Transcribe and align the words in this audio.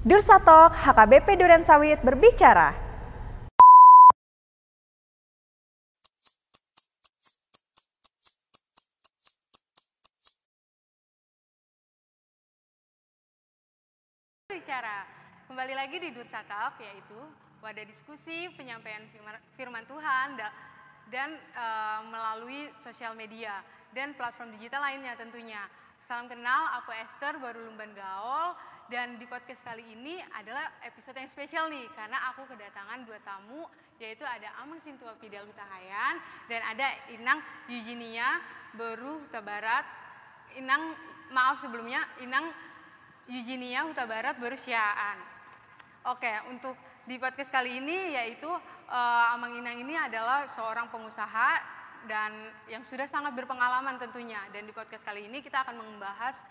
Dursatalk 0.00 0.72
HKBP 0.72 1.36
Duren 1.36 1.60
Sawit 1.60 2.00
berbicara. 2.00 2.72
Bicara. 14.48 15.04
Kembali 15.44 15.74
lagi 15.76 16.00
di 16.00 16.16
Dursatalk 16.16 16.80
yaitu 16.80 17.20
wadah 17.60 17.84
diskusi 17.84 18.48
penyampaian 18.56 19.04
firman- 19.52 19.84
Tuhan 19.84 20.40
da- 20.40 20.54
dan 21.12 21.36
eh, 21.36 22.00
melalui 22.08 22.72
sosial 22.80 23.12
media 23.12 23.60
dan 23.92 24.16
platform 24.16 24.56
digital 24.56 24.80
lainnya 24.80 25.12
tentunya. 25.20 25.68
Salam 26.08 26.24
kenal, 26.24 26.80
aku 26.80 26.90
Esther 26.96 27.36
baru 27.36 27.68
Lumban 27.68 27.92
Gaul 27.92 28.56
dan 28.90 29.22
di 29.22 29.24
podcast 29.30 29.62
kali 29.62 29.86
ini 29.94 30.18
adalah 30.34 30.82
episode 30.82 31.14
yang 31.14 31.30
spesial 31.30 31.70
nih 31.70 31.86
karena 31.94 32.26
aku 32.34 32.42
kedatangan 32.50 33.06
dua 33.06 33.22
tamu 33.22 33.62
yaitu 34.02 34.26
ada 34.26 34.50
Amang 34.58 34.82
Sintua 34.82 35.14
Pidal 35.14 35.46
Hutahayan 35.46 36.18
dan 36.50 36.60
ada 36.66 36.90
Inang 37.14 37.38
Eugenia 37.70 38.42
Beru 38.74 39.22
Huta 39.22 39.38
Barat. 39.38 39.86
Inang 40.58 40.98
maaf 41.30 41.62
sebelumnya 41.62 42.02
Inang 42.18 42.50
Eugenia 43.30 43.86
Huta 43.86 44.10
Barat 44.10 44.34
Berusiaan. 44.42 45.22
Oke, 46.10 46.34
untuk 46.50 46.74
di 47.06 47.14
podcast 47.22 47.54
kali 47.54 47.78
ini 47.78 48.18
yaitu 48.18 48.50
eh, 48.90 49.32
Amang 49.38 49.54
Inang 49.54 49.78
ini 49.78 49.94
adalah 49.94 50.50
seorang 50.50 50.90
pengusaha 50.90 51.78
dan 52.10 52.34
yang 52.66 52.82
sudah 52.82 53.06
sangat 53.06 53.38
berpengalaman 53.38 54.02
tentunya. 54.02 54.42
Dan 54.50 54.66
di 54.66 54.74
podcast 54.74 55.06
kali 55.06 55.30
ini 55.30 55.38
kita 55.38 55.62
akan 55.62 55.78
membahas 55.78 56.42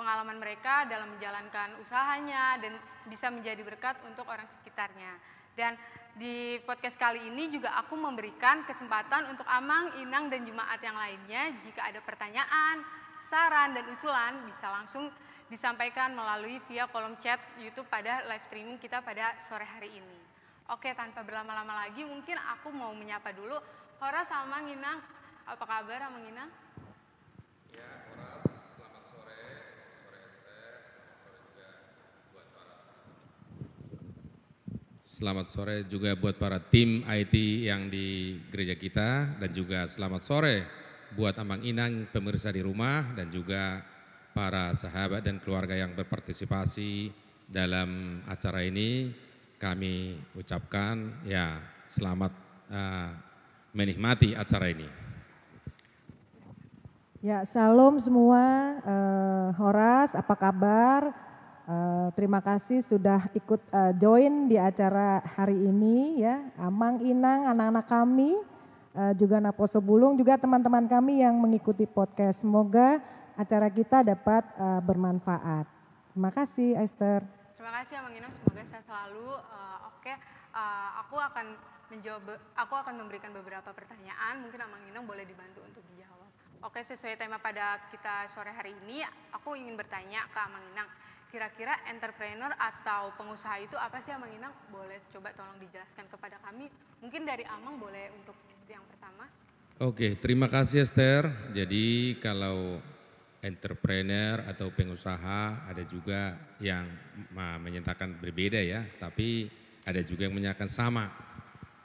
pengalaman 0.00 0.40
mereka 0.40 0.88
dalam 0.88 1.12
menjalankan 1.12 1.76
usahanya 1.76 2.56
dan 2.56 2.72
bisa 3.04 3.28
menjadi 3.28 3.60
berkat 3.60 4.00
untuk 4.08 4.24
orang 4.24 4.48
sekitarnya. 4.48 5.12
Dan 5.52 5.76
di 6.16 6.56
podcast 6.64 6.96
kali 6.96 7.28
ini 7.28 7.52
juga 7.52 7.76
aku 7.76 8.00
memberikan 8.00 8.64
kesempatan 8.64 9.28
untuk 9.28 9.44
Amang, 9.44 9.92
Inang, 10.00 10.32
dan 10.32 10.48
jemaat 10.48 10.80
yang 10.80 10.96
lainnya 10.96 11.52
jika 11.60 11.84
ada 11.84 12.00
pertanyaan, 12.00 12.80
saran, 13.20 13.76
dan 13.76 13.84
usulan 13.92 14.40
bisa 14.48 14.72
langsung 14.72 15.12
disampaikan 15.52 16.16
melalui 16.16 16.62
via 16.70 16.88
kolom 16.88 17.20
chat 17.20 17.36
YouTube 17.60 17.90
pada 17.92 18.24
live 18.24 18.44
streaming 18.48 18.80
kita 18.80 19.04
pada 19.04 19.36
sore 19.44 19.68
hari 19.68 19.92
ini. 20.00 20.18
Oke, 20.70 20.94
tanpa 20.94 21.26
berlama-lama 21.26 21.84
lagi, 21.86 22.06
mungkin 22.06 22.38
aku 22.38 22.70
mau 22.72 22.94
menyapa 22.94 23.34
dulu 23.34 23.58
Hora 24.00 24.24
sama 24.24 24.62
Nginang. 24.64 25.02
Apa 25.44 25.66
kabar 25.66 25.98
sama 25.98 26.22
Nginang? 26.22 26.48
Selamat 35.10 35.50
sore 35.50 35.90
juga 35.90 36.14
buat 36.14 36.38
para 36.38 36.62
tim 36.62 37.02
IT 37.02 37.34
yang 37.66 37.90
di 37.90 38.38
gereja 38.46 38.78
kita 38.78 39.42
dan 39.42 39.50
juga 39.50 39.82
selamat 39.90 40.22
sore 40.22 40.62
buat 41.18 41.34
Amang 41.34 41.66
Inang 41.66 42.06
pemirsa 42.14 42.54
di 42.54 42.62
rumah 42.62 43.10
dan 43.18 43.26
juga 43.26 43.82
para 44.30 44.70
sahabat 44.70 45.26
dan 45.26 45.42
keluarga 45.42 45.74
yang 45.74 45.98
berpartisipasi 45.98 47.10
dalam 47.50 48.22
acara 48.30 48.62
ini. 48.62 49.10
Kami 49.58 50.14
ucapkan 50.38 51.26
ya 51.26 51.58
selamat 51.90 52.30
uh, 52.70 53.10
menikmati 53.74 54.38
acara 54.38 54.70
ini. 54.70 54.86
Ya, 57.18 57.42
salam 57.42 57.98
semua. 57.98 58.78
Eh, 58.86 59.48
Horas, 59.58 60.14
apa 60.14 60.38
kabar? 60.38 61.29
Eh, 61.70 62.08
terima 62.18 62.42
kasih 62.42 62.82
sudah 62.82 63.30
ikut 63.30 63.62
eh, 63.70 63.94
join 63.94 64.50
di 64.50 64.58
acara 64.58 65.22
hari 65.22 65.54
ini 65.54 66.18
ya. 66.18 66.42
Amang, 66.58 66.98
Inang, 66.98 67.46
anak-anak 67.46 67.86
kami, 67.86 68.34
eh, 68.90 69.14
juga 69.14 69.38
Naposo 69.38 69.78
Bulung, 69.78 70.18
juga 70.18 70.34
teman-teman 70.34 70.90
kami 70.90 71.22
yang 71.22 71.38
mengikuti 71.38 71.86
podcast. 71.86 72.42
Semoga 72.42 72.98
acara 73.38 73.70
kita 73.70 74.02
dapat 74.02 74.42
eh, 74.50 74.80
bermanfaat. 74.82 75.70
Terima 76.10 76.34
kasih, 76.34 76.74
Esther. 76.74 77.22
Terima 77.54 77.70
kasih 77.78 78.02
Amang 78.02 78.18
Inang, 78.18 78.34
semoga 78.34 78.66
sehat 78.66 78.82
selalu. 78.90 79.30
Eh, 79.30 79.78
Oke, 79.94 80.10
eh, 80.10 80.90
aku 81.06 81.22
akan 81.22 81.54
menjawab, 81.94 82.34
aku 82.58 82.74
akan 82.82 82.94
memberikan 82.98 83.30
beberapa 83.30 83.70
pertanyaan. 83.70 84.42
Mungkin 84.42 84.58
Amang 84.58 84.82
Inang 84.90 85.06
boleh 85.06 85.22
dibantu 85.22 85.62
untuk 85.62 85.86
dijawab. 85.94 86.34
Oke, 86.66 86.82
sesuai 86.82 87.14
tema 87.14 87.38
pada 87.38 87.78
kita 87.94 88.26
sore 88.26 88.50
hari 88.50 88.74
ini, 88.82 89.06
aku 89.30 89.54
ingin 89.54 89.78
bertanya 89.78 90.26
ke 90.34 90.38
Amang 90.42 90.66
Inang. 90.74 90.90
Kira-kira 91.30 91.78
entrepreneur 91.86 92.50
atau 92.58 93.14
pengusaha 93.14 93.62
itu 93.62 93.78
apa 93.78 94.02
sih 94.02 94.10
Amang 94.10 94.34
Inang? 94.34 94.50
Boleh 94.66 94.98
coba 95.14 95.30
tolong 95.30 95.62
dijelaskan 95.62 96.10
kepada 96.10 96.42
kami. 96.42 96.66
Mungkin 96.98 97.22
dari 97.22 97.46
Amang 97.46 97.78
boleh 97.78 98.10
untuk 98.18 98.34
yang 98.66 98.82
pertama. 98.90 99.30
Oke, 99.78 100.18
terima 100.18 100.50
kasih 100.50 100.82
Esther. 100.82 101.30
Jadi 101.54 102.18
kalau 102.18 102.82
entrepreneur 103.40 104.42
atau 104.44 104.74
pengusaha 104.74 105.70
ada 105.70 105.82
juga 105.86 106.34
yang 106.58 106.84
menyatakan 107.62 108.18
berbeda 108.18 108.58
ya, 108.60 108.82
tapi 108.98 109.46
ada 109.86 110.02
juga 110.02 110.26
yang 110.26 110.34
menyatakan 110.34 110.68
sama. 110.68 111.08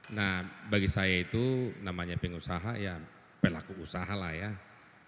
Nah, 0.10 0.42
bagi 0.68 0.90
saya 0.90 1.22
itu 1.22 1.70
namanya 1.86 2.18
pengusaha 2.18 2.82
ya 2.82 2.98
pelaku 3.40 3.78
usaha 3.78 4.10
lah 4.18 4.34
ya. 4.34 4.52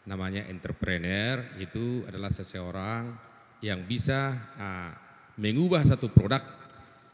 Namanya 0.08 0.48
entrepreneur 0.48 1.42
itu 1.60 2.06
adalah 2.08 2.32
seseorang 2.32 3.27
yang 3.62 3.86
bisa 3.86 4.36
ah, 4.58 4.92
mengubah 5.38 5.86
satu 5.86 6.10
produk 6.12 6.42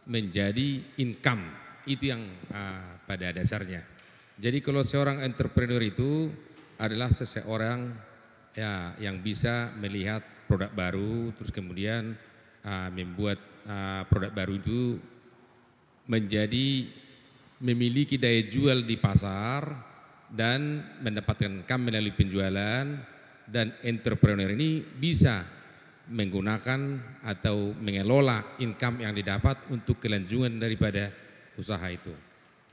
menjadi 0.08 0.84
income. 1.00 1.44
Itu 1.88 2.12
yang 2.12 2.24
ah, 2.52 3.00
pada 3.04 3.31
dasarnya. 3.36 3.84
Jadi 4.40 4.59
kalau 4.66 4.81
seorang 4.81 5.22
entrepreneur 5.22 5.80
itu 5.84 6.31
adalah 6.81 7.14
seseorang 7.14 7.94
ya 8.54 8.94
yang 9.02 9.22
bisa 9.22 9.74
melihat 9.78 10.22
produk 10.46 10.70
baru 10.74 11.34
terus 11.38 11.54
kemudian 11.54 12.18
ah, 12.66 12.90
membuat 12.90 13.40
ah, 13.66 14.04
produk 14.10 14.31
baru 14.34 14.58
itu 14.58 15.00
menjadi 16.04 16.90
memiliki 17.64 18.20
daya 18.20 18.44
jual 18.44 18.84
di 18.84 19.00
pasar 19.00 19.72
dan 20.28 20.84
mendapatkan 21.00 21.64
income 21.64 21.84
melalui 21.88 22.12
penjualan 22.12 22.86
dan 23.48 23.68
entrepreneur 23.86 24.51
ini 24.51 24.84
bisa 24.84 25.45
menggunakan 26.12 27.00
atau 27.24 27.72
mengelola 27.80 28.60
income 28.60 29.08
yang 29.08 29.16
didapat 29.16 29.56
untuk 29.72 30.04
kelanjutan 30.04 30.60
daripada 30.60 31.12
usaha 31.56 31.84
itu. 31.88 32.12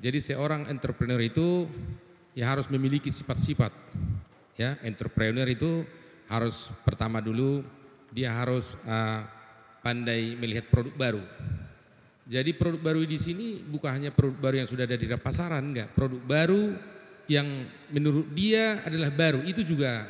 Jadi 0.00 0.18
seorang 0.18 0.66
entrepreneur 0.66 1.20
itu 1.20 1.68
ya 2.34 2.50
harus 2.50 2.66
memiliki 2.72 3.12
sifat-sifat. 3.12 3.70
Ya, 4.58 4.76
entrepreneur 4.84 5.46
itu 5.48 5.86
harus 6.28 6.68
pertama 6.84 7.22
dulu 7.22 7.64
dia 8.10 8.34
harus 8.34 8.74
ah, 8.84 9.24
pandai 9.80 10.34
melihat 10.36 10.68
produk 10.68 10.94
baru. 10.96 11.22
Jadi 12.30 12.54
produk 12.54 12.78
baru 12.78 13.02
di 13.02 13.18
sini 13.18 13.58
bukan 13.58 13.90
hanya 13.90 14.10
produk 14.14 14.38
baru 14.38 14.62
yang 14.62 14.68
sudah 14.70 14.86
ada 14.86 14.94
di 14.94 15.06
pasaran, 15.18 15.64
enggak. 15.74 15.90
Produk 15.94 16.22
baru 16.22 16.78
yang 17.26 17.46
menurut 17.90 18.30
dia 18.34 18.82
adalah 18.86 19.10
baru 19.10 19.42
itu 19.46 19.62
juga 19.62 20.06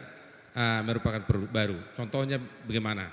ah, 0.55 0.81
merupakan 0.83 1.23
produk 1.25 1.51
baru. 1.51 1.79
Contohnya 1.95 2.39
bagaimana? 2.39 3.11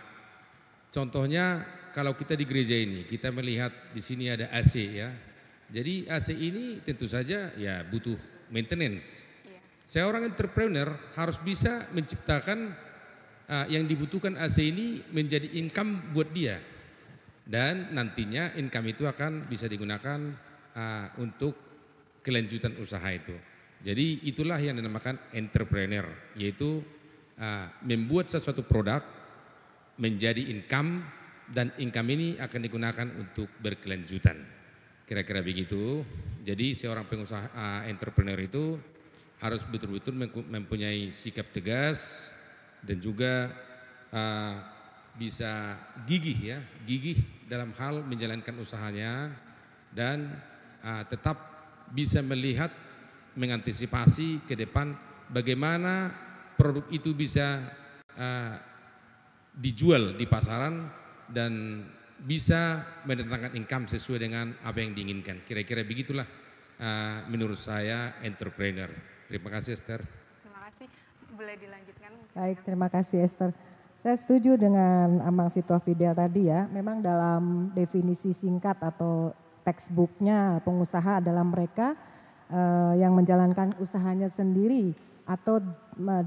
Contohnya 0.93 1.65
kalau 1.93 2.13
kita 2.13 2.37
di 2.37 2.45
gereja 2.45 2.77
ini 2.77 3.05
kita 3.05 3.33
melihat 3.33 3.73
di 3.93 4.01
sini 4.01 4.29
ada 4.29 4.49
AC 4.53 4.73
ya. 4.97 5.09
Jadi 5.67 6.07
AC 6.07 6.31
ini 6.31 6.79
tentu 6.79 7.05
saja 7.09 7.51
ya 7.59 7.83
butuh 7.83 8.15
maintenance. 8.53 9.27
Iya. 9.43 9.59
Seorang 9.83 10.23
entrepreneur 10.23 10.95
harus 11.19 11.35
bisa 11.43 11.85
menciptakan 11.91 12.71
ah, 13.51 13.67
yang 13.67 13.83
dibutuhkan 13.83 14.39
AC 14.39 14.63
ini 14.63 15.03
menjadi 15.11 15.51
income 15.59 16.15
buat 16.15 16.31
dia 16.31 16.57
dan 17.47 17.95
nantinya 17.95 18.51
income 18.59 18.91
itu 18.91 19.07
akan 19.07 19.47
bisa 19.47 19.71
digunakan 19.71 20.19
ah, 20.75 21.15
untuk 21.19 21.55
kelanjutan 22.19 22.75
usaha 22.75 23.07
itu. 23.07 23.33
Jadi 23.87 24.27
itulah 24.27 24.59
yang 24.59 24.75
dinamakan 24.75 25.15
entrepreneur, 25.31 26.03
yaitu 26.35 26.83
ah, 27.37 27.71
membuat 27.85 28.29
sesuatu 28.29 28.65
produk 28.65 29.01
menjadi 29.97 30.41
income 30.53 31.01
dan 31.49 31.71
income 31.79 32.09
ini 32.13 32.27
akan 32.37 32.59
digunakan 32.59 33.07
untuk 33.17 33.47
berkelanjutan. 33.63 34.37
Kira-kira 35.07 35.39
begitu. 35.39 36.03
Jadi 36.43 36.75
seorang 36.75 37.07
pengusaha 37.07 37.47
ah, 37.55 37.81
entrepreneur 37.87 38.37
itu 38.37 38.77
harus 39.37 39.61
betul-betul 39.69 40.17
mempunyai 40.49 41.13
sikap 41.13 41.53
tegas 41.53 42.29
dan 42.83 42.97
juga 42.99 43.53
ah, 44.11 44.75
bisa 45.17 45.77
gigih 46.05 46.55
ya, 46.55 46.59
gigih 46.85 47.17
dalam 47.49 47.73
hal 47.73 48.05
menjalankan 48.05 48.53
usahanya 48.59 49.33
dan 49.95 50.29
ah, 50.83 51.01
tetap 51.07 51.39
bisa 51.89 52.19
melihat 52.19 52.69
mengantisipasi 53.37 54.43
ke 54.43 54.57
depan 54.57 54.97
bagaimana 55.31 56.11
produk 56.67 56.85
itu 56.91 57.15
bisa 57.15 57.63
ah, 58.19 58.59
dijual 59.55 60.19
di 60.19 60.27
pasaran 60.27 60.91
dan 61.31 61.83
bisa 62.21 62.83
mendatangkan 63.07 63.55
income 63.55 63.87
sesuai 63.87 64.19
dengan 64.19 64.51
apa 64.67 64.83
yang 64.83 64.91
diinginkan. 64.91 65.45
Kira-kira 65.45 65.85
begitulah 65.85 66.25
uh, 66.81 67.25
menurut 67.29 67.57
saya 67.61 68.17
entrepreneur. 68.25 68.89
Terima 69.29 69.49
kasih 69.53 69.77
Esther. 69.77 70.01
Terima 70.41 70.61
kasih. 70.69 70.87
Boleh 71.37 71.55
dilanjutkan? 71.61 72.11
Baik, 72.33 72.57
terima 72.65 72.87
kasih 72.89 73.21
Esther. 73.21 73.51
Saya 74.01 74.17
setuju 74.17 74.57
dengan 74.57 75.21
Amang 75.25 75.53
Fidel 75.53 76.17
tadi 76.17 76.49
ya. 76.49 76.65
Memang 76.73 77.05
dalam 77.05 77.69
definisi 77.77 78.33
singkat 78.33 78.81
atau 78.81 79.33
textbooknya 79.61 80.63
pengusaha 80.65 81.21
adalah 81.21 81.45
mereka 81.45 81.93
uh, 82.49 82.97
yang 82.97 83.13
menjalankan 83.13 83.77
usahanya 83.77 84.31
sendiri 84.31 84.95
atau 85.27 85.59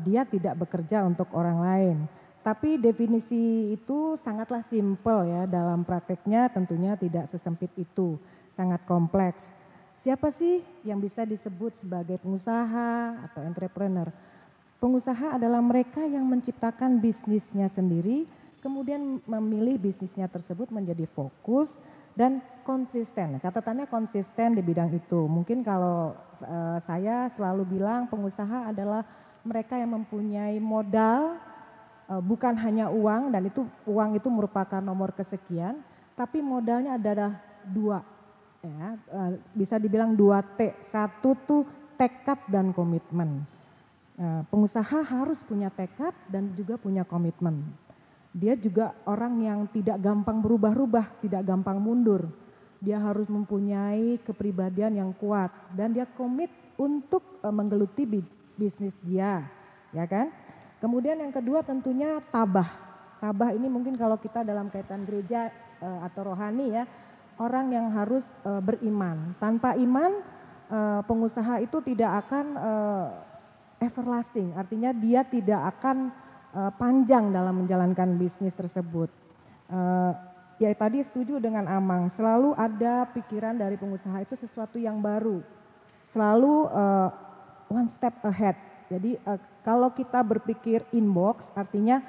dia 0.05 0.29
tidak 0.29 0.61
bekerja 0.61 1.03
untuk 1.09 1.33
orang 1.33 1.59
lain. 1.65 1.97
Tapi 2.41 2.77
definisi 2.81 3.73
itu 3.77 4.17
sangatlah 4.17 4.65
simpel 4.65 5.29
ya 5.29 5.45
dalam 5.45 5.85
prakteknya 5.85 6.49
tentunya 6.53 6.97
tidak 6.97 7.29
sesempit 7.29 7.73
itu, 7.77 8.17
sangat 8.53 8.81
kompleks. 8.85 9.53
Siapa 9.97 10.33
sih 10.33 10.65
yang 10.81 10.97
bisa 10.97 11.29
disebut 11.29 11.85
sebagai 11.85 12.17
pengusaha 12.17 13.21
atau 13.29 13.45
entrepreneur? 13.45 14.09
Pengusaha 14.81 15.37
adalah 15.37 15.61
mereka 15.61 16.01
yang 16.09 16.25
menciptakan 16.25 17.05
bisnisnya 17.05 17.69
sendiri, 17.69 18.25
kemudian 18.65 19.21
memilih 19.29 19.77
bisnisnya 19.77 20.25
tersebut 20.25 20.73
menjadi 20.73 21.05
fokus 21.05 21.77
dan 22.17 22.41
konsisten. 22.63 23.39
Catatannya 23.43 23.91
konsisten 23.91 24.55
di 24.55 24.63
bidang 24.63 24.91
itu. 24.95 25.27
Mungkin 25.27 25.63
kalau 25.67 26.15
uh, 26.45 26.79
saya 26.83 27.27
selalu 27.31 27.79
bilang 27.79 28.07
pengusaha 28.07 28.71
adalah 28.71 29.03
mereka 29.43 29.81
yang 29.81 29.97
mempunyai 29.97 30.61
modal 30.61 31.41
Eh, 32.11 32.19
bukan 32.19 32.59
hanya 32.59 32.91
uang 32.91 33.31
dan 33.31 33.47
itu 33.47 33.63
uang 33.87 34.19
itu 34.19 34.27
merupakan 34.27 34.83
nomor 34.83 35.15
kesekian, 35.15 35.79
tapi 36.19 36.43
modalnya 36.43 36.99
adalah 36.99 37.39
dua, 37.63 38.03
ya 38.67 38.99
eh, 38.99 39.31
bisa 39.55 39.79
dibilang 39.79 40.19
dua 40.19 40.43
T. 40.43 40.75
Satu 40.83 41.39
tuh 41.47 41.63
tekad 41.95 42.43
dan 42.51 42.75
komitmen. 42.75 43.47
Pengusaha 44.53 45.01
harus 45.01 45.41
punya 45.41 45.73
tekad 45.73 46.13
dan 46.29 46.53
juga 46.53 46.77
punya 46.77 47.09
komitmen. 47.09 47.65
Dia 48.31 48.55
juga 48.55 48.95
orang 49.11 49.43
yang 49.43 49.61
tidak 49.75 49.99
gampang 49.99 50.39
berubah-ubah, 50.39 51.19
tidak 51.19 51.43
gampang 51.43 51.83
mundur. 51.83 52.31
Dia 52.79 53.03
harus 53.03 53.27
mempunyai 53.27 54.23
kepribadian 54.23 54.97
yang 54.97 55.11
kuat 55.19 55.51
dan 55.75 55.91
dia 55.93 56.07
komit 56.07 56.49
untuk 56.79 57.21
menggeluti 57.43 58.09
bisnis 58.57 58.95
dia, 59.05 59.45
ya 59.93 60.07
kan? 60.09 60.33
Kemudian 60.81 61.21
yang 61.21 61.35
kedua 61.35 61.61
tentunya 61.61 62.25
tabah. 62.33 62.71
Tabah 63.21 63.53
ini 63.53 63.69
mungkin 63.69 64.01
kalau 64.01 64.17
kita 64.17 64.41
dalam 64.41 64.73
kaitan 64.73 65.05
gereja 65.05 65.53
uh, 65.83 66.09
atau 66.09 66.33
rohani 66.33 66.73
ya, 66.73 66.89
orang 67.37 67.69
yang 67.69 67.93
harus 67.93 68.33
uh, 68.49 68.65
beriman. 68.65 69.37
Tanpa 69.37 69.77
iman 69.77 70.39
pengusaha 71.03 71.59
itu 71.59 71.83
tidak 71.83 72.23
akan 72.23 72.55
everlasting, 73.83 74.55
artinya 74.55 74.95
dia 74.95 75.27
tidak 75.27 75.67
akan 75.67 76.15
uh, 76.55 76.73
panjang 76.75 77.31
dalam 77.31 77.65
menjalankan 77.65 78.17
bisnis 78.19 78.55
tersebut. 78.55 79.11
Uh, 79.71 80.13
ya 80.59 80.71
tadi 80.75 81.01
setuju 81.01 81.39
dengan 81.39 81.67
Amang, 81.71 82.11
selalu 82.11 82.55
ada 82.59 83.07
pikiran 83.11 83.57
dari 83.57 83.79
pengusaha 83.79 84.23
itu 84.23 84.35
sesuatu 84.35 84.77
yang 84.77 84.99
baru. 84.99 85.43
Selalu 86.11 86.67
uh, 86.71 87.09
one 87.71 87.89
step 87.89 88.19
ahead. 88.27 88.59
Jadi 88.91 89.15
uh, 89.23 89.39
kalau 89.63 89.95
kita 89.95 90.19
berpikir 90.27 90.83
inbox 90.91 91.55
artinya 91.55 92.03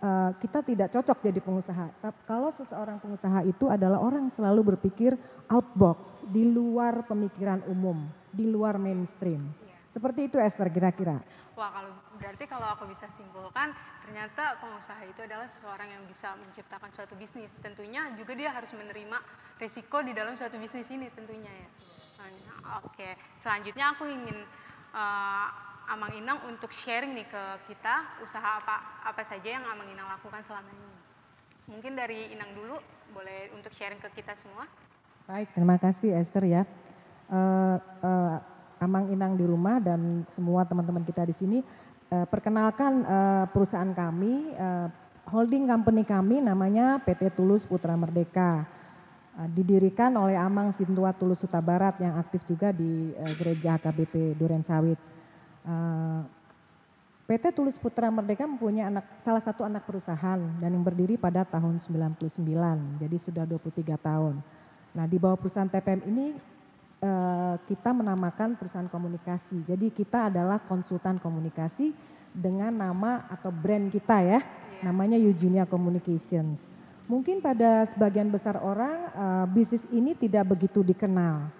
uh, 0.00 0.30
kita 0.38 0.62
tidak 0.62 0.88
cocok 0.94 1.18
jadi 1.26 1.40
pengusaha. 1.42 1.86
Tapi 2.00 2.20
kalau 2.24 2.50
seseorang 2.54 2.98
pengusaha 3.02 3.42
itu 3.44 3.66
adalah 3.66 3.98
orang 3.98 4.30
selalu 4.30 4.74
berpikir 4.74 5.14
outbox, 5.50 6.24
di 6.30 6.46
luar 6.46 7.02
pemikiran 7.10 7.66
umum, 7.66 8.06
di 8.30 8.46
luar 8.46 8.78
mainstream. 8.78 9.69
Seperti 9.90 10.30
itu 10.30 10.38
Esther 10.38 10.70
kira-kira. 10.70 11.18
Wah 11.58 11.70
kalau 11.74 11.92
berarti 12.14 12.46
kalau 12.46 12.70
aku 12.70 12.86
bisa 12.86 13.10
simpulkan 13.10 13.74
ternyata 14.06 14.54
pengusaha 14.62 15.02
itu 15.02 15.18
adalah 15.26 15.50
seseorang 15.50 15.90
yang 15.90 16.06
bisa 16.06 16.38
menciptakan 16.38 16.94
suatu 16.94 17.18
bisnis. 17.18 17.50
Tentunya 17.58 18.06
juga 18.14 18.38
dia 18.38 18.54
harus 18.54 18.70
menerima 18.70 19.18
risiko 19.58 19.98
di 20.06 20.14
dalam 20.14 20.38
suatu 20.38 20.62
bisnis 20.62 20.86
ini 20.94 21.10
tentunya 21.10 21.50
ya. 21.50 21.68
Oke, 22.86 23.18
selanjutnya 23.42 23.96
aku 23.96 24.06
ingin 24.06 24.46
uh, 24.94 25.48
Amang 25.90 26.14
Inang 26.14 26.38
untuk 26.46 26.70
sharing 26.70 27.18
nih 27.18 27.26
ke 27.26 27.42
kita 27.66 28.22
usaha 28.22 28.62
apa 28.62 29.02
apa 29.02 29.26
saja 29.26 29.58
yang 29.58 29.66
Amang 29.66 29.90
Inang 29.90 30.06
lakukan 30.06 30.46
selama 30.46 30.70
ini. 30.70 30.94
Mungkin 31.66 31.98
dari 31.98 32.30
Inang 32.30 32.54
dulu 32.54 32.78
boleh 33.10 33.50
untuk 33.58 33.74
sharing 33.74 33.98
ke 33.98 34.06
kita 34.14 34.38
semua. 34.38 34.70
Baik, 35.26 35.50
terima 35.50 35.82
kasih 35.82 36.14
Esther 36.14 36.46
ya. 36.46 36.62
Uh, 37.26 37.78
uh, 38.06 38.38
Amang 38.80 39.12
Inang 39.12 39.36
di 39.36 39.44
rumah 39.44 39.76
dan 39.78 40.24
semua 40.32 40.64
teman-teman 40.64 41.04
kita 41.04 41.22
di 41.28 41.36
sini 41.36 41.58
uh, 42.10 42.24
perkenalkan 42.24 43.04
uh, 43.04 43.44
perusahaan 43.52 43.92
kami, 43.92 44.56
uh, 44.56 44.88
holding 45.28 45.68
company 45.68 46.02
kami 46.02 46.40
namanya 46.40 46.96
PT 47.04 47.36
Tulus 47.36 47.68
Putra 47.68 47.92
Merdeka. 47.94 48.64
Uh, 49.36 49.46
didirikan 49.52 50.10
oleh 50.16 50.34
Amang 50.34 50.72
Sintua 50.72 51.12
Tulus 51.12 51.44
Huta 51.44 51.60
Barat 51.60 52.00
yang 52.00 52.16
aktif 52.18 52.42
juga 52.48 52.72
di 52.72 53.12
uh, 53.14 53.32
Gereja 53.36 53.76
KBP 53.76 54.34
Duren 54.34 54.64
Sawit. 54.64 54.98
Eh, 55.60 56.20
PT 57.30 57.54
Tulis 57.54 57.78
Putra 57.78 58.10
Merdeka 58.10 58.42
mempunyai 58.42 58.90
anak 58.90 59.06
salah 59.22 59.38
satu 59.38 59.62
anak 59.62 59.86
perusahaan 59.86 60.40
dan 60.58 60.70
yang 60.74 60.82
berdiri 60.82 61.14
pada 61.14 61.46
tahun 61.46 61.78
99. 61.78 62.34
Jadi 62.98 63.16
sudah 63.22 63.46
23 63.46 63.94
tahun. 63.94 64.42
Nah, 64.90 65.06
di 65.06 65.14
bawah 65.22 65.38
perusahaan 65.38 65.70
TPM 65.70 66.02
ini 66.10 66.34
uh, 67.02 67.56
kita 67.66 67.90
menamakan 67.92 68.56
perusahaan 68.56 68.88
komunikasi. 68.88 69.64
Jadi 69.66 69.92
kita 69.92 70.32
adalah 70.32 70.60
konsultan 70.62 71.18
komunikasi 71.18 71.92
dengan 72.30 72.70
nama 72.70 73.26
atau 73.26 73.50
brand 73.50 73.90
kita 73.90 74.22
ya. 74.22 74.40
Yeah. 74.40 74.42
Namanya 74.86 75.18
Eugenia 75.20 75.66
Communications. 75.66 76.70
Mungkin 77.10 77.42
pada 77.42 77.82
sebagian 77.90 78.30
besar 78.30 78.62
orang 78.62 79.10
uh, 79.12 79.46
bisnis 79.50 79.84
ini 79.90 80.14
tidak 80.14 80.54
begitu 80.54 80.86
dikenal 80.86 81.50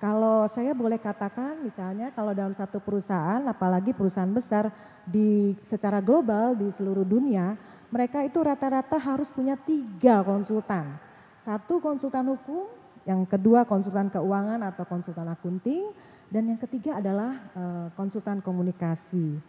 kalau 0.00 0.48
saya 0.48 0.72
boleh 0.72 0.96
katakan 0.96 1.60
misalnya 1.60 2.08
kalau 2.08 2.32
dalam 2.32 2.56
satu 2.56 2.80
perusahaan 2.80 3.44
apalagi 3.44 3.92
perusahaan 3.92 4.32
besar 4.32 4.72
di 5.04 5.52
secara 5.60 6.00
global 6.00 6.56
di 6.56 6.72
seluruh 6.72 7.04
dunia 7.04 7.52
mereka 7.92 8.24
itu 8.24 8.40
rata-rata 8.40 8.96
harus 8.96 9.28
punya 9.28 9.60
tiga 9.60 10.24
konsultan. 10.24 10.96
Satu 11.36 11.84
konsultan 11.84 12.32
hukum, 12.32 12.70
yang 13.08 13.24
kedua 13.24 13.64
konsultan 13.64 14.12
keuangan 14.12 14.60
atau 14.60 14.84
konsultan 14.84 15.28
akunting 15.32 15.92
dan 16.30 16.46
yang 16.46 16.60
ketiga 16.60 17.02
adalah 17.02 17.50
uh, 17.56 17.86
konsultan 17.98 18.38
komunikasi. 18.44 19.40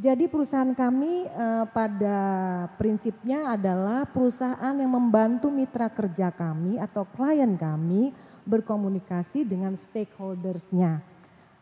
Jadi 0.00 0.32
perusahaan 0.32 0.72
kami 0.72 1.28
uh, 1.28 1.68
pada 1.68 2.18
prinsipnya 2.80 3.52
adalah 3.52 4.08
perusahaan 4.08 4.72
yang 4.72 4.88
membantu 4.88 5.52
mitra 5.52 5.92
kerja 5.92 6.32
kami 6.32 6.80
atau 6.80 7.04
klien 7.04 7.52
kami 7.58 8.14
berkomunikasi 8.48 9.44
dengan 9.44 9.76
stakeholdersnya. 9.76 11.04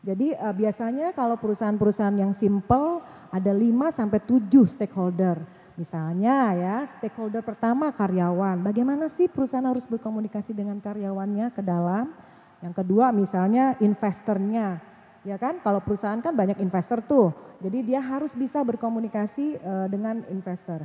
Jadi 0.07 0.39
uh, 0.39 0.55
biasanya 0.55 1.11
kalau 1.17 1.35
perusahaan-perusahaan 1.35 2.15
yang 2.15 2.31
simple 2.31 3.03
ada 3.35 3.51
5 3.51 3.91
sampai 3.91 4.21
7 4.23 4.47
stakeholder. 4.71 5.43
Misalnya 5.79 6.59
ya, 6.59 6.77
stakeholder 6.99 7.47
pertama 7.47 7.95
karyawan. 7.95 8.59
Bagaimana 8.67 9.07
sih 9.07 9.31
perusahaan 9.31 9.63
harus 9.63 9.87
berkomunikasi 9.87 10.51
dengan 10.51 10.83
karyawannya 10.83 11.55
ke 11.55 11.63
dalam? 11.63 12.11
Yang 12.59 12.83
kedua 12.83 13.15
misalnya 13.15 13.79
investornya. 13.79 14.83
Ya 15.23 15.39
kan, 15.39 15.63
kalau 15.63 15.79
perusahaan 15.79 16.19
kan 16.19 16.35
banyak 16.35 16.59
investor 16.59 16.99
tuh. 16.99 17.31
Jadi 17.63 17.95
dia 17.95 18.03
harus 18.03 18.35
bisa 18.35 18.59
berkomunikasi 18.67 19.63
uh, 19.63 19.87
dengan 19.87 20.27
investor. 20.35 20.83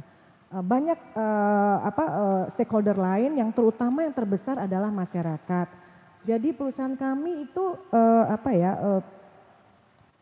Uh, 0.54 0.62
banyak 0.62 0.98
uh, 1.18 1.78
apa 1.82 2.06
uh, 2.06 2.44
stakeholder 2.54 2.94
lain 2.94 3.34
yang 3.34 3.50
terutama 3.50 4.06
yang 4.06 4.14
terbesar 4.14 4.62
adalah 4.62 4.94
masyarakat 4.94 5.84
jadi 6.24 6.56
perusahaan 6.56 6.96
kami 6.96 7.52
itu 7.52 7.76
uh, 7.92 8.26
apa 8.32 8.50
ya 8.56 8.72
uh, 8.80 9.02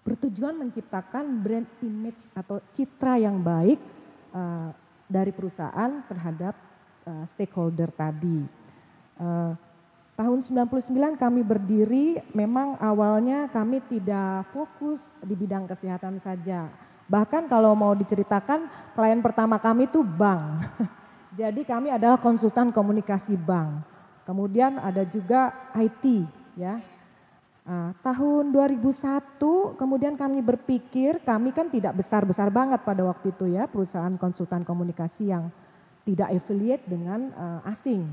bertujuan 0.02 0.58
menciptakan 0.58 1.46
brand 1.46 1.70
image 1.86 2.34
atau 2.34 2.58
citra 2.74 3.22
yang 3.22 3.38
baik 3.38 3.78
uh, 4.32 4.70
dari 5.12 5.32
perusahaan 5.36 6.04
terhadap 6.08 6.56
uh, 7.08 7.24
stakeholder 7.28 7.92
tadi. 7.92 8.48
Uh, 9.20 9.54
tahun 10.16 10.40
99 10.42 11.18
kami 11.20 11.42
berdiri 11.44 12.22
memang 12.32 12.80
awalnya 12.80 13.52
kami 13.52 13.84
tidak 13.86 14.50
fokus 14.56 15.12
di 15.24 15.36
bidang 15.36 15.68
kesehatan 15.68 16.20
saja. 16.20 16.72
Bahkan 17.12 17.52
kalau 17.52 17.76
mau 17.76 17.92
diceritakan 17.92 18.72
klien 18.96 19.20
pertama 19.20 19.60
kami 19.60 19.92
itu 19.92 20.00
bank. 20.00 20.64
Jadi 21.40 21.64
kami 21.64 21.92
adalah 21.92 22.20
konsultan 22.20 22.72
komunikasi 22.72 23.36
bank. 23.36 23.84
Kemudian 24.24 24.80
ada 24.80 25.04
juga 25.04 25.52
IT 25.76 26.28
ya. 26.56 26.80
Nah, 27.62 27.94
tahun 28.02 28.50
2001 28.50 29.38
kemudian 29.78 30.18
kami 30.18 30.42
berpikir 30.42 31.22
kami 31.22 31.54
kan 31.54 31.70
tidak 31.70 31.94
besar-besar 31.94 32.50
banget 32.50 32.82
pada 32.82 33.06
waktu 33.06 33.30
itu 33.30 33.54
ya 33.54 33.70
perusahaan 33.70 34.18
konsultan 34.18 34.66
komunikasi 34.66 35.30
yang 35.30 35.54
tidak 36.02 36.34
affiliate 36.34 36.86
dengan 36.90 37.30
uh, 37.38 37.62
asing. 37.70 38.10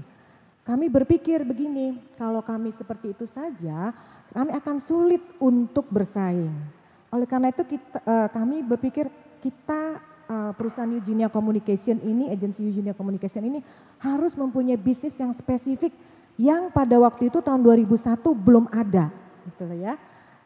kami 0.68 0.92
berpikir 0.92 1.48
begini, 1.48 1.96
kalau 2.20 2.44
kami 2.44 2.68
seperti 2.68 3.16
itu 3.16 3.24
saja, 3.24 3.88
kami 4.36 4.52
akan 4.52 4.76
sulit 4.76 5.24
untuk 5.40 5.88
bersaing. 5.88 6.52
Oleh 7.08 7.24
karena 7.24 7.48
itu 7.48 7.64
kita, 7.64 8.04
uh, 8.04 8.28
kami 8.28 8.60
berpikir 8.60 9.08
kita 9.40 9.96
uh, 10.28 10.52
perusahaan 10.52 10.92
Eugenia 10.92 11.32
Communication 11.32 11.96
ini, 12.04 12.28
agensi 12.28 12.60
Eugenia 12.60 12.92
Communication 12.92 13.48
ini 13.48 13.64
harus 13.96 14.36
mempunyai 14.36 14.76
bisnis 14.76 15.16
yang 15.16 15.32
spesifik 15.32 15.96
yang 16.36 16.68
pada 16.68 17.00
waktu 17.00 17.32
itu 17.32 17.40
tahun 17.40 17.64
2001 17.64 18.20
belum 18.36 18.68
ada, 18.68 19.08
gitu 19.48 19.64
ya. 19.76 19.96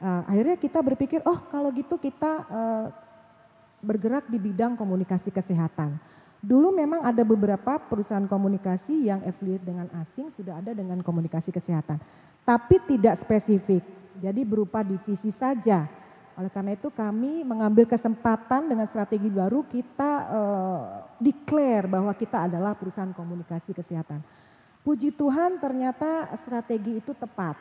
Uh, 0.03 0.23
akhirnya 0.27 0.57
kita 0.59 0.83
berpikir, 0.83 1.23
oh 1.23 1.39
kalau 1.47 1.71
gitu 1.71 1.95
kita 1.95 2.33
uh, 2.51 2.87
bergerak 3.83 4.27
di 4.31 4.39
bidang 4.39 4.75
komunikasi 4.79 5.31
kesehatan. 5.31 5.99
Dulu 6.43 6.75
memang 6.75 7.07
ada 7.07 7.23
beberapa 7.23 7.79
perusahaan 7.79 8.27
komunikasi 8.27 9.07
yang 9.07 9.23
affiliate 9.23 9.63
dengan 9.63 9.87
asing 10.03 10.27
sudah 10.27 10.59
ada 10.59 10.75
dengan 10.75 10.99
komunikasi 10.99 11.55
kesehatan. 11.55 12.03
Tapi 12.43 12.83
tidak 12.83 13.15
spesifik, 13.15 13.87
jadi 14.19 14.43
berupa 14.43 14.83
divisi 14.83 15.31
saja. 15.31 15.87
Oleh 16.35 16.51
karena 16.51 16.75
itu 16.75 16.91
kami 16.91 17.47
mengambil 17.47 17.87
kesempatan 17.87 18.67
dengan 18.67 18.91
strategi 18.91 19.31
baru 19.31 19.63
kita 19.63 20.11
uh, 20.35 20.83
declare 21.23 21.87
bahwa 21.87 22.11
kita 22.11 22.51
adalah 22.51 22.75
perusahaan 22.75 23.15
komunikasi 23.15 23.71
kesehatan. 23.71 24.19
Puji 24.83 25.15
Tuhan 25.15 25.63
ternyata 25.63 26.27
strategi 26.35 26.99
itu 26.99 27.15
tepat 27.15 27.55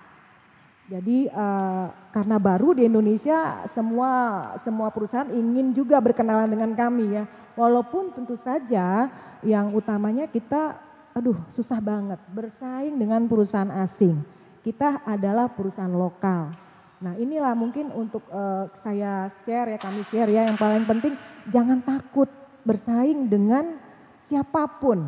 jadi 0.91 1.31
uh, 1.31 1.87
karena 2.11 2.35
baru 2.35 2.75
di 2.75 2.83
Indonesia 2.83 3.63
semua 3.63 4.11
semua 4.59 4.91
perusahaan 4.91 5.31
ingin 5.31 5.71
juga 5.71 6.03
berkenalan 6.03 6.51
dengan 6.51 6.75
kami 6.75 7.15
ya. 7.15 7.23
Walaupun 7.55 8.11
tentu 8.11 8.35
saja 8.35 9.07
yang 9.39 9.71
utamanya 9.71 10.27
kita 10.27 10.83
aduh 11.15 11.39
susah 11.47 11.79
banget 11.79 12.19
bersaing 12.35 12.99
dengan 12.99 13.23
perusahaan 13.31 13.71
asing. 13.79 14.19
Kita 14.59 14.99
adalah 15.07 15.47
perusahaan 15.47 15.95
lokal. 15.95 16.51
Nah 16.99 17.15
inilah 17.15 17.55
mungkin 17.55 17.87
untuk 17.95 18.27
uh, 18.27 18.67
saya 18.83 19.31
share 19.47 19.71
ya 19.71 19.79
kami 19.79 20.03
share 20.03 20.27
ya 20.27 20.43
yang 20.43 20.59
paling 20.59 20.83
penting 20.83 21.15
jangan 21.47 21.79
takut 21.79 22.27
bersaing 22.67 23.31
dengan 23.31 23.79
siapa 24.19 24.67
pun 24.67 25.07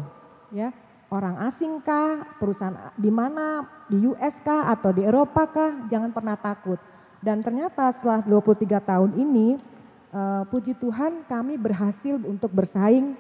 ya 0.56 0.72
orang 1.14 1.38
asing 1.46 1.78
kah, 1.86 2.26
perusahaan 2.42 2.90
di 2.98 3.14
mana, 3.14 3.62
di 3.86 4.02
US 4.10 4.42
kah 4.42 4.66
atau 4.74 4.90
di 4.90 5.06
Eropa 5.06 5.46
kah, 5.46 5.86
jangan 5.86 6.10
pernah 6.10 6.34
takut. 6.34 6.82
Dan 7.22 7.46
ternyata 7.46 7.94
setelah 7.94 8.26
23 8.26 8.82
tahun 8.82 9.12
ini, 9.14 9.62
uh, 10.10 10.44
puji 10.50 10.74
Tuhan 10.74 11.24
kami 11.30 11.62
berhasil 11.62 12.18
untuk 12.18 12.50
bersaing 12.50 13.14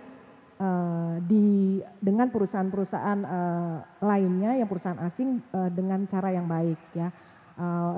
uh, 0.58 1.22
di 1.22 1.80
dengan 2.02 2.34
perusahaan-perusahaan 2.34 3.20
uh, 3.24 3.78
lainnya 4.02 4.58
yang 4.58 4.68
perusahaan 4.68 5.00
asing 5.06 5.40
uh, 5.54 5.70
dengan 5.70 6.04
cara 6.10 6.34
yang 6.34 6.50
baik 6.50 6.82
ya. 6.98 7.14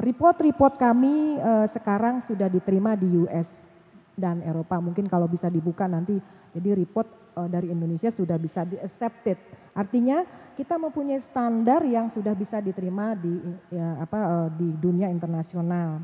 Report-report 0.04 0.76
uh, 0.76 0.80
kami 0.92 1.40
uh, 1.40 1.64
sekarang 1.72 2.20
sudah 2.20 2.52
diterima 2.52 3.00
di 3.00 3.08
US 3.24 3.64
dan 4.12 4.44
Eropa. 4.44 4.84
Mungkin 4.84 5.08
kalau 5.08 5.32
bisa 5.32 5.48
dibuka 5.48 5.88
nanti, 5.88 6.20
jadi 6.52 6.76
report 6.76 7.24
dari 7.52 7.68
Indonesia 7.68 8.08
sudah 8.08 8.40
bisa 8.40 8.64
di 8.64 8.80
accepted 8.80 9.36
Artinya 9.76 10.24
kita 10.56 10.80
mempunyai 10.80 11.20
standar 11.20 11.84
yang 11.84 12.08
sudah 12.08 12.32
bisa 12.32 12.64
diterima 12.64 13.12
di 13.12 13.36
ya, 13.68 14.00
apa 14.00 14.20
uh, 14.24 14.50
di 14.56 14.72
dunia 14.72 15.12
internasional. 15.12 16.00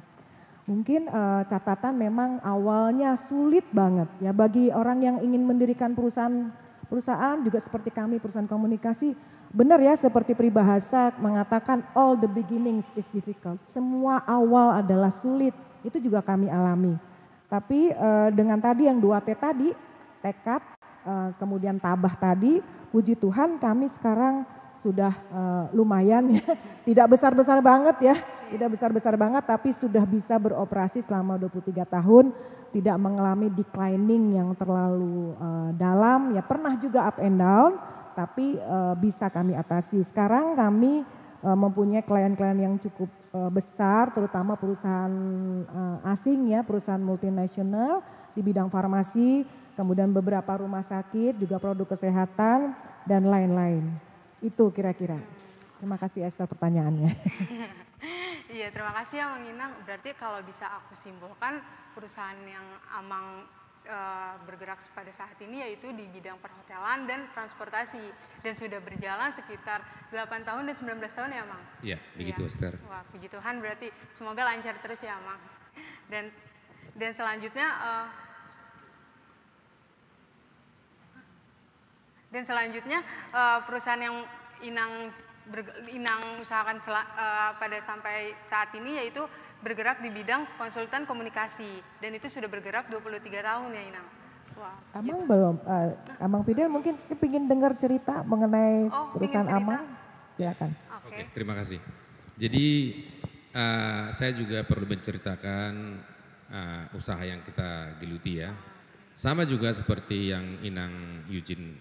Mungkin 0.68 1.08
uh, 1.08 1.48
catatan 1.48 1.96
memang 1.96 2.44
awalnya 2.44 3.16
sulit 3.16 3.66
banget 3.72 4.12
ya 4.20 4.36
bagi 4.36 4.70
orang 4.70 5.00
yang 5.01 5.18
ingin 5.24 5.42
mendirikan 5.42 5.96
perusahaan 5.96 6.51
perusahaan 6.86 7.40
juga 7.40 7.58
seperti 7.63 7.90
kami 7.90 8.20
perusahaan 8.20 8.46
komunikasi 8.46 9.16
benar 9.51 9.80
ya 9.80 9.96
seperti 9.96 10.36
peribahasa 10.36 11.16
mengatakan 11.20 11.84
all 11.96 12.20
the 12.20 12.28
beginnings 12.28 12.92
is 13.00 13.08
difficult. 13.12 13.60
Semua 13.68 14.20
awal 14.28 14.84
adalah 14.84 15.12
sulit. 15.16 15.56
Itu 15.82 15.98
juga 15.98 16.20
kami 16.20 16.51
alami. 16.51 17.00
Tapi 17.48 17.96
uh, 17.96 18.30
dengan 18.36 18.60
tadi 18.60 18.88
yang 18.88 19.00
dua 19.00 19.24
T 19.24 19.32
tadi 19.36 19.72
tekad 20.24 20.60
uh, 21.05 21.29
kemudian 21.38 21.77
tabah 21.81 22.13
tadi 22.17 22.62
puji 22.91 23.15
Tuhan 23.15 23.58
kami 23.58 23.88
sekarang 23.88 24.43
sudah 24.75 25.13
uh, 25.31 25.65
lumayan 25.75 26.31
ya, 26.31 26.46
tidak 26.88 27.15
besar-besar 27.15 27.60
banget 27.60 27.98
ya, 28.01 28.15
tidak 28.51 28.75
besar-besar 28.75 29.13
banget 29.20 29.43
tapi 29.43 29.75
sudah 29.75 30.03
bisa 30.08 30.39
beroperasi 30.39 31.03
selama 31.03 31.36
23 31.38 31.86
tahun, 31.86 32.31
tidak 32.72 32.98
mengalami 32.98 33.51
declining 33.51 34.36
yang 34.36 34.50
terlalu 34.55 35.36
uh, 35.38 35.70
dalam, 35.75 36.36
ya 36.36 36.43
pernah 36.43 36.74
juga 36.79 37.08
up 37.12 37.17
and 37.20 37.38
down, 37.39 37.72
tapi 38.15 38.58
uh, 38.60 38.96
bisa 38.96 39.27
kami 39.27 39.55
atasi. 39.55 40.03
Sekarang 40.03 40.55
kami 40.55 41.03
uh, 41.43 41.58
mempunyai 41.58 42.03
klien-klien 42.03 42.58
yang 42.58 42.75
cukup 42.79 43.12
uh, 43.36 43.51
besar, 43.51 44.12
terutama 44.15 44.55
perusahaan 44.55 45.13
uh, 45.67 46.12
asing 46.12 46.51
ya, 46.51 46.63
perusahaan 46.63 47.01
multinasional 47.01 48.01
di 48.36 48.42
bidang 48.42 48.72
farmasi, 48.72 49.44
kemudian 49.76 50.12
beberapa 50.12 50.60
rumah 50.60 50.84
sakit, 50.84 51.40
juga 51.40 51.58
produk 51.58 51.88
kesehatan, 51.92 52.76
dan 53.06 53.26
lain-lain. 53.26 53.88
Itu 54.42 54.70
kira-kira. 54.74 55.18
Terima 55.82 55.98
kasih 55.98 56.30
Esther 56.30 56.46
pertanyaannya. 56.46 57.12
Iya 58.52 58.68
terima 58.68 58.92
kasih 58.92 59.24
ya 59.24 59.32
Mang 59.32 59.48
Inang. 59.48 59.72
Berarti 59.88 60.12
kalau 60.12 60.44
bisa 60.44 60.68
aku 60.68 60.92
simpulkan 60.92 61.64
perusahaan 61.96 62.36
yang 62.44 62.68
Amang 63.00 63.48
e, 63.88 63.98
bergerak 64.44 64.84
pada 64.92 65.08
saat 65.08 65.40
ini 65.40 65.64
yaitu 65.64 65.88
di 65.96 66.04
bidang 66.12 66.36
perhotelan 66.44 67.08
dan 67.08 67.32
transportasi. 67.32 68.12
Dan 68.44 68.60
sudah 68.60 68.84
berjalan 68.84 69.32
sekitar 69.32 69.80
8 70.12 70.44
tahun 70.44 70.68
dan 70.68 70.76
19 70.76 71.00
tahun 71.00 71.32
ya 71.32 71.44
Mang? 71.48 71.64
Iya 71.80 71.98
begitu 72.20 72.44
ya. 72.44 72.48
Esther. 72.52 72.74
Wah 72.92 73.08
puji 73.08 73.32
Tuhan 73.32 73.64
berarti 73.64 73.88
semoga 74.12 74.44
lancar 74.44 74.76
terus 74.84 75.00
ya 75.00 75.16
Mang. 75.24 75.40
Dan 76.12 76.28
dan 76.96 77.12
selanjutnya 77.16 77.68
e, 77.68 77.92
Dan 82.32 82.48
selanjutnya 82.48 83.04
uh, 83.36 83.60
perusahaan 83.68 84.00
yang 84.00 84.24
Inang 84.64 85.12
ber, 85.52 85.68
Inang 85.92 86.40
usahakan 86.40 86.80
uh, 86.80 87.52
pada 87.60 87.78
sampai 87.84 88.32
saat 88.48 88.72
ini 88.72 89.04
yaitu 89.04 89.20
bergerak 89.60 90.00
di 90.00 90.10
bidang 90.10 90.48
konsultan 90.56 91.04
komunikasi 91.04 91.84
dan 92.00 92.16
itu 92.16 92.32
sudah 92.32 92.48
bergerak 92.48 92.88
23 92.88 93.20
tahun 93.20 93.70
ya 93.76 93.84
Inang. 93.84 94.08
Wah, 94.56 94.78
Amang 94.96 95.22
gitu. 95.26 95.28
belum, 95.28 95.56
uh, 95.68 95.92
Amang 96.24 96.44
Fidel 96.48 96.72
mungkin 96.72 96.96
ingin 96.96 97.52
dengar 97.52 97.76
cerita 97.76 98.24
mengenai 98.24 98.88
oh, 98.88 99.12
perusahaan 99.12 99.48
cerita? 99.52 99.60
Amang. 99.60 99.84
Silakan. 100.40 100.70
Oke, 100.72 100.88
okay. 100.88 101.12
okay, 101.12 101.26
terima 101.36 101.54
kasih. 101.60 101.80
Jadi 102.40 102.68
uh, 103.52 104.08
saya 104.16 104.32
juga 104.32 104.64
perlu 104.64 104.88
menceritakan 104.88 105.72
uh, 106.51 106.86
usaha 106.93 107.24
yang 107.24 107.41
kita 107.41 107.98
geluti 107.98 108.43
ya. 108.43 108.51
Sama 109.15 109.43
juga 109.48 109.72
seperti 109.72 110.31
yang 110.31 110.60
Inang 110.63 111.25
Eugene 111.27 111.75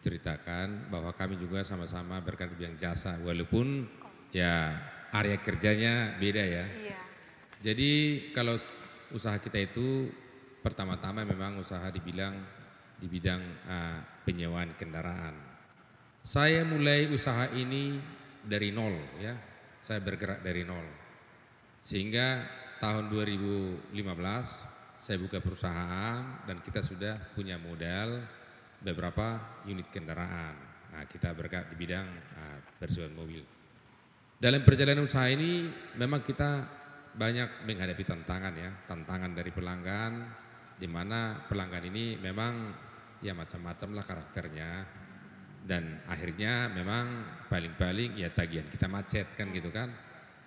ceritakan 0.00 0.88
bahwa 0.88 1.12
kami 1.12 1.36
juga 1.36 1.60
sama-sama 1.60 2.16
berkarya 2.24 2.56
di 2.56 2.60
bidang 2.64 2.76
jasa 2.80 3.20
walaupun 3.20 3.84
ya 4.32 4.72
area 5.12 5.36
kerjanya 5.40 6.16
beda 6.16 6.44
ya. 6.44 6.64
Iya. 6.64 6.98
Jadi 7.60 7.90
kalau 8.32 8.56
usaha 9.12 9.36
kita 9.36 9.60
itu 9.60 10.08
pertama-tama 10.64 11.24
memang 11.28 11.60
usaha 11.60 11.84
dibilang 11.92 12.32
di 12.96 13.06
bidang 13.08 13.42
uh, 13.68 13.98
penyewaan 14.24 14.72
kendaraan. 14.76 15.36
Saya 16.20 16.64
mulai 16.64 17.08
usaha 17.12 17.48
ini 17.52 18.00
dari 18.44 18.72
nol 18.72 18.96
ya. 19.20 19.36
Saya 19.80 20.00
bergerak 20.00 20.40
dari 20.44 20.64
nol. 20.64 20.84
Sehingga 21.80 22.44
tahun 22.80 23.12
2015 23.12 23.92
saya 24.96 25.16
buka 25.20 25.36
perusahaan 25.44 26.44
dan 26.48 26.64
kita 26.64 26.80
sudah 26.80 27.16
punya 27.36 27.60
modal 27.60 28.24
beberapa 28.80 29.60
unit 29.68 29.92
kendaraan. 29.92 30.56
Nah, 30.90 31.04
kita 31.04 31.36
bergerak 31.36 31.68
di 31.72 31.76
bidang 31.76 32.08
uh, 32.08 32.58
persiapan 32.80 33.12
mobil. 33.12 33.44
Dalam 34.40 34.64
perjalanan 34.64 35.04
usaha 35.04 35.28
ini 35.28 35.68
memang 36.00 36.24
kita 36.24 36.64
banyak 37.12 37.68
menghadapi 37.68 38.00
tantangan 38.00 38.54
ya, 38.56 38.72
tantangan 38.88 39.36
dari 39.36 39.52
pelanggan 39.52 40.12
di 40.80 40.88
mana 40.88 41.44
pelanggan 41.44 41.84
ini 41.84 42.16
memang 42.16 42.72
ya 43.20 43.36
macam-macam 43.36 43.88
lah 43.92 44.04
karakternya 44.08 44.70
dan 45.68 46.00
akhirnya 46.08 46.72
memang 46.72 47.28
paling-paling 47.52 48.16
ya 48.16 48.32
tagihan 48.32 48.64
kita 48.72 48.88
macet 48.88 49.36
kan 49.36 49.52
gitu 49.52 49.68
kan. 49.68 49.92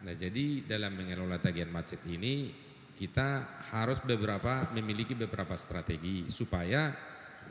Nah, 0.03 0.13
jadi 0.13 0.67
dalam 0.67 0.99
mengelola 0.99 1.39
tagihan 1.39 1.71
macet 1.71 2.03
ini 2.07 2.51
kita 2.93 3.59
harus 3.73 4.03
beberapa 4.03 4.69
memiliki 4.75 5.15
beberapa 5.15 5.55
strategi 5.55 6.27
supaya 6.27 6.91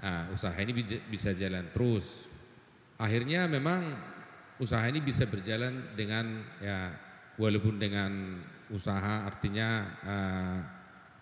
Nah, 0.02 0.34
usaha 0.34 0.54
ini 0.58 0.74
bisa 1.06 1.30
jalan 1.30 1.68
terus. 1.70 2.26
Akhirnya 2.98 3.46
memang 3.46 3.86
usaha 4.58 4.82
ini 4.90 4.98
bisa 4.98 5.26
berjalan 5.30 5.94
dengan 5.94 6.42
ya 6.58 6.90
walaupun 7.38 7.78
dengan 7.78 8.42
usaha 8.74 9.26
artinya 9.26 9.68
uh, 10.02 10.58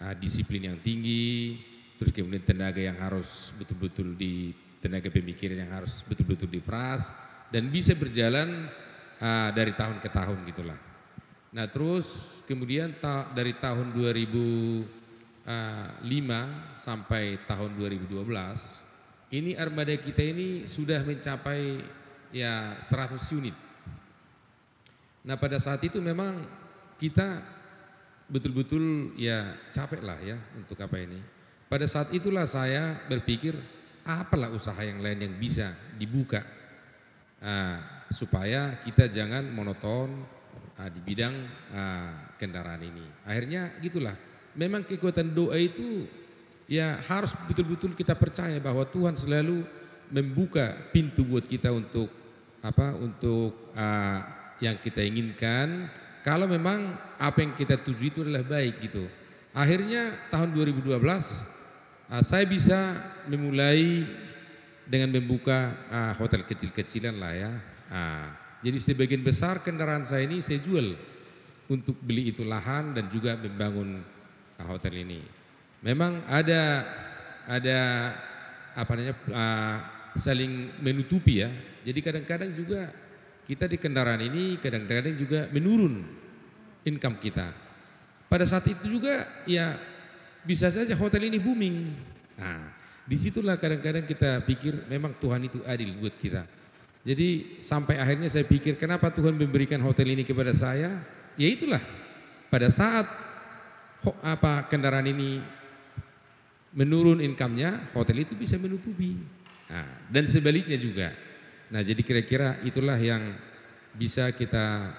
uh, 0.01 0.15
disiplin 0.17 0.73
yang 0.73 0.79
tinggi, 0.81 1.61
terus 2.01 2.13
kemudian 2.15 2.41
tenaga 2.41 2.81
yang 2.81 2.97
harus 2.97 3.53
betul-betul 3.61 4.17
di 4.17 4.57
tenaga 4.81 5.13
pemikiran 5.13 5.61
yang 5.61 5.73
harus 5.77 6.01
betul-betul 6.09 6.49
diperas, 6.49 7.13
dan 7.53 7.69
bisa 7.69 7.93
berjalan 7.93 8.65
uh, 9.21 9.51
dari 9.53 9.77
tahun 9.77 10.01
ke 10.01 10.09
tahun 10.09 10.41
gitulah. 10.49 10.90
Nah 11.51 11.67
terus 11.67 12.39
kemudian 12.47 12.95
ta 13.03 13.27
dari 13.35 13.59
tahun 13.59 13.91
2005 13.91 14.87
sampai 16.79 17.43
tahun 17.43 17.71
2012 17.75 18.23
ini 19.35 19.59
armada 19.59 19.95
kita 19.99 20.23
ini 20.23 20.67
sudah 20.67 21.03
mencapai 21.03 21.83
ya 22.31 22.79
100 22.79 23.19
unit. 23.35 23.55
Nah 25.27 25.35
pada 25.39 25.59
saat 25.59 25.83
itu 25.83 25.99
memang 25.99 26.39
kita 27.03 27.43
betul-betul 28.31 29.15
ya 29.19 29.59
capek 29.75 30.01
lah 30.07 30.19
ya 30.23 30.39
untuk 30.55 30.79
apa 30.79 31.03
ini. 31.03 31.19
Pada 31.67 31.87
saat 31.87 32.15
itulah 32.15 32.47
saya 32.47 32.99
berpikir 33.07 33.55
apalah 34.07 34.51
usaha 34.51 34.79
yang 34.83 35.03
lain 35.03 35.31
yang 35.31 35.35
bisa 35.39 35.75
dibuka 35.99 36.43
uh, 37.43 37.79
supaya 38.11 38.83
kita 38.83 39.07
jangan 39.07 39.47
monoton 39.51 40.40
uh, 40.81 40.89
di 40.89 41.01
bidang 41.05 41.37
uh, 41.77 42.33
kendaraan 42.41 42.81
ini. 42.81 43.05
Akhirnya 43.29 43.77
gitulah. 43.85 44.17
Memang 44.57 44.83
kekuatan 44.83 45.31
doa 45.31 45.55
itu 45.61 46.09
ya 46.67 46.99
harus 47.07 47.37
betul-betul 47.47 47.95
kita 47.95 48.17
percaya 48.17 48.57
bahwa 48.59 48.83
Tuhan 48.89 49.15
selalu 49.15 49.63
membuka 50.11 50.75
pintu 50.91 51.23
buat 51.23 51.47
kita 51.47 51.71
untuk 51.71 52.11
apa 52.61 52.99
untuk 52.99 53.71
uh, 53.79 54.21
yang 54.59 54.75
kita 54.77 55.01
inginkan 55.07 55.89
kalau 56.21 56.45
memang 56.45 56.99
apa 57.17 57.41
yang 57.41 57.55
kita 57.57 57.81
tuju 57.81 58.11
itu 58.11 58.19
adalah 58.27 58.45
baik 58.45 58.83
gitu. 58.91 59.07
Akhirnya 59.55 60.19
tahun 60.35 60.51
2012 60.53 60.99
uh, 60.99 62.23
saya 62.27 62.45
bisa 62.45 62.99
memulai 63.31 64.05
dengan 64.91 65.15
membuka 65.15 65.71
uh, 65.89 66.13
hotel 66.19 66.43
kecil-kecilan 66.43 67.15
lah 67.15 67.33
ya. 67.39 67.53
Uh, 67.91 68.50
jadi 68.61 68.77
sebagian 68.77 69.25
besar 69.25 69.65
kendaraan 69.65 70.05
saya 70.05 70.29
ini 70.29 70.45
saya 70.45 70.61
jual 70.61 70.93
untuk 71.73 71.97
beli 72.05 72.29
itu 72.29 72.45
lahan 72.45 72.93
dan 72.93 73.09
juga 73.09 73.39
membangun 73.41 74.05
hotel 74.61 75.01
ini. 75.01 75.25
Memang 75.81 76.21
ada 76.29 76.85
ada 77.49 77.79
apa 78.77 78.93
namanya 78.93 79.17
uh, 79.33 79.77
saling 80.13 80.77
menutupi 80.85 81.41
ya. 81.41 81.49
Jadi 81.89 81.99
kadang-kadang 82.05 82.53
juga 82.53 82.93
kita 83.49 83.65
di 83.65 83.81
kendaraan 83.81 84.21
ini 84.21 84.61
kadang-kadang 84.61 85.17
juga 85.17 85.49
menurun 85.49 86.05
income 86.85 87.17
kita. 87.17 87.57
Pada 88.29 88.45
saat 88.45 88.69
itu 88.69 89.01
juga 89.01 89.25
ya 89.49 89.81
bisa 90.45 90.69
saja 90.69 90.93
hotel 91.01 91.33
ini 91.33 91.41
booming. 91.41 91.97
Nah, 92.37 92.77
di 93.09 93.17
situlah 93.17 93.57
kadang-kadang 93.57 94.05
kita 94.05 94.45
pikir 94.45 94.85
memang 94.85 95.17
Tuhan 95.17 95.49
itu 95.49 95.65
adil 95.65 95.97
buat 95.97 96.13
kita. 96.21 96.60
Jadi 97.01 97.59
sampai 97.65 97.97
akhirnya 97.97 98.29
saya 98.29 98.45
pikir 98.45 98.77
kenapa 98.77 99.09
Tuhan 99.09 99.33
memberikan 99.33 99.81
hotel 99.81 100.13
ini 100.13 100.23
kepada 100.25 100.53
saya? 100.53 101.01
Ya 101.41 101.49
itulah 101.49 101.81
pada 102.53 102.69
saat 102.69 103.09
apa 104.21 104.69
kendaraan 104.69 105.09
ini 105.09 105.41
menurun 106.77 107.19
income-nya, 107.25 107.95
hotel 107.97 108.23
itu 108.23 108.37
bisa 108.37 108.61
menutupi. 108.61 109.17
Nah, 109.71 109.87
dan 110.11 110.27
sebaliknya 110.27 110.79
juga. 110.79 111.09
Nah, 111.71 111.83
jadi 111.83 112.03
kira-kira 112.03 112.59
itulah 112.67 112.99
yang 112.99 113.39
bisa 113.95 114.31
kita 114.35 114.91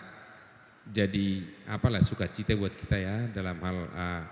jadi 0.87 1.45
apalah 1.69 2.01
sukacita 2.01 2.57
buat 2.57 2.73
kita 2.73 2.97
ya 2.97 3.17
dalam 3.31 3.59
hal 3.61 3.77
uh, 3.93 4.23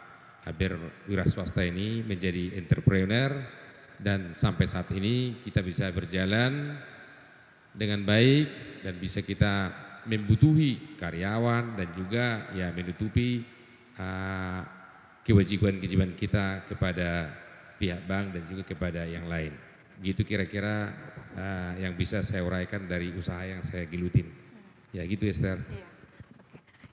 wira 1.06 1.28
swasta 1.30 1.62
ini 1.62 2.02
menjadi 2.02 2.58
entrepreneur 2.58 3.30
dan 4.00 4.34
sampai 4.34 4.66
saat 4.66 4.90
ini 4.96 5.44
kita 5.46 5.62
bisa 5.62 5.92
berjalan 5.94 6.80
dengan 7.74 8.02
baik 8.04 8.48
dan 8.84 8.96
bisa 8.98 9.22
kita 9.22 9.74
membutuhi 10.08 10.98
karyawan 10.98 11.78
dan 11.78 11.90
juga 11.94 12.50
ya 12.56 12.74
menutupi 12.74 13.44
uh, 14.00 14.62
kewajiban-kewajiban 15.28 16.18
kita 16.18 16.66
kepada 16.66 17.30
pihak 17.78 18.02
bank 18.10 18.34
dan 18.34 18.44
juga 18.50 18.64
kepada 18.66 19.06
yang 19.06 19.30
lain. 19.30 19.54
Gitu 20.00 20.24
kira-kira 20.24 20.96
uh, 21.36 21.74
yang 21.78 21.94
bisa 21.94 22.24
saya 22.24 22.42
uraikan 22.42 22.88
dari 22.88 23.12
usaha 23.14 23.44
yang 23.44 23.62
saya 23.62 23.86
gelutin. 23.86 24.32
Ya 24.90 25.06
gitu 25.06 25.30
Esther. 25.30 25.62
Iya. 25.70 25.88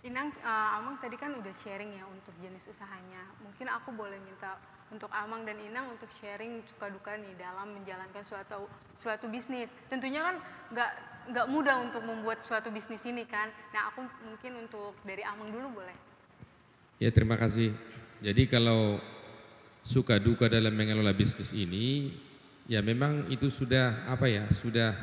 Inang, 0.06 0.30
uh, 0.44 0.78
Amang 0.78 1.02
tadi 1.02 1.18
kan 1.18 1.34
udah 1.34 1.50
sharing 1.50 1.98
ya 1.98 2.04
untuk 2.06 2.30
jenis 2.38 2.70
usahanya. 2.70 3.26
Mungkin 3.42 3.66
aku 3.66 3.90
boleh 3.90 4.20
minta 4.22 4.54
untuk 4.94 5.10
Amang 5.10 5.42
dan 5.42 5.58
Inang 5.66 5.90
untuk 5.92 6.06
sharing 6.22 6.62
suka 6.62 6.88
duka 6.90 7.18
nih 7.18 7.34
dalam 7.38 7.74
menjalankan 7.74 8.22
suatu 8.22 8.70
suatu 8.94 9.26
bisnis. 9.26 9.74
Tentunya 9.90 10.22
kan 10.22 10.36
nggak 10.72 10.90
nggak 11.26 11.46
mudah 11.50 11.76
untuk 11.82 12.02
membuat 12.06 12.46
suatu 12.46 12.70
bisnis 12.70 13.02
ini 13.04 13.26
kan. 13.26 13.50
Nah 13.74 13.90
aku 13.90 14.06
mungkin 14.24 14.62
untuk 14.62 14.94
dari 15.02 15.26
Amang 15.26 15.50
dulu 15.50 15.82
boleh. 15.82 15.96
Ya 16.96 17.12
terima 17.12 17.36
kasih. 17.36 17.74
Jadi 18.24 18.48
kalau 18.48 18.96
suka 19.84 20.16
duka 20.16 20.48
dalam 20.48 20.72
mengelola 20.72 21.12
bisnis 21.12 21.52
ini, 21.52 22.16
ya 22.64 22.80
memang 22.80 23.28
itu 23.28 23.52
sudah 23.52 24.08
apa 24.08 24.26
ya 24.26 24.48
sudah 24.48 24.96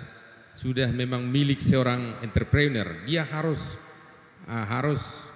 sudah 0.58 0.90
memang 0.90 1.22
milik 1.22 1.62
seorang 1.62 2.18
entrepreneur. 2.26 3.06
Dia 3.06 3.22
harus 3.30 3.78
uh, 4.50 4.66
harus 4.66 5.30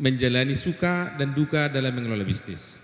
menjalani 0.00 0.56
suka 0.56 1.12
dan 1.20 1.36
duka 1.36 1.68
dalam 1.68 1.92
mengelola 1.92 2.24
bisnis. 2.24 2.79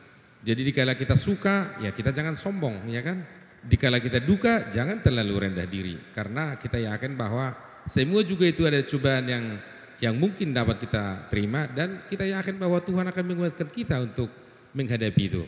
Jadi 0.47 0.63
dikala 0.71 0.95
kita 0.95 1.19
suka, 1.19 1.75
ya 1.83 1.91
kita 1.91 2.15
jangan 2.15 2.39
sombong, 2.39 2.87
ya 2.87 3.03
kan? 3.03 3.19
Dikala 3.67 3.99
kita 3.99 4.23
duka, 4.23 4.71
jangan 4.71 5.03
terlalu 5.03 5.51
rendah 5.51 5.67
diri. 5.67 5.99
Karena 6.15 6.55
kita 6.55 6.79
yakin 6.79 7.19
bahwa 7.19 7.51
semua 7.83 8.23
juga 8.23 8.47
itu 8.47 8.63
ada 8.63 8.79
cobaan 8.87 9.27
yang 9.27 9.45
yang 9.97 10.15
mungkin 10.15 10.53
dapat 10.53 10.87
kita 10.87 11.27
terima 11.33 11.65
dan 11.67 12.05
kita 12.07 12.29
yakin 12.29 12.61
bahwa 12.61 12.79
Tuhan 12.85 13.09
akan 13.09 13.25
menguatkan 13.27 13.67
kita 13.75 13.97
untuk 14.07 14.31
menghadapi 14.77 15.25
itu. 15.25 15.43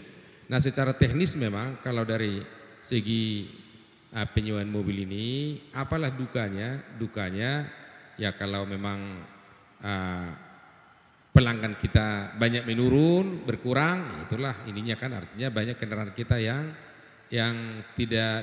Nah 0.48 0.58
secara 0.58 0.96
teknis 0.96 1.36
memang 1.36 1.78
kalau 1.84 2.02
dari 2.02 2.40
segi 2.80 3.44
uh, 4.16 4.26
penyewaan 4.32 4.72
mobil 4.72 5.04
ini, 5.04 5.60
apalah 5.76 6.08
dukanya? 6.08 6.80
Dukanya 6.96 7.68
ya 8.16 8.32
kalau 8.34 8.64
memang 8.64 9.20
uh, 9.84 10.47
pelanggan 11.38 11.78
kita 11.78 12.34
banyak 12.34 12.66
menurun, 12.66 13.46
berkurang, 13.46 14.26
itulah 14.26 14.58
ininya 14.66 14.98
kan 14.98 15.14
artinya 15.14 15.46
banyak 15.54 15.78
kendaraan 15.78 16.10
kita 16.10 16.34
yang 16.42 16.74
yang 17.30 17.78
tidak 17.94 18.42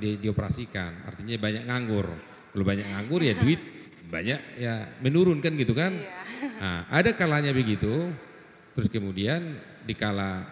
di, 0.00 0.16
dioperasikan, 0.16 1.04
artinya 1.04 1.36
banyak 1.36 1.68
nganggur. 1.68 2.08
Kalau 2.48 2.64
banyak 2.64 2.88
nganggur 2.88 3.20
ya 3.20 3.36
duit 3.36 3.60
banyak 4.08 4.40
ya 4.56 4.88
menurun 5.04 5.44
kan 5.44 5.52
gitu 5.52 5.76
kan. 5.76 5.92
Iya. 5.92 6.22
Nah, 6.54 6.86
ada 6.86 7.10
kalanya 7.12 7.50
begitu, 7.50 8.08
terus 8.72 8.86
kemudian 8.86 9.58
dikala 9.84 10.44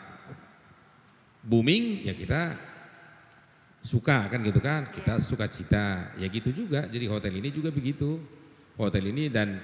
booming 1.41 2.05
ya 2.05 2.13
kita 2.13 2.59
suka 3.81 4.29
kan 4.29 4.41
gitu 4.45 4.61
kan, 4.61 4.91
kita 4.91 5.17
suka 5.23 5.47
cita, 5.49 6.13
ya 6.21 6.27
gitu 6.29 6.51
juga. 6.53 6.85
Jadi 6.91 7.07
hotel 7.07 7.39
ini 7.39 7.49
juga 7.55 7.71
begitu, 7.73 8.19
hotel 8.77 9.15
ini 9.15 9.31
dan 9.31 9.63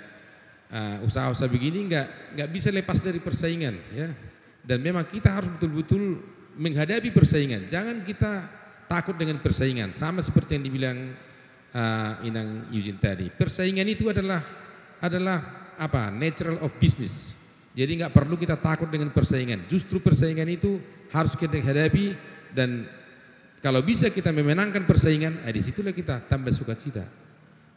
usaha-usaha 1.05 1.49
begini 1.49 1.89
nggak 1.89 2.37
nggak 2.37 2.49
bisa 2.53 2.69
lepas 2.69 3.01
dari 3.01 3.21
persaingan 3.21 3.75
ya. 3.93 4.09
Dan 4.69 4.85
memang 4.85 5.09
kita 5.09 5.33
harus 5.33 5.49
betul-betul 5.57 6.21
menghadapi 6.61 7.09
persaingan. 7.09 7.73
Jangan 7.73 8.05
kita 8.05 8.45
takut 8.85 9.17
dengan 9.17 9.41
persaingan. 9.41 9.97
Sama 9.97 10.21
seperti 10.21 10.61
yang 10.61 10.65
dibilang 10.69 10.99
uh, 11.73 12.21
Inang 12.21 12.69
Yujin 12.69 13.01
tadi. 13.01 13.33
Persaingan 13.33 13.89
itu 13.89 14.13
adalah 14.13 14.45
adalah 15.01 15.73
apa? 15.81 16.13
Natural 16.13 16.61
of 16.61 16.77
business. 16.77 17.33
Jadi 17.73 18.05
nggak 18.05 18.13
perlu 18.13 18.37
kita 18.37 18.61
takut 18.61 18.93
dengan 18.93 19.09
persaingan. 19.09 19.65
Justru 19.73 20.05
persaingan 20.05 20.51
itu 20.53 20.77
harus 21.09 21.33
kita 21.33 21.57
hadapi 21.65 22.13
dan 22.53 22.85
kalau 23.65 23.81
bisa 23.81 24.13
kita 24.13 24.29
memenangkan 24.35 24.85
persaingan 24.85 25.41
eh, 25.49 25.53
di 25.55 25.63
situlah 25.65 25.97
kita 25.97 26.29
tambah 26.29 26.53
sukacita 26.53 27.28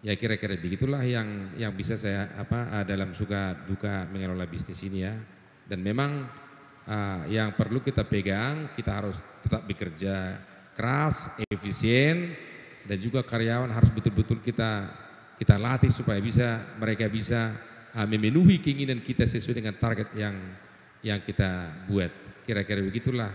Ya 0.01 0.17
kira-kira 0.17 0.57
begitulah 0.57 1.05
yang 1.05 1.53
yang 1.53 1.69
bisa 1.77 1.93
saya 1.93 2.33
apa 2.33 2.81
uh, 2.81 2.85
dalam 2.85 3.13
suka 3.13 3.53
duka 3.69 4.09
mengelola 4.09 4.49
bisnis 4.49 4.81
ini 4.81 5.05
ya. 5.05 5.13
Dan 5.69 5.85
memang 5.85 6.25
uh, 6.89 7.21
yang 7.29 7.53
perlu 7.53 7.85
kita 7.85 8.01
pegang, 8.09 8.73
kita 8.73 8.91
harus 8.97 9.21
tetap 9.45 9.61
bekerja 9.69 10.41
keras, 10.73 11.29
efisien 11.53 12.33
dan 12.89 12.97
juga 12.97 13.21
karyawan 13.21 13.69
harus 13.69 13.93
betul-betul 13.93 14.41
kita 14.41 14.89
kita 15.37 15.57
latih 15.61 15.93
supaya 15.93 16.17
bisa 16.17 16.65
mereka 16.81 17.05
bisa 17.05 17.53
uh, 17.93 18.07
memenuhi 18.09 18.57
keinginan 18.57 19.05
kita 19.05 19.25
sesuai 19.29 19.61
dengan 19.61 19.77
target 19.77 20.09
yang 20.17 20.33
yang 21.05 21.21
kita 21.21 21.85
buat. 21.85 22.09
Kira-kira 22.41 22.81
begitulah 22.81 23.29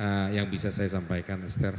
uh, 0.00 0.28
yang 0.32 0.48
bisa 0.48 0.72
saya 0.72 0.88
sampaikan 0.88 1.44
Esther. 1.44 1.76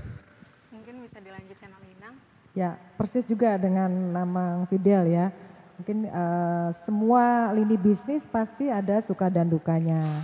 Ya, 2.56 2.80
persis 2.96 3.28
juga 3.28 3.60
dengan 3.60 3.92
nama 3.92 4.64
Fidel 4.72 5.12
ya. 5.12 5.28
Mungkin 5.76 6.08
uh, 6.08 6.72
semua 6.72 7.52
lini 7.52 7.76
bisnis 7.76 8.24
pasti 8.24 8.72
ada 8.72 9.04
suka 9.04 9.28
dan 9.28 9.52
dukanya. 9.52 10.24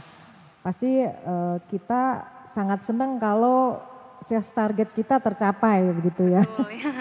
Pasti 0.64 1.04
uh, 1.04 1.60
kita 1.68 2.24
sangat 2.48 2.88
senang 2.88 3.20
kalau 3.20 3.84
sales 4.24 4.48
target 4.56 4.88
kita 4.96 5.20
tercapai 5.20 5.84
begitu 5.92 6.32
ya. 6.32 6.48
Betul, 6.48 6.72
ya. 6.80 6.92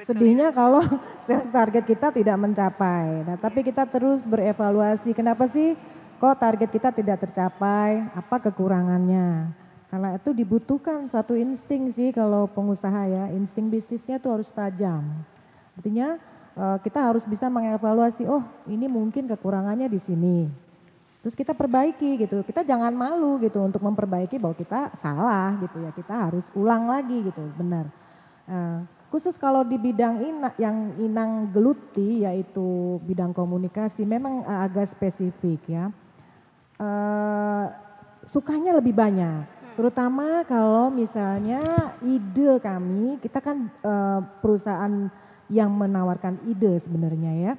Sedihnya 0.08 0.48
kalau 0.48 0.80
sales 1.28 1.52
target 1.52 1.84
kita 1.84 2.08
tidak 2.08 2.40
mencapai. 2.40 3.28
Nah, 3.28 3.36
tapi 3.36 3.60
kita 3.60 3.84
terus 3.84 4.24
berevaluasi. 4.24 5.12
Kenapa 5.12 5.44
sih 5.44 5.76
kok 6.16 6.40
target 6.40 6.72
kita 6.72 6.88
tidak 6.88 7.20
tercapai? 7.28 8.08
Apa 8.16 8.40
kekurangannya? 8.48 9.59
Karena 9.90 10.14
itu 10.14 10.30
dibutuhkan 10.30 11.10
satu 11.10 11.34
insting 11.34 11.90
sih 11.90 12.14
kalau 12.14 12.46
pengusaha 12.46 13.10
ya. 13.10 13.24
Insting 13.34 13.66
bisnisnya 13.66 14.22
itu 14.22 14.30
harus 14.30 14.46
tajam. 14.46 15.02
Artinya 15.74 16.14
eh, 16.54 16.78
kita 16.86 17.10
harus 17.10 17.26
bisa 17.26 17.50
mengevaluasi, 17.50 18.30
oh 18.30 18.46
ini 18.70 18.86
mungkin 18.86 19.26
kekurangannya 19.26 19.90
di 19.90 19.98
sini. 19.98 20.38
Terus 21.20 21.34
kita 21.36 21.52
perbaiki 21.52 22.22
gitu. 22.22 22.40
Kita 22.46 22.64
jangan 22.64 22.94
malu 22.94 23.36
gitu 23.42 23.60
untuk 23.60 23.82
memperbaiki 23.82 24.40
bahwa 24.40 24.54
kita 24.54 24.94
salah 24.96 25.58
gitu 25.58 25.82
ya. 25.82 25.90
Kita 25.90 26.30
harus 26.30 26.48
ulang 26.56 26.88
lagi 26.88 27.26
gitu, 27.26 27.44
benar. 27.58 27.90
Uh, 28.48 28.86
khusus 29.12 29.36
kalau 29.36 29.66
di 29.66 29.76
bidang 29.76 30.22
ina, 30.22 30.54
yang 30.56 30.96
Inang 30.96 31.50
geluti 31.52 32.24
yaitu 32.24 32.96
bidang 33.04 33.34
komunikasi 33.36 34.06
memang 34.08 34.46
uh, 34.46 34.64
agak 34.64 34.86
spesifik 34.86 35.60
ya. 35.66 35.92
Sukanya 38.24 38.72
lebih 38.80 38.96
banyak. 38.96 39.59
Terutama 39.80 40.44
kalau 40.44 40.92
misalnya 40.92 41.64
ide 42.04 42.60
kami, 42.60 43.16
kita 43.16 43.40
kan 43.40 43.72
uh, 43.80 44.20
perusahaan 44.44 45.08
yang 45.48 45.72
menawarkan 45.72 46.36
ide 46.44 46.76
sebenarnya 46.76 47.32
ya. 47.32 47.52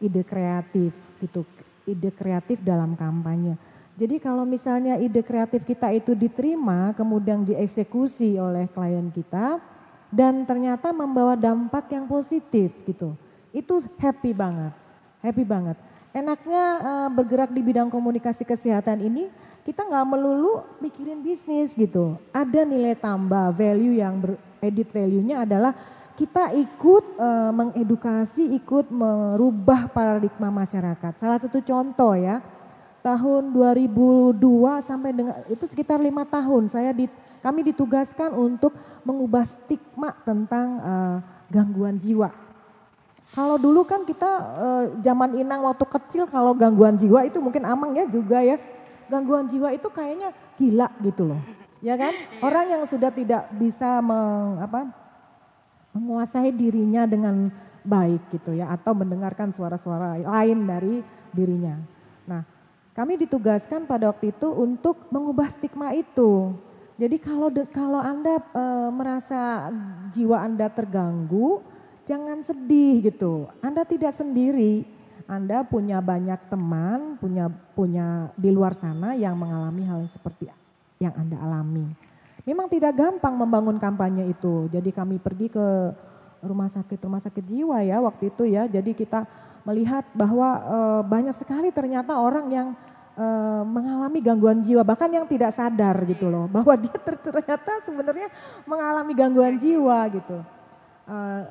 Ide 0.00 0.24
kreatif 0.24 0.96
gitu, 1.20 1.44
ide 1.84 2.08
kreatif 2.16 2.64
dalam 2.64 2.96
kampanye. 2.96 3.60
Jadi 3.92 4.16
kalau 4.24 4.48
misalnya 4.48 4.96
ide 4.96 5.20
kreatif 5.20 5.68
kita 5.68 5.92
itu 5.92 6.16
diterima 6.16 6.96
kemudian 6.96 7.44
dieksekusi 7.44 8.40
oleh 8.40 8.72
klien 8.72 9.12
kita, 9.12 9.60
dan 10.08 10.48
ternyata 10.48 10.96
membawa 10.96 11.36
dampak 11.36 11.92
yang 11.92 12.08
positif 12.08 12.72
gitu. 12.88 13.12
Itu 13.52 13.84
happy 14.00 14.32
banget, 14.32 14.72
happy 15.20 15.44
banget. 15.44 15.76
Enaknya 16.16 16.64
uh, 16.80 17.08
bergerak 17.12 17.52
di 17.52 17.60
bidang 17.60 17.92
komunikasi 17.92 18.48
kesehatan 18.48 19.04
ini 19.04 19.28
kita 19.66 19.82
nggak 19.82 20.06
melulu 20.06 20.62
mikirin 20.78 21.18
bisnis 21.18 21.74
gitu. 21.74 22.14
Ada 22.30 22.62
nilai 22.62 22.94
tambah, 22.94 23.50
value 23.50 23.98
yang 23.98 24.14
beredit 24.22 24.94
value-nya 24.94 25.42
adalah 25.42 25.74
kita 26.14 26.54
ikut 26.54 27.18
uh, 27.18 27.50
mengedukasi, 27.50 28.54
ikut 28.54 28.94
merubah 28.94 29.90
paradigma 29.90 30.54
masyarakat. 30.54 31.18
Salah 31.18 31.42
satu 31.42 31.58
contoh 31.58 32.14
ya, 32.14 32.38
tahun 33.02 33.50
2002 33.50 34.38
sampai 34.86 35.10
dengan 35.10 35.34
itu 35.50 35.66
sekitar 35.66 35.98
lima 35.98 36.22
tahun 36.22 36.70
saya 36.70 36.94
di 36.94 37.10
kami 37.42 37.66
ditugaskan 37.66 38.38
untuk 38.38 38.70
mengubah 39.02 39.42
stigma 39.42 40.14
tentang 40.22 40.78
uh, 40.78 41.16
gangguan 41.50 41.98
jiwa. 41.98 42.30
Kalau 43.34 43.58
dulu 43.58 43.82
kan 43.82 44.06
kita 44.06 44.30
uh, 44.54 44.84
zaman 45.02 45.34
Inang 45.42 45.66
waktu 45.66 45.82
kecil 45.90 46.30
kalau 46.30 46.54
gangguan 46.54 46.94
jiwa 46.94 47.26
itu 47.26 47.42
mungkin 47.42 47.66
Amang 47.66 47.98
ya 47.98 48.06
juga 48.06 48.38
ya. 48.38 48.54
Gangguan 49.06 49.46
jiwa 49.46 49.70
itu 49.72 49.88
kayaknya 49.90 50.34
gila 50.58 50.88
gitu 51.02 51.28
loh. 51.30 51.40
Ya 51.84 51.94
kan? 51.94 52.12
Orang 52.46 52.66
yang 52.70 52.82
sudah 52.84 53.10
tidak 53.10 53.50
bisa 53.54 54.02
meng, 54.02 54.60
apa, 54.60 54.90
menguasai 55.96 56.52
dirinya 56.52 57.08
dengan 57.08 57.48
baik 57.86 58.34
gitu 58.34 58.50
ya 58.58 58.68
atau 58.74 58.92
mendengarkan 58.98 59.54
suara-suara 59.54 60.18
lain 60.18 60.58
dari 60.66 60.94
dirinya. 61.30 61.78
Nah, 62.26 62.42
kami 62.92 63.14
ditugaskan 63.22 63.86
pada 63.86 64.10
waktu 64.10 64.34
itu 64.34 64.50
untuk 64.50 65.06
mengubah 65.14 65.46
stigma 65.46 65.94
itu. 65.94 66.52
Jadi 66.96 67.16
kalau 67.20 67.52
de, 67.52 67.68
kalau 67.68 68.00
Anda 68.00 68.40
e, 68.40 68.64
merasa 68.88 69.68
jiwa 70.10 70.42
Anda 70.42 70.66
terganggu, 70.72 71.60
jangan 72.08 72.40
sedih 72.40 73.04
gitu. 73.04 73.46
Anda 73.60 73.84
tidak 73.84 74.16
sendiri. 74.16 74.95
Anda 75.26 75.66
punya 75.66 75.98
banyak 75.98 76.38
teman, 76.46 77.18
punya 77.18 77.50
punya 77.74 78.30
di 78.38 78.50
luar 78.54 78.74
sana 78.74 79.18
yang 79.18 79.34
mengalami 79.34 79.82
hal 79.82 80.02
yang 80.06 80.10
seperti 80.10 80.46
yang 81.02 81.14
Anda 81.18 81.36
alami. 81.42 81.86
Memang 82.46 82.70
tidak 82.70 82.94
gampang 82.94 83.34
membangun 83.34 83.74
kampanye 83.74 84.30
itu. 84.30 84.70
Jadi 84.70 84.94
kami 84.94 85.18
pergi 85.18 85.50
ke 85.50 85.66
rumah 86.46 86.70
sakit 86.70 87.02
rumah 87.02 87.18
sakit 87.18 87.42
jiwa 87.42 87.82
ya 87.82 87.98
waktu 87.98 88.30
itu 88.30 88.46
ya. 88.46 88.70
Jadi 88.70 88.94
kita 88.94 89.26
melihat 89.66 90.06
bahwa 90.14 90.62
e, 90.62 90.78
banyak 91.10 91.34
sekali 91.34 91.74
ternyata 91.74 92.14
orang 92.22 92.46
yang 92.54 92.68
uh, 93.16 93.62
mengalami 93.64 94.20
gangguan 94.20 94.60
jiwa 94.60 94.84
bahkan 94.84 95.08
yang 95.08 95.24
tidak 95.26 95.50
sadar 95.50 95.96
gitu 96.04 96.28
loh 96.28 96.46
bahwa 96.46 96.76
dia 96.76 96.94
ternyata 97.00 97.82
sebenarnya 97.82 98.28
mengalami 98.68 99.12
gangguan 99.16 99.56
jiwa 99.56 100.06
gitu. 100.12 100.38
Uh, 101.08 101.42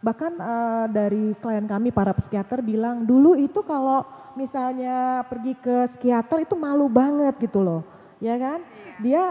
bahkan 0.00 0.32
uh, 0.40 0.88
dari 0.88 1.36
klien 1.36 1.68
kami 1.68 1.92
para 1.92 2.16
psikiater 2.16 2.64
bilang 2.64 3.04
dulu 3.04 3.36
itu 3.36 3.60
kalau 3.60 4.04
misalnya 4.32 5.24
pergi 5.28 5.52
ke 5.60 5.84
psikiater 5.92 6.48
itu 6.48 6.56
malu 6.56 6.88
banget 6.88 7.36
gitu 7.36 7.60
loh, 7.60 7.84
ya 8.16 8.40
kan? 8.40 8.64
Dia 9.04 9.22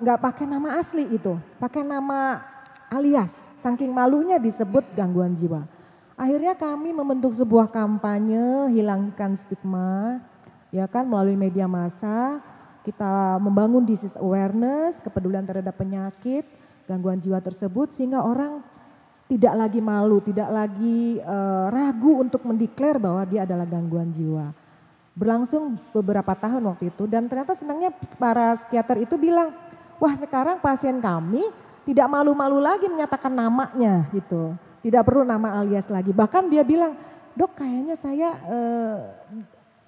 nggak 0.00 0.18
uh, 0.18 0.22
pakai 0.24 0.48
nama 0.48 0.80
asli 0.80 1.04
itu, 1.12 1.36
pakai 1.60 1.84
nama 1.84 2.40
alias, 2.88 3.52
saking 3.60 3.92
malunya 3.92 4.40
disebut 4.40 4.82
gangguan 4.96 5.36
jiwa. 5.36 5.68
Akhirnya 6.16 6.52
kami 6.52 6.92
membentuk 6.92 7.32
sebuah 7.32 7.72
kampanye 7.72 8.72
hilangkan 8.76 9.32
stigma 9.36 10.20
ya 10.70 10.86
kan 10.86 11.02
melalui 11.08 11.34
media 11.34 11.66
massa 11.66 12.38
kita 12.80 13.36
membangun 13.44 13.84
disease 13.84 14.16
awareness, 14.16 15.04
kepedulian 15.04 15.44
terhadap 15.44 15.76
penyakit, 15.76 16.48
gangguan 16.88 17.20
jiwa 17.20 17.36
tersebut 17.38 17.92
sehingga 17.92 18.24
orang 18.24 18.64
tidak 19.30 19.54
lagi 19.54 19.78
malu, 19.78 20.18
tidak 20.18 20.50
lagi 20.50 21.22
uh, 21.22 21.70
ragu 21.70 22.18
untuk 22.18 22.42
mendeklar 22.42 22.98
bahwa 22.98 23.22
dia 23.22 23.46
adalah 23.46 23.62
gangguan 23.62 24.10
jiwa. 24.10 24.50
Berlangsung 25.14 25.78
beberapa 25.94 26.34
tahun 26.34 26.66
waktu 26.66 26.90
itu 26.90 27.06
dan 27.06 27.30
ternyata 27.30 27.54
senangnya 27.54 27.94
para 28.18 28.58
psikiater 28.58 29.06
itu 29.06 29.14
bilang, 29.14 29.54
wah 30.02 30.14
sekarang 30.18 30.58
pasien 30.58 30.98
kami 30.98 31.46
tidak 31.86 32.10
malu-malu 32.10 32.58
lagi 32.58 32.90
menyatakan 32.90 33.30
namanya 33.30 34.10
gitu. 34.10 34.58
Tidak 34.82 35.02
perlu 35.06 35.22
nama 35.22 35.62
alias 35.62 35.86
lagi. 35.86 36.10
Bahkan 36.10 36.50
dia 36.50 36.66
bilang, 36.66 36.98
dok 37.38 37.54
kayaknya 37.54 37.94
saya 37.94 38.34
uh, 38.50 38.98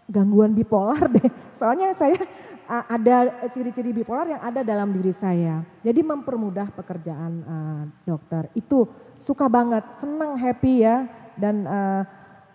gangguan 0.07 0.55
bipolar 0.55 1.11
deh. 1.11 1.31
Soalnya 1.57 1.91
saya 1.99 2.21
ada 2.69 3.49
ciri-ciri 3.51 3.91
bipolar 3.91 4.39
yang 4.39 4.43
ada 4.43 4.63
dalam 4.63 4.95
diri 4.95 5.11
saya. 5.11 5.65
Jadi 5.83 6.01
mempermudah 6.05 6.71
pekerjaan 6.73 7.33
uh, 7.43 7.83
dokter. 8.07 8.49
Itu 8.55 8.87
suka 9.23 9.47
banget, 9.47 9.87
senang, 9.95 10.35
happy 10.35 10.83
ya. 10.83 11.07
Dan 11.39 11.63
uh, 11.63 12.03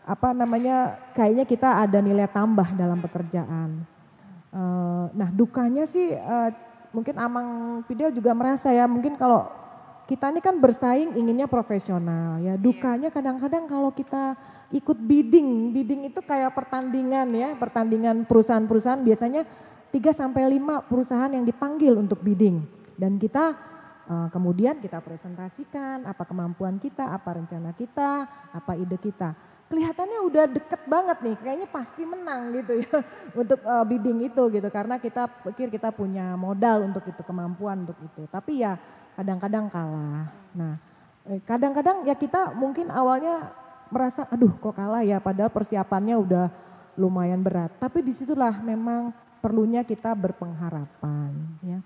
apa 0.03 0.36
namanya 0.36 0.99
kayaknya 1.15 1.47
kita 1.47 1.88
ada 1.88 2.03
nilai 2.03 2.27
tambah 2.27 2.67
dalam 2.75 2.99
pekerjaan. 2.99 3.88
Uh, 4.51 5.12
nah 5.15 5.32
dukanya 5.32 5.84
sih 5.84 6.15
uh, 6.15 6.51
mungkin 6.95 7.15
Amang 7.19 7.82
Fidel 7.84 8.15
juga 8.15 8.32
merasa 8.32 8.71
ya 8.71 8.88
mungkin 8.88 9.19
kalau 9.19 9.51
kita 10.08 10.32
ini 10.32 10.39
kan 10.39 10.56
bersaing 10.56 11.19
inginnya 11.19 11.51
profesional 11.51 12.39
ya. 12.39 12.51
Iya. 12.51 12.53
Dukanya 12.56 13.12
kadang-kadang 13.12 13.67
kalau 13.67 13.91
kita 13.91 14.39
ikut 14.71 14.95
bidding, 15.03 15.75
bidding 15.75 16.08
itu 16.08 16.23
kayak 16.23 16.56
pertandingan 16.56 17.27
ya, 17.36 17.51
pertandingan 17.60 18.23
perusahaan-perusahaan 18.23 19.03
biasanya 19.03 19.43
3 19.91 19.99
sampai 20.15 20.47
5 20.56 20.88
perusahaan 20.88 21.27
yang 21.27 21.43
dipanggil 21.43 21.99
untuk 21.99 22.23
bidding. 22.23 22.63
Dan 22.95 23.19
kita 23.19 23.51
kemudian 24.08 24.80
kita 24.80 25.04
presentasikan 25.04 26.08
apa 26.08 26.24
kemampuan 26.24 26.80
kita, 26.80 27.12
apa 27.12 27.36
rencana 27.36 27.76
kita, 27.76 28.24
apa 28.56 28.72
ide 28.80 28.96
kita. 28.96 29.36
Kelihatannya 29.67 30.20
udah 30.24 30.46
deket 30.48 30.82
banget 30.88 31.17
nih, 31.20 31.36
kayaknya 31.43 31.67
pasti 31.67 32.08
menang 32.08 32.56
gitu 32.56 32.80
ya 32.80 33.04
untuk 33.43 33.60
uh, 33.67 33.84
bidding 33.84 34.24
itu 34.24 34.43
gitu 34.48 34.67
karena 34.72 34.96
kita 34.96 35.28
pikir 35.43 35.67
kita 35.67 35.91
punya 35.91 36.39
modal 36.39 36.88
untuk 36.88 37.04
itu, 37.04 37.20
kemampuan 37.28 37.84
untuk 37.84 38.00
itu. 38.00 38.24
Tapi 38.32 38.63
ya 38.63 38.80
kadang-kadang 39.20 39.67
kalah. 39.67 40.32
Nah, 40.56 40.80
eh, 41.28 41.43
kadang-kadang 41.43 42.08
ya 42.08 42.15
kita 42.15 42.56
mungkin 42.56 42.88
awalnya 42.96 43.52
merasa 43.91 44.24
aduh 44.32 44.56
kok 44.56 44.72
kalah 44.72 45.04
ya 45.04 45.20
padahal 45.20 45.52
persiapannya 45.52 46.15
udah 46.15 46.46
lumayan 46.96 47.43
berat. 47.43 47.76
Tapi 47.76 48.00
di 48.00 48.15
situlah 48.15 48.63
memang 48.63 49.12
perlunya 49.43 49.84
kita 49.84 50.15
berpengharapan 50.15 51.36
ya. 51.60 51.84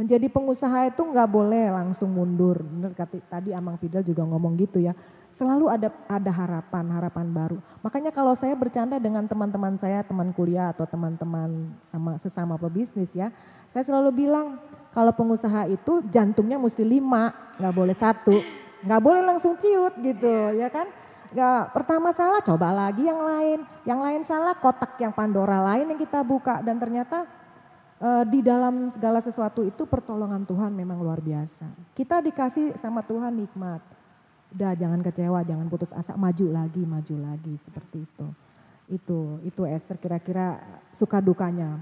Menjadi 0.00 0.32
pengusaha 0.32 0.88
itu 0.88 1.04
nggak 1.04 1.28
boleh 1.28 1.68
langsung 1.68 2.16
mundur. 2.16 2.64
Benar 2.64 2.96
tadi 3.28 3.52
Amang 3.52 3.76
Fidel 3.76 4.00
juga 4.00 4.24
ngomong 4.24 4.56
gitu 4.56 4.80
ya. 4.80 4.96
Selalu 5.28 5.68
ada 5.68 5.92
ada 6.08 6.32
harapan, 6.32 6.88
harapan 6.88 7.26
baru. 7.28 7.60
Makanya 7.84 8.08
kalau 8.08 8.32
saya 8.32 8.56
bercanda 8.56 8.96
dengan 8.96 9.28
teman-teman 9.28 9.76
saya, 9.76 10.00
teman 10.00 10.32
kuliah 10.32 10.72
atau 10.72 10.88
teman-teman 10.88 11.76
sama 11.84 12.16
sesama 12.16 12.56
pebisnis 12.56 13.12
ya, 13.12 13.28
saya 13.68 13.84
selalu 13.84 14.24
bilang 14.24 14.56
kalau 14.96 15.12
pengusaha 15.12 15.68
itu 15.68 16.00
jantungnya 16.08 16.56
mesti 16.56 16.80
lima, 16.80 17.52
nggak 17.60 17.74
boleh 17.76 17.92
satu, 17.92 18.40
nggak 18.80 19.02
boleh 19.04 19.20
langsung 19.20 19.60
ciut 19.60 20.00
gitu, 20.00 20.56
ya 20.56 20.72
kan? 20.72 20.88
Gak, 21.30 21.70
pertama 21.70 22.10
salah 22.10 22.42
coba 22.42 22.74
lagi 22.74 23.06
yang 23.06 23.22
lain, 23.22 23.62
yang 23.86 24.02
lain 24.02 24.26
salah 24.26 24.50
kotak 24.58 24.98
yang 24.98 25.14
Pandora 25.14 25.62
lain 25.62 25.94
yang 25.94 26.00
kita 26.00 26.26
buka 26.26 26.58
dan 26.58 26.74
ternyata 26.74 27.22
uh, 28.00 28.24
di 28.26 28.40
dalam 28.40 28.88
segala 28.88 29.20
sesuatu 29.20 29.62
itu 29.62 29.84
pertolongan 29.84 30.42
Tuhan 30.42 30.72
memang 30.72 30.98
luar 30.98 31.20
biasa. 31.20 31.68
Kita 31.92 32.18
dikasih 32.18 32.74
sama 32.76 33.04
Tuhan 33.04 33.36
nikmat. 33.36 33.80
udah 34.50 34.74
jangan 34.74 34.98
kecewa, 34.98 35.46
jangan 35.46 35.70
putus 35.70 35.94
asa, 35.94 36.18
maju 36.18 36.50
lagi, 36.50 36.82
maju 36.82 37.14
lagi 37.22 37.54
seperti 37.54 38.02
itu. 38.02 38.26
Itu 38.90 39.38
itu 39.46 39.62
Esther 39.62 39.94
kira-kira 39.94 40.58
suka 40.90 41.22
dukanya. 41.22 41.78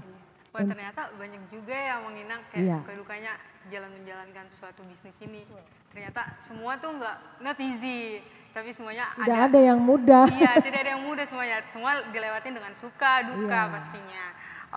Wah 0.53 0.61
ternyata 0.61 1.09
banyak 1.17 1.49
juga 1.49 1.73
ya 1.73 1.97
menginang 1.97 2.45
kayak 2.53 2.61
Iya. 2.61 2.77
suka 2.85 2.93
dukanya 2.93 3.33
jalan 3.73 3.89
menjalankan 3.89 4.45
suatu 4.53 4.85
bisnis 4.85 5.17
ini. 5.17 5.41
Ternyata 5.89 6.37
semua 6.37 6.77
tuh 6.77 6.93
nggak 6.93 7.41
not 7.41 7.57
easy, 7.57 8.21
tapi 8.53 8.69
semuanya 8.69 9.17
Tidak 9.17 9.39
ada 9.49 9.59
yang 9.65 9.81
mudah. 9.81 10.29
Iya, 10.29 10.61
tidak 10.61 10.79
ada 10.85 10.91
yang 10.93 11.03
mudah 11.09 11.25
semuanya. 11.25 11.65
Semua 11.73 12.05
dilewatin 12.13 12.53
dengan 12.53 12.73
suka, 12.77 13.25
duka 13.25 13.59
Iya. 13.65 13.73
pastinya. 13.73 14.23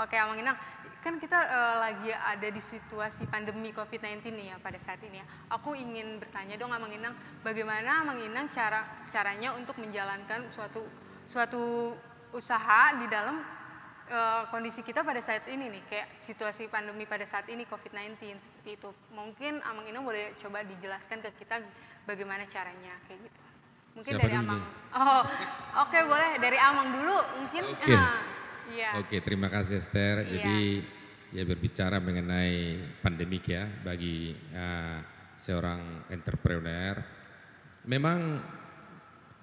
Oke, 0.00 0.16
Amang 0.16 0.40
Inang, 0.40 0.56
kan 1.02 1.18
kita 1.18 1.34
eh, 1.34 1.76
lagi 1.82 2.10
ada 2.14 2.48
di 2.48 2.62
situasi 2.62 3.26
pandemi 3.26 3.74
COVID-19 3.74 4.22
nih 4.22 4.46
ya 4.54 4.56
pada 4.62 4.78
saat 4.78 5.02
ini 5.02 5.18
ya. 5.18 5.26
Aku 5.50 5.74
ingin 5.74 6.22
bertanya 6.22 6.54
dong 6.54 6.70
Amang 6.70 6.94
Inang, 6.94 7.18
bagaimana 7.42 8.06
Amang 8.06 8.22
Inang 8.22 8.46
cara 8.54 8.86
caranya 9.10 9.52
untuk 9.58 9.82
menjalankan 9.82 10.46
suatu 10.54 10.86
suatu 11.26 11.92
usaha 12.30 12.94
di 13.02 13.10
dalam 13.10 13.42
eh, 14.06 14.42
kondisi 14.54 14.86
kita 14.86 15.02
pada 15.02 15.18
saat 15.18 15.42
ini 15.50 15.74
nih, 15.74 15.82
kayak 15.90 16.08
situasi 16.22 16.70
pandemi 16.70 17.02
pada 17.02 17.26
saat 17.26 17.50
ini 17.50 17.66
COVID-19 17.66 18.38
seperti 18.38 18.70
itu. 18.78 18.90
Mungkin 19.10 19.58
Amang 19.66 19.90
Inang 19.90 20.06
boleh 20.06 20.38
coba 20.38 20.62
dijelaskan 20.62 21.18
ke 21.18 21.42
kita 21.42 21.58
bagaimana 22.06 22.46
caranya 22.46 22.94
kayak 23.10 23.26
gitu. 23.26 23.42
Mungkin 23.92 24.12
Siapa 24.16 24.22
dari 24.24 24.34
Amang. 24.38 24.62
Oh, 24.94 25.22
oke 25.82 25.98
boleh 26.06 26.30
dari 26.38 26.58
Amang 26.62 26.94
dulu 26.94 27.18
mungkin. 27.42 27.62
Oke. 27.74 27.90
Ah, 27.90 28.22
Iya. 28.70 29.02
Oke, 29.02 29.18
terima 29.18 29.50
kasih 29.50 29.82
Esther. 29.82 30.22
Iya. 30.22 30.30
Jadi 30.38 30.60
ya 31.32 31.42
berbicara 31.48 31.96
mengenai 31.98 32.78
pandemik 33.00 33.48
ya 33.48 33.64
bagi 33.82 34.36
uh, 34.52 35.00
seorang 35.34 36.06
entrepreneur. 36.12 37.00
Memang 37.88 38.38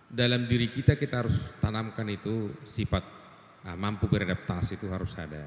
dalam 0.09 0.47
diri 0.47 0.71
kita 0.71 0.95
kita 0.95 1.25
harus 1.25 1.53
tanamkan 1.59 2.07
itu 2.07 2.55
sifat 2.63 3.03
uh, 3.67 3.77
mampu 3.77 4.07
beradaptasi 4.07 4.79
itu 4.79 4.87
harus 4.87 5.17
ada. 5.17 5.43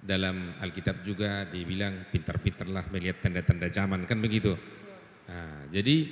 Dalam 0.00 0.56
Alkitab 0.56 1.04
juga 1.04 1.44
dibilang 1.44 2.08
pintar-pintarlah 2.08 2.88
melihat 2.88 3.20
tanda-tanda 3.20 3.68
zaman 3.68 4.08
kan 4.08 4.16
begitu. 4.16 4.56
Nah, 5.28 5.68
jadi 5.68 6.08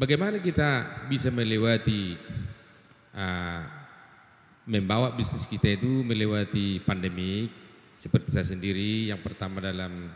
bagaimana 0.00 0.40
kita 0.40 1.04
bisa 1.12 1.28
melewati 1.28 2.16
uh, 3.12 3.81
membawa 4.66 5.10
bisnis 5.14 5.46
kita 5.46 5.74
itu 5.78 6.02
melewati 6.06 6.82
pandemi. 6.82 7.50
Seperti 7.98 8.34
saya 8.34 8.46
sendiri 8.46 9.10
yang 9.14 9.22
pertama 9.22 9.62
dalam 9.62 10.10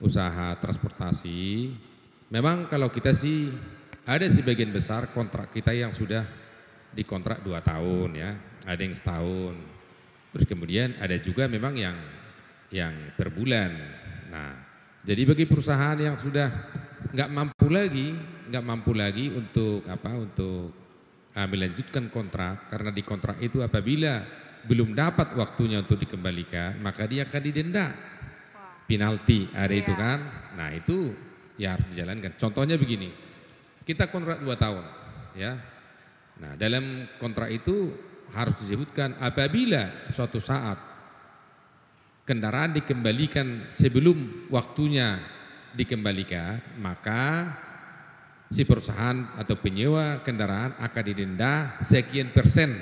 usaha 0.00 0.56
transportasi. 0.56 1.72
Memang 2.32 2.68
kalau 2.68 2.88
kita 2.88 3.12
sih 3.12 3.52
ada 4.08 4.24
sebagian 4.28 4.72
besar 4.72 5.12
kontrak 5.12 5.52
kita 5.52 5.76
yang 5.76 5.92
sudah 5.92 6.24
dikontrak 6.96 7.44
dua 7.44 7.60
tahun 7.60 8.16
ya. 8.16 8.30
Ada 8.64 8.80
yang 8.80 8.96
setahun. 8.96 9.54
Terus 10.32 10.46
kemudian 10.48 10.96
ada 11.00 11.16
juga 11.20 11.48
memang 11.48 11.76
yang 11.76 11.96
yang 12.72 12.92
per 13.16 13.28
bulan. 13.32 13.72
Nah 14.32 14.52
jadi 15.04 15.24
bagi 15.24 15.44
perusahaan 15.44 15.96
yang 15.96 16.16
sudah 16.16 16.48
nggak 17.12 17.30
mampu 17.32 17.66
lagi 17.72 18.12
nggak 18.48 18.64
mampu 18.64 18.92
lagi 18.96 19.28
untuk 19.32 19.84
apa 19.88 20.16
untuk 20.16 20.87
melanjutkan 21.46 22.10
kontrak 22.10 22.66
karena 22.72 22.90
di 22.90 23.02
kontrak 23.06 23.38
itu 23.38 23.62
apabila 23.62 24.24
belum 24.66 24.96
dapat 24.96 25.38
waktunya 25.38 25.78
untuk 25.78 26.00
dikembalikan 26.00 26.80
maka 26.82 27.06
dia 27.06 27.28
akan 27.28 27.42
didenda. 27.44 27.94
Penalti. 28.88 29.52
Ada 29.52 29.74
itu 29.76 29.92
Iya. 29.92 30.00
kan? 30.00 30.18
Nah 30.56 30.68
itu 30.72 31.12
ya 31.60 31.76
harus 31.76 31.86
dijalankan. 31.92 32.40
Contohnya 32.40 32.80
begini. 32.80 33.12
Kita 33.84 34.08
kontrak 34.08 34.40
dua 34.40 34.56
tahun 34.56 34.84
ya. 35.36 35.60
Nah 36.40 36.56
dalam 36.56 37.04
kontrak 37.20 37.52
itu 37.52 37.92
harus 38.32 38.56
disebutkan 38.60 39.16
apabila 39.20 40.08
suatu 40.08 40.40
saat 40.40 40.80
kendaraan 42.28 42.76
dikembalikan 42.76 43.68
sebelum 43.68 44.48
waktunya 44.52 45.16
dikembalikan 45.72 46.60
maka 46.80 47.52
si 48.48 48.64
perusahaan 48.64 49.36
atau 49.36 49.56
penyewa 49.60 50.24
kendaraan 50.24 50.72
akan 50.80 51.04
didenda 51.04 51.76
sekian 51.84 52.32
persen 52.32 52.72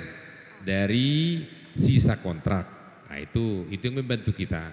dari 0.63 1.43
sisa 1.75 2.19
kontrak. 2.19 2.65
Nah 3.07 3.19
itu 3.19 3.67
itu 3.71 3.83
yang 3.91 4.03
membantu 4.03 4.31
kita. 4.31 4.71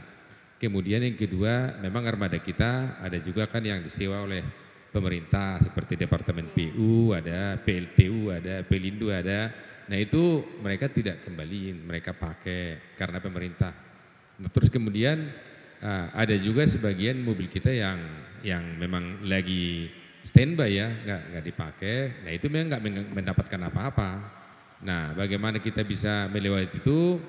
Kemudian 0.59 1.03
yang 1.03 1.19
kedua 1.19 1.77
memang 1.83 2.07
armada 2.07 2.39
kita 2.39 3.03
ada 3.03 3.19
juga 3.19 3.51
kan 3.51 3.61
yang 3.61 3.83
disewa 3.83 4.23
oleh 4.23 4.43
pemerintah 4.95 5.59
seperti 5.59 5.99
Departemen 5.99 6.55
PU, 6.55 7.11
ada 7.11 7.59
PLTU, 7.59 8.31
ada 8.31 8.63
Pelindo, 8.63 9.11
ada. 9.11 9.51
Nah 9.91 9.99
itu 9.99 10.47
mereka 10.63 10.87
tidak 10.87 11.27
kembaliin, 11.27 11.83
mereka 11.83 12.15
pakai 12.15 12.95
karena 12.95 13.19
pemerintah. 13.19 13.75
Nah, 14.39 14.49
terus 14.49 14.71
kemudian 14.71 15.27
ah, 15.83 16.15
ada 16.15 16.39
juga 16.39 16.63
sebagian 16.65 17.19
mobil 17.19 17.51
kita 17.51 17.75
yang 17.75 17.99
yang 18.47 18.63
memang 18.79 19.27
lagi 19.27 19.91
standby 20.25 20.73
ya, 20.73 20.89
nggak 20.89 21.23
nggak 21.31 21.45
dipakai. 21.45 21.97
Nah 22.25 22.33
itu 22.33 22.47
memang 22.49 22.69
nggak 22.73 22.83
mendapatkan 23.13 23.61
apa-apa. 23.69 24.11
Nah 24.81 25.13
bagaimana 25.13 25.61
kita 25.61 25.85
bisa 25.85 26.33
melewati 26.33 26.81
itu? 26.81 27.21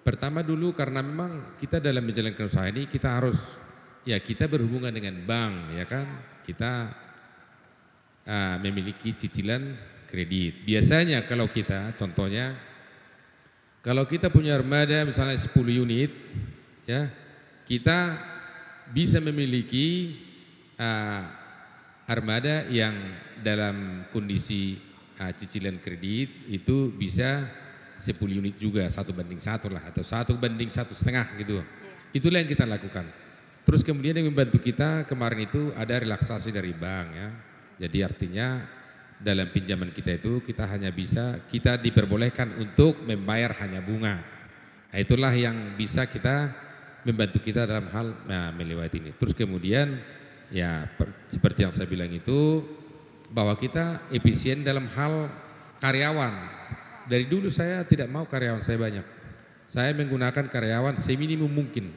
Pertama 0.00 0.40
dulu 0.40 0.70
karena 0.70 1.02
memang 1.02 1.58
kita 1.58 1.82
dalam 1.82 2.06
menjalankan 2.06 2.46
usaha 2.46 2.70
ini 2.70 2.88
kita 2.88 3.20
harus 3.20 3.36
ya 4.06 4.16
kita 4.16 4.48
berhubungan 4.48 4.94
dengan 4.94 5.18
bank 5.26 5.74
ya 5.74 5.84
kan, 5.84 6.06
kita 6.46 6.94
ah, 8.30 8.56
memiliki 8.62 9.10
cicilan 9.12 9.74
kredit. 10.06 10.62
Biasanya 10.62 11.26
kalau 11.26 11.50
kita 11.50 11.98
contohnya 11.98 12.54
kalau 13.82 14.04
kita 14.06 14.30
punya 14.30 14.54
armada 14.54 15.02
misalnya 15.02 15.40
10 15.40 15.56
unit 15.82 16.12
ya, 16.86 17.10
kita 17.66 18.22
bisa 18.94 19.18
memiliki 19.18 20.14
ah, 20.78 21.39
armada 22.10 22.66
yang 22.66 22.98
dalam 23.38 24.02
kondisi 24.10 24.82
ah, 25.22 25.30
cicilan 25.30 25.78
kredit 25.78 26.50
itu 26.50 26.90
bisa 26.90 27.46
10 27.94 28.18
unit 28.34 28.58
juga 28.58 28.82
satu 28.90 29.14
banding 29.14 29.38
satu 29.38 29.70
lah 29.70 29.86
atau 29.86 30.02
satu 30.02 30.34
banding 30.34 30.66
satu 30.66 30.90
setengah 30.90 31.30
gitu. 31.38 31.62
Itulah 32.10 32.42
yang 32.42 32.50
kita 32.50 32.66
lakukan. 32.66 33.06
Terus 33.62 33.86
kemudian 33.86 34.18
yang 34.18 34.26
membantu 34.26 34.58
kita 34.58 35.06
kemarin 35.06 35.46
itu 35.46 35.70
ada 35.78 36.02
relaksasi 36.02 36.50
dari 36.50 36.74
bank 36.74 37.08
ya. 37.14 37.28
Jadi 37.86 37.98
artinya 38.02 38.66
dalam 39.20 39.52
pinjaman 39.52 39.92
kita 39.94 40.16
itu 40.18 40.40
kita 40.42 40.66
hanya 40.66 40.90
bisa 40.90 41.38
kita 41.46 41.78
diperbolehkan 41.78 42.56
untuk 42.58 42.98
membayar 43.04 43.54
hanya 43.62 43.78
bunga. 43.84 44.18
Nah, 44.90 44.98
itulah 44.98 45.30
yang 45.30 45.78
bisa 45.78 46.08
kita 46.08 46.50
membantu 47.06 47.38
kita 47.38 47.68
dalam 47.68 47.86
hal 47.94 48.06
nah, 48.26 48.50
melewati 48.50 48.98
ini. 48.98 49.12
Terus 49.14 49.36
kemudian 49.36 50.00
ya 50.50 50.90
per- 50.98 51.30
seperti 51.30 51.64
yang 51.64 51.72
saya 51.72 51.86
bilang 51.86 52.10
itu 52.10 52.66
bahwa 53.30 53.54
kita 53.54 54.02
efisien 54.10 54.66
dalam 54.66 54.90
hal 54.90 55.30
karyawan. 55.78 56.58
Dari 57.06 57.26
dulu 57.26 57.50
saya 57.50 57.82
tidak 57.86 58.10
mau 58.10 58.26
karyawan 58.26 58.62
saya 58.62 58.78
banyak. 58.78 59.06
Saya 59.70 59.94
menggunakan 59.94 60.50
karyawan 60.50 60.98
seminimum 60.98 61.50
mungkin. 61.50 61.94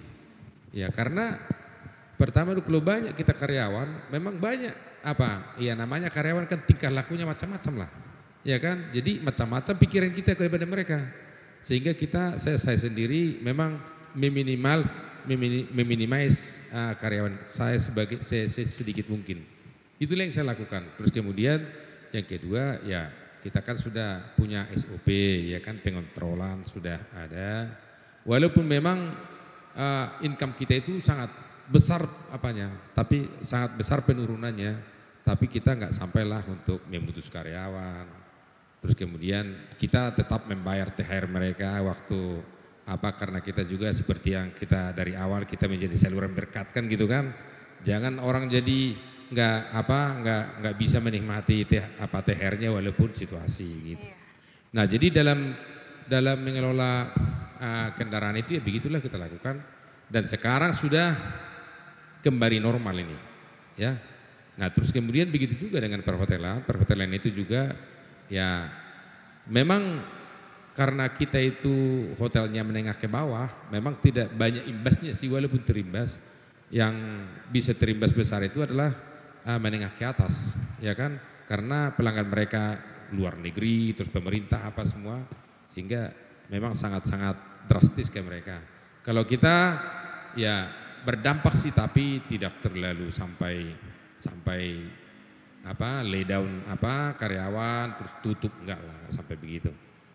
Ya 0.73 0.89
karena 0.89 1.37
pertama 2.17 2.53
dulu 2.53 2.65
kalau 2.65 2.81
banyak 2.81 3.13
kita 3.17 3.33
karyawan, 3.33 4.09
memang 4.13 4.37
banyak 4.37 4.73
apa? 5.01 5.57
Ya 5.57 5.73
namanya 5.73 6.09
karyawan 6.09 6.45
kan 6.45 6.61
tingkah 6.65 6.89
lakunya 6.93 7.25
macam-macam 7.25 7.85
lah. 7.85 7.89
Ya 8.45 8.57
kan? 8.61 8.89
Jadi 8.93 9.21
macam-macam 9.21 9.73
pikiran 9.77 10.11
kita 10.13 10.37
kepada 10.37 10.65
mereka. 10.65 10.99
Sehingga 11.61 11.93
kita 11.93 12.37
saya 12.37 12.57
saya 12.57 12.77
sendiri 12.77 13.41
memang 13.41 13.79
meminimal 14.13 14.85
memini- 15.25 15.67
meminimais 15.71 16.63
ah, 16.71 16.93
karyawan 16.95 17.43
saya 17.47 17.77
sebagai 17.79 18.19
se- 18.23 18.49
se- 18.49 18.67
sedikit 18.69 19.07
mungkin. 19.09 19.43
Itulah 19.97 20.27
yang 20.27 20.33
saya 20.33 20.51
lakukan. 20.51 20.83
Terus 20.99 21.11
kemudian 21.13 21.63
yang 22.13 22.25
kedua 22.27 22.83
ya 22.85 23.09
kita 23.43 23.59
kan 23.59 23.75
sudah 23.75 24.35
punya 24.39 24.69
SOP 24.71 25.07
ya 25.51 25.59
kan 25.59 25.79
pengontrolan 25.83 26.63
sudah 26.63 26.99
ada. 27.15 27.71
Walaupun 28.23 28.63
memang 28.63 29.11
eh, 29.75 30.07
income 30.27 30.55
kita 30.55 30.79
itu 30.79 30.99
sangat 31.03 31.31
besar 31.67 32.03
apanya, 32.31 32.71
tapi 32.91 33.27
sangat 33.39 33.79
besar 33.79 34.03
penurunannya, 34.03 34.79
tapi 35.23 35.47
kita 35.47 35.75
nggak 35.75 35.95
sampailah 35.95 36.43
untuk 36.47 36.83
memutus 36.91 37.31
karyawan. 37.31 38.07
Terus 38.83 38.95
kemudian 38.99 39.71
kita 39.79 40.11
tetap 40.11 40.43
membayar 40.43 40.91
THR 40.91 41.23
mereka 41.31 41.79
waktu 41.79 42.43
apa 42.83 43.15
karena 43.15 43.39
kita 43.39 43.63
juga 43.63 43.87
seperti 43.95 44.35
yang 44.35 44.51
kita 44.51 44.91
dari 44.91 45.15
awal 45.15 45.47
kita 45.47 45.71
menjadi 45.71 45.95
saluran 45.95 46.35
berkat 46.35 46.71
kan 46.75 46.83
gitu 46.87 47.07
kan. 47.07 47.31
Jangan 47.83 48.19
orang 48.19 48.47
jadi 48.51 48.95
nggak 49.33 49.59
apa 49.71 49.99
nggak 50.21 50.43
nggak 50.61 50.75
bisa 50.77 50.97
menikmati 50.99 51.63
teh, 51.65 51.83
apa 51.99 52.19
THR-nya 52.21 52.69
walaupun 52.75 53.15
situasi 53.15 53.69
gitu. 53.95 54.05
Iya. 54.07 54.15
Nah, 54.73 54.85
jadi 54.89 55.07
dalam 55.21 55.53
dalam 56.09 56.37
mengelola 56.43 57.13
uh, 57.59 57.89
kendaraan 57.95 58.35
itu 58.39 58.59
ya 58.59 58.61
begitulah 58.61 58.99
kita 58.99 59.15
lakukan 59.15 59.63
dan 60.11 60.23
sekarang 60.27 60.75
sudah 60.75 61.15
kembali 62.23 62.57
normal 62.59 62.95
ini. 62.99 63.17
Ya. 63.79 63.97
Nah 64.53 64.69
terus 64.69 64.93
kemudian 64.93 65.33
begitu 65.33 65.57
juga 65.57 65.81
dengan 65.81 66.05
perhotelan, 66.05 66.61
perhotelan 66.61 67.09
itu 67.17 67.33
juga 67.33 67.73
ya 68.29 68.69
memang 69.49 70.03
karena 70.73 71.05
kita 71.13 71.37
itu 71.37 72.09
hotelnya 72.17 72.65
menengah 72.65 72.97
ke 72.97 73.05
bawah, 73.05 73.45
memang 73.69 74.01
tidak 74.01 74.33
banyak 74.33 74.65
imbasnya 74.65 75.13
sih 75.13 75.29
walaupun 75.29 75.61
terimbas. 75.61 76.17
Yang 76.73 76.95
bisa 77.53 77.77
terimbas 77.77 78.09
besar 78.09 78.41
itu 78.41 78.65
adalah 78.65 78.89
uh, 79.45 79.59
menengah 79.61 79.93
ke 79.93 80.01
atas, 80.01 80.57
ya 80.81 80.97
kan? 80.97 81.21
Karena 81.45 81.93
pelanggan 81.93 82.25
mereka 82.25 82.81
luar 83.13 83.37
negeri, 83.37 83.93
terus 83.93 84.09
pemerintah 84.09 84.65
apa 84.65 84.81
semua, 84.81 85.21
sehingga 85.69 86.09
memang 86.49 86.73
sangat-sangat 86.73 87.69
drastis 87.69 88.09
ke 88.09 88.25
mereka. 88.25 88.57
Kalau 89.05 89.29
kita 89.29 89.77
ya 90.33 90.65
berdampak 91.05 91.53
sih 91.53 91.69
tapi 91.69 92.25
tidak 92.25 92.63
terlalu 92.63 93.13
sampai 93.13 93.69
sampai 94.17 94.61
apa 95.63 96.01
lay 96.01 96.25
down 96.25 96.63
apa 96.65 97.13
karyawan 97.19 97.95
terus 97.99 98.13
tutup 98.23 98.51
enggak 98.63 98.81
lah 98.81 98.97
sampai 99.13 99.35
begitu. 99.37 99.69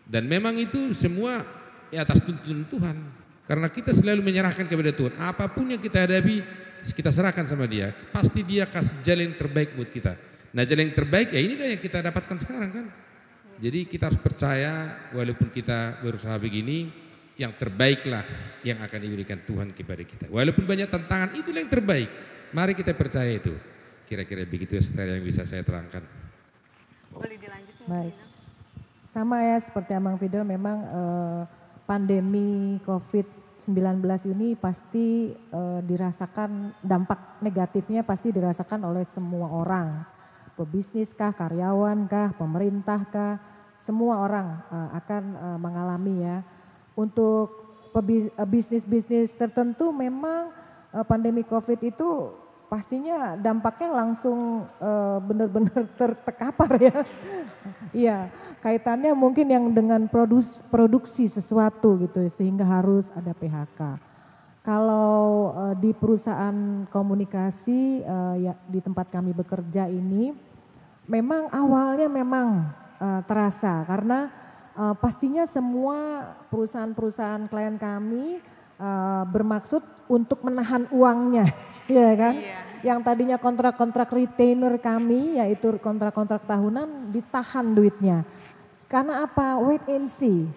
Dan 0.09 0.25
memang 0.25 0.57
itu 0.57 0.89
semua 0.97 1.45
ya 1.93 2.01
atas 2.01 2.25
tuntunan 2.25 2.65
Tuhan. 2.65 2.97
Karena 3.45 3.69
kita 3.69 3.93
selalu 3.93 4.25
menyerahkan 4.25 4.65
kepada 4.65 4.89
Tuhan. 4.89 5.13
Apa 5.21 5.45
pun 5.49 5.69
yang 5.69 5.77
kita 5.77 6.05
hadapi, 6.05 6.41
kita 6.97 7.13
serahkan 7.13 7.45
sama 7.45 7.69
dia. 7.69 7.93
Pasti 8.09 8.41
dia 8.41 8.65
kasih 8.65 8.97
jalan 9.05 9.29
yang 9.29 9.37
terbaik 9.37 9.77
buat 9.77 9.89
kita. 9.89 10.17
Nah 10.49 10.65
jalan 10.65 10.89
yang 10.89 10.97
terbaik 10.97 11.29
ya 11.29 11.37
inilah 11.37 11.69
yang 11.77 11.81
kita 11.81 12.01
dapatkan 12.01 12.37
sekarang 12.41 12.71
kan. 12.73 12.85
Jadi 13.61 13.85
kita 13.85 14.09
harus 14.09 14.17
percaya 14.17 14.97
walaupun 15.13 15.53
kita 15.53 16.01
berusaha 16.01 16.33
begini, 16.41 16.89
yang 17.39 17.55
terbaiklah 17.55 18.27
yang 18.67 18.83
akan 18.83 18.99
diberikan 18.99 19.39
Tuhan 19.47 19.71
kepada 19.71 20.03
kita. 20.03 20.25
Walaupun 20.27 20.67
banyak 20.67 20.91
tantangan, 20.91 21.31
itulah 21.39 21.63
yang 21.63 21.71
terbaik. 21.71 22.11
Mari 22.51 22.75
kita 22.75 22.91
percaya 22.91 23.31
itu. 23.31 23.55
Kira-kira 24.03 24.43
begitu 24.43 24.75
setelah 24.83 25.15
yang 25.15 25.23
bisa 25.23 25.47
saya 25.47 25.63
terangkan. 25.63 26.03
Boleh 27.15 27.39
dilanjut 27.39 27.75
Baik. 27.87 28.28
Sama 29.19 29.43
ya 29.43 29.59
seperti 29.59 29.91
Amang 29.91 30.15
Fidel 30.15 30.47
memang 30.47 30.79
eh, 30.79 31.43
pandemi 31.83 32.79
COVID-19 32.87 33.99
ini 34.31 34.55
pasti 34.55 35.35
eh, 35.35 35.79
dirasakan 35.83 36.71
dampak 36.79 37.43
negatifnya 37.43 38.07
pasti 38.07 38.31
dirasakan 38.31 38.79
oleh 38.87 39.03
semua 39.03 39.51
orang. 39.51 40.07
Pebisnis 40.55 41.11
kah, 41.11 41.35
karyawan 41.35 42.07
kah, 42.07 42.31
pemerintah 42.31 43.03
kah, 43.11 43.43
semua 43.75 44.23
orang 44.23 44.55
eh, 44.71 44.89
akan 45.03 45.23
eh, 45.35 45.57
mengalami 45.59 46.15
ya. 46.23 46.37
Untuk 46.95 47.59
eh, 47.91 48.47
bisnis-bisnis 48.47 49.35
tertentu 49.35 49.91
memang 49.91 50.55
eh, 50.95 51.03
pandemi 51.03 51.43
COVID 51.43 51.79
itu 51.83 52.39
pastinya 52.69 53.33
dampaknya 53.33 53.89
langsung 53.89 54.69
eh, 54.77 55.17
benar-benar 55.25 55.89
tertekapar 55.99 56.71
ya. 56.77 56.97
Iya, 57.89 58.29
kaitannya 58.61 59.17
mungkin 59.17 59.49
yang 59.49 59.65
dengan 59.73 60.05
produs, 60.05 60.61
produksi 60.69 61.25
sesuatu 61.25 61.97
gitu 62.05 62.29
sehingga 62.29 62.63
harus 62.63 63.09
ada 63.17 63.33
PHK. 63.33 63.97
Kalau 64.61 65.51
eh, 65.57 65.75
di 65.81 65.91
perusahaan 65.97 66.85
komunikasi 66.93 68.05
eh, 68.05 68.35
ya 68.45 68.53
di 68.69 68.79
tempat 68.79 69.09
kami 69.09 69.33
bekerja 69.33 69.89
ini 69.89 70.31
memang 71.09 71.49
awalnya 71.49 72.05
memang 72.05 72.77
terasa 72.99 73.87
karena 73.87 74.27
pastinya 74.99 75.47
semua 75.47 75.95
perusahaan-perusahaan 76.51 77.47
klien 77.47 77.79
kami 77.79 78.43
bermaksud 79.31 79.79
untuk 80.11 80.43
menahan 80.43 80.83
uangnya, 80.91 81.47
ya 81.89 82.13
kan? 82.15 82.35
Iya. 82.37 82.57
Yang 82.79 82.99
tadinya 83.03 83.37
kontrak-kontrak 83.41 84.07
retainer 84.15 84.79
kami 84.79 85.35
yaitu 85.35 85.75
kontrak-kontrak 85.83 86.47
tahunan 86.47 87.11
ditahan 87.11 87.75
duitnya. 87.75 88.23
Karena 88.87 89.25
apa? 89.25 89.59
Wait 89.59 89.83
and 89.89 90.07
see. 90.07 90.47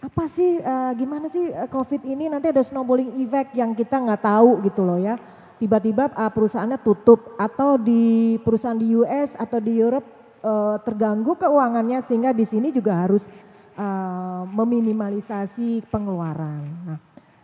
Apa 0.00 0.24
sih, 0.26 0.58
eh, 0.58 0.92
gimana 0.96 1.28
sih 1.28 1.52
eh, 1.52 1.68
COVID 1.68 2.08
ini 2.08 2.32
nanti 2.32 2.48
ada 2.48 2.64
snowballing 2.64 3.20
effect 3.20 3.52
yang 3.52 3.76
kita 3.76 4.00
nggak 4.00 4.24
tahu 4.24 4.64
gitu 4.64 4.82
loh 4.82 4.96
ya. 4.96 5.20
Tiba-tiba 5.60 6.08
eh, 6.10 6.32
perusahaannya 6.32 6.80
tutup 6.80 7.36
atau 7.36 7.76
di 7.76 8.34
perusahaan 8.40 8.80
di 8.80 8.96
US 8.96 9.36
atau 9.36 9.60
di 9.60 9.76
Europe 9.76 10.08
eh, 10.40 10.76
terganggu 10.82 11.36
keuangannya 11.36 12.00
sehingga 12.00 12.32
di 12.32 12.48
sini 12.48 12.72
juga 12.72 12.96
harus 13.06 13.28
eh, 13.76 14.42
meminimalisasi 14.48 15.84
pengeluaran. 15.92 16.64
Nah, 16.88 16.98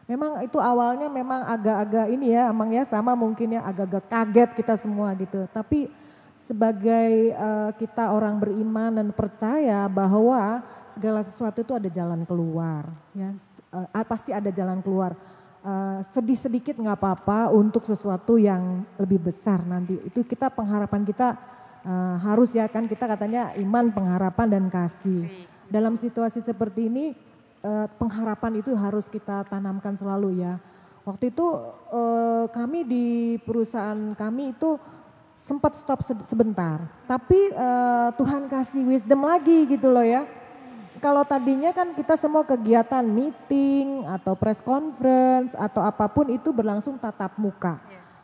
memang 0.07 0.43
itu 0.47 0.59
awalnya 0.63 1.11
memang 1.11 1.43
agak-agak 1.47 2.07
ini 2.15 2.33
ya, 2.33 2.51
emang 2.51 2.71
ya 2.71 2.87
sama 2.87 3.13
mungkin 3.19 3.59
ya 3.59 3.63
agak-agak 3.67 4.07
kaget 4.07 4.51
kita 4.55 4.75
semua 4.79 5.13
gitu. 5.19 5.45
Tapi 5.51 5.91
sebagai 6.39 7.35
eh, 7.35 7.71
kita 7.77 8.15
orang 8.15 8.39
beriman 8.39 8.95
dan 8.95 9.09
percaya 9.11 9.85
bahwa 9.91 10.63
segala 10.87 11.21
sesuatu 11.27 11.61
itu 11.61 11.75
ada 11.75 11.91
jalan 11.91 12.23
keluar, 12.23 12.87
ya 13.13 13.35
eh, 13.75 14.07
pasti 14.07 14.31
ada 14.31 14.49
jalan 14.55 14.81
keluar. 14.81 15.19
Eh, 15.67 15.99
sedih 16.15 16.39
sedikit 16.39 16.79
nggak 16.79 16.95
apa-apa 16.95 17.51
untuk 17.51 17.83
sesuatu 17.83 18.39
yang 18.39 18.87
lebih 19.03 19.19
besar 19.19 19.67
nanti. 19.67 19.99
Itu 20.07 20.23
kita 20.23 20.47
pengharapan 20.55 21.03
kita 21.03 21.35
eh, 21.83 22.17
harus 22.23 22.55
ya 22.55 22.71
kan 22.71 22.87
kita 22.87 23.11
katanya 23.11 23.51
iman, 23.59 23.91
pengharapan 23.91 24.47
dan 24.47 24.65
kasih. 24.71 25.27
Dalam 25.67 25.99
situasi 25.99 26.39
seperti 26.47 26.87
ini 26.87 27.26
eh, 27.67 27.87
pengharapan 27.99 28.63
itu 28.63 28.71
harus 28.79 29.11
kita 29.11 29.43
tanamkan 29.51 29.99
selalu 29.99 30.47
ya. 30.47 30.63
Waktu 31.03 31.35
itu 31.35 31.47
eh, 31.91 32.47
kami 32.55 32.87
di 32.87 33.07
perusahaan 33.43 34.15
kami 34.15 34.55
itu 34.55 34.79
sempat 35.37 35.77
stop 35.77 36.01
se- 36.01 36.25
sebentar, 36.25 36.87
tapi 37.11 37.51
eh, 37.51 38.09
Tuhan 38.15 38.47
kasih 38.47 38.87
wisdom 38.87 39.27
lagi 39.27 39.67
gitu 39.67 39.91
loh 39.91 40.07
ya. 40.07 40.23
Kalau 40.97 41.29
tadinya 41.29 41.77
kan 41.77 41.93
kita 41.93 42.17
semua 42.17 42.41
kegiatan 42.41 43.05
meeting 43.05 44.09
atau 44.09 44.33
press 44.33 44.65
conference 44.65 45.53
atau 45.53 45.85
apa 45.85 46.09
pun 46.09 46.33
itu 46.33 46.57
berlangsung 46.57 46.97
tatap 46.97 47.37
muka. 47.37 47.77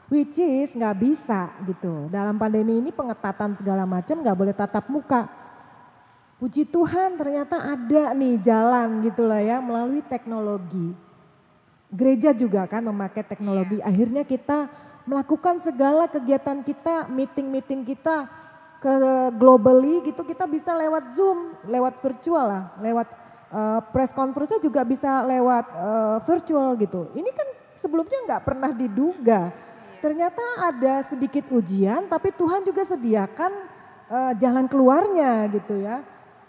Which 0.08 0.40
is 0.40 0.72
nggak 0.72 0.96
bisa 0.96 1.52
gitu. 1.68 2.08
Dalam 2.08 2.36
pandemi 2.40 2.80
ini 2.80 2.88
pengetatan 2.88 3.56
segala 3.60 3.84
macam 3.84 4.24
nggak 4.24 4.36
boleh 4.36 4.54
tatap 4.56 4.88
muka. 4.88 5.28
Puji 6.42 6.66
Tuhan 6.66 7.14
ternyata 7.14 7.54
ada 7.54 8.10
nih 8.18 8.34
jalan 8.42 8.98
gitu 9.06 9.22
lah 9.30 9.38
ya 9.38 9.62
melalui 9.62 10.02
teknologi. 10.02 10.90
Gereja 11.86 12.34
juga 12.34 12.66
kan 12.66 12.82
memakai 12.82 13.22
teknologi. 13.22 13.78
Akhirnya 13.78 14.26
kita 14.26 14.66
melakukan 15.06 15.62
segala 15.62 16.10
kegiatan 16.10 16.66
kita, 16.66 17.06
meeting-meeting 17.14 17.86
kita 17.86 18.26
ke 18.82 18.94
globally 19.38 20.02
gitu 20.02 20.26
kita 20.26 20.50
bisa 20.50 20.74
lewat 20.74 21.14
Zoom, 21.14 21.54
lewat 21.70 22.02
virtual 22.02 22.42
lah, 22.50 22.64
lewat 22.82 23.06
eh, 23.54 23.80
press 23.94 24.10
conference 24.10 24.58
juga 24.58 24.82
bisa 24.82 25.22
lewat 25.22 25.66
eh, 25.70 26.18
virtual 26.26 26.74
gitu. 26.74 27.06
Ini 27.14 27.30
kan 27.30 27.48
sebelumnya 27.78 28.18
nggak 28.26 28.42
pernah 28.42 28.74
diduga. 28.74 29.54
Ternyata 30.02 30.42
ada 30.74 31.06
sedikit 31.06 31.46
ujian 31.54 32.10
tapi 32.10 32.34
Tuhan 32.34 32.66
juga 32.66 32.82
sediakan 32.82 33.52
eh, 34.10 34.32
jalan 34.42 34.66
keluarnya 34.66 35.46
gitu 35.54 35.78
ya. 35.78 36.02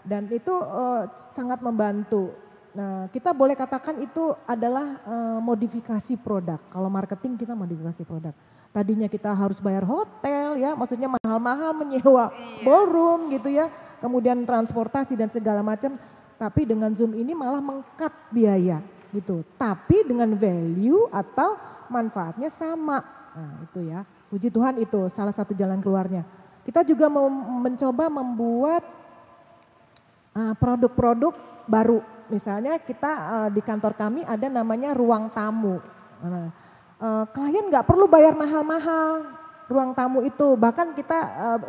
Dan 0.04 0.28
itu 0.28 0.52
eh, 0.52 1.02
sangat 1.32 1.64
membantu. 1.64 2.36
Nah, 2.76 3.06
kita 3.08 3.32
boleh 3.32 3.56
katakan 3.56 3.96
itu 4.04 4.36
adalah 4.44 5.00
eh, 5.02 5.38
modifikasi 5.40 6.14
produk. 6.20 6.60
Kalau 6.68 6.92
marketing 6.92 7.40
kita 7.40 7.56
modifikasi 7.56 8.04
produk. 8.04 8.36
Tadinya 8.74 9.06
kita 9.06 9.30
harus 9.30 9.62
bayar 9.62 9.86
hotel 9.86 10.58
ya, 10.58 10.74
maksudnya 10.74 11.06
mahal-mahal 11.06 11.70
menyewa 11.78 12.34
ballroom 12.66 13.30
gitu 13.30 13.48
ya. 13.48 13.70
Kemudian 14.02 14.44
transportasi 14.44 15.16
dan 15.16 15.32
segala 15.32 15.64
macam. 15.64 15.96
Tapi 16.34 16.66
dengan 16.66 16.90
Zoom 16.92 17.14
ini 17.14 17.32
malah 17.32 17.62
mengkat 17.62 18.10
biaya 18.34 18.82
gitu. 19.14 19.46
Tapi 19.54 20.02
dengan 20.04 20.34
value 20.34 21.06
atau 21.14 21.56
manfaatnya 21.86 22.50
sama. 22.50 22.98
Nah, 23.32 23.62
itu 23.62 23.86
ya. 23.86 24.02
Puji 24.26 24.50
Tuhan 24.50 24.82
itu 24.82 25.06
salah 25.06 25.30
satu 25.30 25.54
jalan 25.54 25.78
keluarnya. 25.78 26.26
Kita 26.66 26.82
juga 26.82 27.06
mau 27.06 27.30
mencoba 27.30 28.10
membuat 28.10 28.82
uh, 30.34 30.54
produk-produk 30.58 31.32
baru. 31.64 32.02
Misalnya 32.28 32.76
kita 32.82 33.10
uh, 33.10 33.48
di 33.48 33.62
kantor 33.64 33.94
kami 33.96 34.26
ada 34.26 34.50
namanya 34.50 34.92
ruang 34.92 35.30
tamu. 35.32 35.80
Nah, 36.20 36.50
uh, 37.00 37.24
klien 37.30 37.64
nggak 37.70 37.86
perlu 37.86 38.10
bayar 38.10 38.36
mahal-mahal 38.36 39.40
ruang 39.64 39.96
tamu 39.96 40.20
itu, 40.20 40.60
bahkan 40.60 40.92
kita 40.92 41.16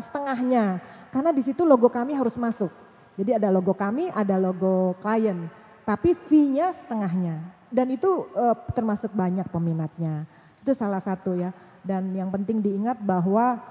setengahnya. 0.03 0.83
Karena 1.15 1.31
di 1.31 1.39
situ 1.39 1.63
logo 1.63 1.87
kami 1.87 2.11
harus 2.11 2.35
masuk. 2.35 2.67
Jadi 3.15 3.39
ada 3.39 3.47
logo 3.47 3.71
kami, 3.71 4.11
ada 4.11 4.35
logo 4.35 4.99
klien. 4.99 5.47
Tapi 5.87 6.11
fee-nya 6.11 6.75
setengahnya. 6.75 7.39
Dan 7.71 7.95
itu 7.95 8.27
termasuk 8.75 9.15
banyak 9.15 9.47
peminatnya. 9.47 10.27
Itu 10.59 10.75
salah 10.75 10.99
satu 10.99 11.39
ya. 11.39 11.55
Dan 11.87 12.11
yang 12.11 12.27
penting 12.35 12.59
diingat 12.59 12.99
bahwa 12.99 13.63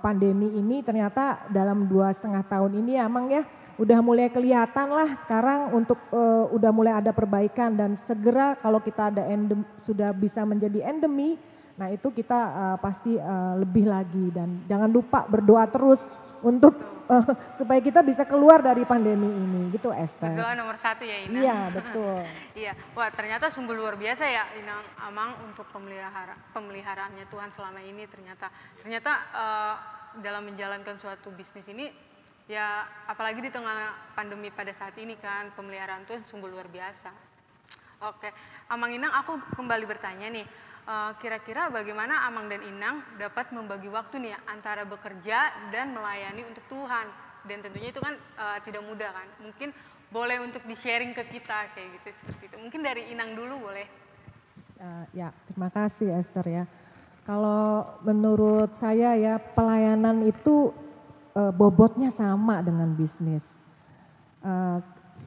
pandemi 0.00 0.56
ini 0.56 0.80
ternyata 0.80 1.44
dalam 1.52 1.84
dua 1.84 2.08
setengah 2.08 2.40
tahun 2.48 2.72
ini 2.80 2.96
ya 2.96 3.04
emang 3.04 3.28
ya 3.28 3.44
udah 3.82 3.98
mulai 3.98 4.30
kelihatan 4.30 4.86
lah 4.94 5.10
sekarang 5.18 5.74
untuk 5.74 5.98
uh, 6.14 6.46
udah 6.54 6.70
mulai 6.70 6.94
ada 7.02 7.10
perbaikan 7.10 7.74
dan 7.74 7.98
segera 7.98 8.54
kalau 8.54 8.78
kita 8.78 9.10
ada 9.10 9.26
endem, 9.26 9.66
sudah 9.82 10.14
bisa 10.14 10.46
menjadi 10.46 10.86
endemi 10.86 11.34
Nah 11.76 11.88
itu 11.88 12.12
kita 12.12 12.40
uh, 12.52 12.76
pasti 12.78 13.16
uh, 13.16 13.56
lebih 13.56 13.88
lagi 13.88 14.28
dan 14.30 14.64
jangan 14.68 14.92
lupa 14.92 15.24
berdoa 15.24 15.64
terus 15.66 16.04
untuk 16.42 16.74
uh, 17.06 17.26
supaya 17.54 17.78
kita 17.78 18.02
bisa 18.02 18.26
keluar 18.26 18.60
dari 18.60 18.82
pandemi 18.84 19.30
ini 19.30 19.72
gitu 19.72 19.94
Esther. 19.94 20.34
Berdoa 20.34 20.52
nomor 20.58 20.76
satu 20.76 21.06
ya 21.06 21.24
Inang. 21.24 21.42
Iya 21.42 21.58
betul. 21.78 22.22
iya, 22.58 22.72
wah 22.92 23.08
ternyata 23.14 23.48
sungguh 23.48 23.72
luar 23.72 23.96
biasa 23.96 24.24
ya 24.26 24.44
Inang 24.58 24.82
Amang 25.00 25.38
untuk 25.48 25.64
pemelihara 25.72 26.36
pemeliharaannya 26.52 27.24
Tuhan 27.30 27.50
selama 27.54 27.80
ini 27.80 28.04
ternyata 28.10 28.52
ternyata 28.82 29.12
uh, 29.32 29.74
dalam 30.20 30.44
menjalankan 30.44 31.00
suatu 31.00 31.32
bisnis 31.32 31.64
ini 31.72 32.11
ya 32.52 32.84
apalagi 33.08 33.40
di 33.40 33.48
tengah 33.48 34.12
pandemi 34.12 34.52
pada 34.52 34.76
saat 34.76 34.92
ini 35.00 35.16
kan 35.16 35.48
pemeliharaan 35.56 36.04
Tuhan 36.04 36.28
sungguh 36.28 36.52
luar 36.52 36.68
biasa. 36.68 37.08
Oke, 38.02 38.28
Amang 38.68 38.92
Inang 38.92 39.14
aku 39.14 39.38
kembali 39.56 39.86
bertanya 39.86 40.28
nih 40.28 40.44
Eh, 40.82 41.12
kira-kira 41.22 41.70
bagaimana 41.70 42.26
Amang 42.26 42.50
dan 42.50 42.58
Inang 42.66 43.06
dapat 43.14 43.54
membagi 43.54 43.86
waktu 43.86 44.18
nih 44.18 44.34
ya, 44.34 44.38
antara 44.50 44.82
bekerja 44.82 45.70
dan 45.70 45.94
melayani 45.94 46.42
untuk 46.42 46.66
Tuhan? 46.66 47.06
Dan 47.46 47.62
tentunya 47.62 47.90
itu 47.90 47.98
kan 47.98 48.14
uh, 48.38 48.58
tidak 48.62 48.82
mudah 48.86 49.10
kan? 49.10 49.26
Mungkin 49.42 49.74
boleh 50.14 50.42
untuk 50.42 50.62
di 50.62 50.78
sharing 50.78 51.10
ke 51.10 51.26
kita 51.26 51.74
kayak 51.74 51.98
gitu 51.98 52.22
seperti 52.22 52.50
itu. 52.50 52.56
Mungkin 52.58 52.82
dari 52.82 53.14
Inang 53.14 53.34
dulu 53.34 53.66
boleh. 53.66 53.86
Uh, 54.78 55.06
ya 55.14 55.30
terima 55.50 55.70
kasih 55.70 56.18
Esther 56.18 56.46
ya. 56.46 56.64
Kalau 57.26 57.98
menurut 58.02 58.74
saya 58.74 59.14
ya 59.14 59.38
pelayanan 59.38 60.22
itu 60.26 60.74
uh, 61.36 61.52
bobotnya 61.52 62.12
sama 62.12 62.60
dengan 62.60 62.92
bisnis 62.96 63.60
uh, 64.44 64.80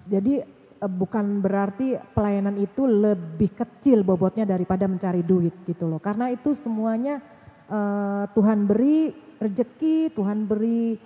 jadi 0.06 0.46
Eh, 0.76 0.92
bukan 0.92 1.40
berarti 1.42 1.98
pelayanan 2.14 2.60
itu 2.60 2.84
lebih 2.84 3.56
kecil 3.56 4.04
bobotnya 4.04 4.44
daripada 4.44 4.86
mencari 4.86 5.26
duit 5.26 5.56
gitu 5.66 5.90
loh. 5.90 5.98
Karena 5.98 6.30
itu 6.30 6.54
semuanya 6.54 7.24
uh, 7.72 8.30
Tuhan 8.36 8.68
beri 8.68 9.16
rezeki, 9.40 10.12
Tuhan 10.12 10.44
beri 10.44 11.00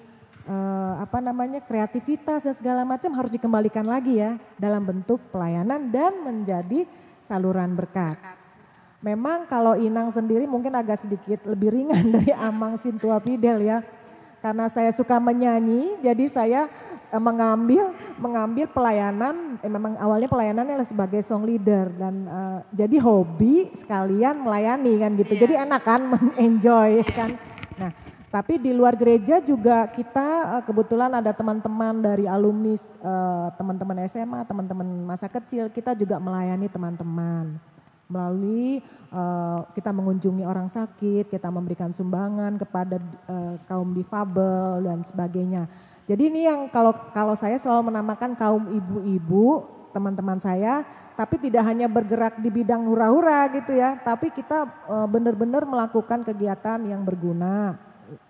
uh, 0.49 0.99
apa 0.99 1.21
namanya 1.21 1.61
kreativitas 1.61 2.49
dan 2.49 2.55
segala 2.57 2.81
macam 2.81 3.13
harus 3.15 3.29
dikembalikan 3.29 3.85
lagi 3.85 4.17
ya 4.17 4.35
dalam 4.57 4.83
bentuk 4.83 5.21
pelayanan 5.29 5.93
dan 5.93 6.17
menjadi 6.27 6.89
saluran 7.23 7.77
berkat. 7.77 8.17
Memang 8.99 9.47
kalau 9.47 9.79
Inang 9.79 10.11
sendiri 10.11 10.43
mungkin 10.43 10.75
agak 10.75 11.07
sedikit 11.07 11.45
lebih 11.47 11.71
ringan 11.71 12.09
dari 12.19 12.33
Amang 12.33 12.75
Sintua 12.75 13.21
Fidel 13.23 13.63
ya. 13.63 13.79
Karena 14.39 14.71
saya 14.71 14.91
suka 14.95 15.19
menyanyi, 15.19 15.99
jadi 15.99 16.25
saya 16.31 16.61
Eh, 17.09 17.17
mengambil 17.17 17.89
mengambil 18.21 18.69
pelayanan 18.69 19.57
eh, 19.65 19.71
memang 19.71 19.97
awalnya 19.97 20.29
pelayanannya 20.29 20.77
sebagai 20.85 21.25
song 21.25 21.41
leader 21.41 21.89
dan 21.97 22.29
uh, 22.29 22.61
jadi 22.69 23.01
hobi 23.01 23.73
sekalian 23.73 24.45
melayani 24.45 24.93
kan 25.01 25.17
gitu. 25.17 25.33
Yeah. 25.33 25.41
Jadi 25.41 25.53
enak 25.57 25.81
kan 25.81 26.01
enjoy 26.45 27.01
yeah. 27.01 27.09
kan. 27.09 27.33
Nah, 27.81 27.89
tapi 28.29 28.61
di 28.61 28.77
luar 28.77 28.93
gereja 28.93 29.41
juga 29.41 29.89
kita 29.89 30.27
uh, 30.53 30.61
kebetulan 30.61 31.09
ada 31.09 31.33
teman-teman 31.33 31.97
dari 31.97 32.29
alumni 32.29 32.77
uh, 33.01 33.49
teman-teman 33.57 34.05
SMA, 34.05 34.45
teman-teman 34.45 34.87
masa 35.01 35.25
kecil, 35.25 35.65
kita 35.73 35.97
juga 35.97 36.21
melayani 36.21 36.69
teman-teman 36.69 37.57
melalui 38.09 38.81
uh, 39.13 39.63
kita 39.77 39.93
mengunjungi 39.93 40.43
orang 40.43 40.67
sakit, 40.67 41.29
kita 41.29 41.47
memberikan 41.53 41.93
sumbangan 41.93 42.57
kepada 42.57 42.97
uh, 43.29 43.55
kaum 43.69 43.93
difabel 43.93 44.83
dan 44.83 45.05
sebagainya. 45.05 45.69
Jadi 46.09 46.25
ini 46.25 46.49
yang 46.49 46.73
kalau 46.73 46.89
kalau 47.13 47.37
saya 47.37 47.61
selalu 47.61 47.93
menamakan 47.93 48.33
kaum 48.33 48.65
ibu-ibu 48.73 49.61
teman-teman 49.93 50.41
saya, 50.41 50.81
tapi 51.13 51.37
tidak 51.37 51.69
hanya 51.69 51.85
bergerak 51.85 52.41
di 52.41 52.49
bidang 52.49 52.89
hura-hura 52.89 53.45
gitu 53.53 53.77
ya, 53.77 53.93
tapi 54.01 54.33
kita 54.33 54.65
e, 54.89 54.95
benar-benar 55.05 55.69
melakukan 55.69 56.25
kegiatan 56.25 56.81
yang 56.85 57.05
berguna. 57.05 57.77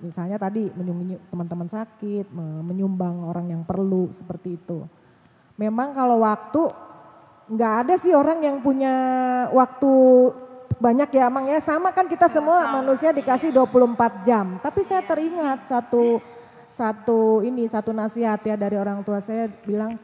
Misalnya 0.03 0.35
tadi 0.35 0.67
menyungi 0.75 1.31
teman-teman 1.31 1.71
sakit, 1.71 2.27
menyumbang 2.67 3.23
orang 3.23 3.47
yang 3.47 3.63
perlu 3.63 4.11
seperti 4.11 4.59
itu. 4.59 4.83
Memang 5.55 5.95
kalau 5.95 6.19
waktu 6.19 6.67
nggak 7.49 7.73
ada 7.85 7.93
sih 7.97 8.13
orang 8.13 8.45
yang 8.45 8.61
punya 8.61 8.93
waktu 9.49 9.91
banyak 10.79 11.09
ya 11.11 11.27
emang 11.27 11.49
ya 11.49 11.59
sama 11.59 11.91
kan 11.91 12.07
kita 12.07 12.31
semua 12.31 12.71
manusia 12.71 13.11
dikasih 13.11 13.51
24 13.51 14.23
jam. 14.23 14.61
Tapi 14.63 14.81
saya 14.85 15.03
teringat 15.03 15.67
satu 15.67 16.23
satu 16.69 17.41
ini 17.41 17.65
satu 17.67 17.91
nasihat 17.91 18.39
ya 18.45 18.55
dari 18.55 18.77
orang 18.77 19.01
tua 19.01 19.19
saya 19.19 19.49
bilang 19.65 19.97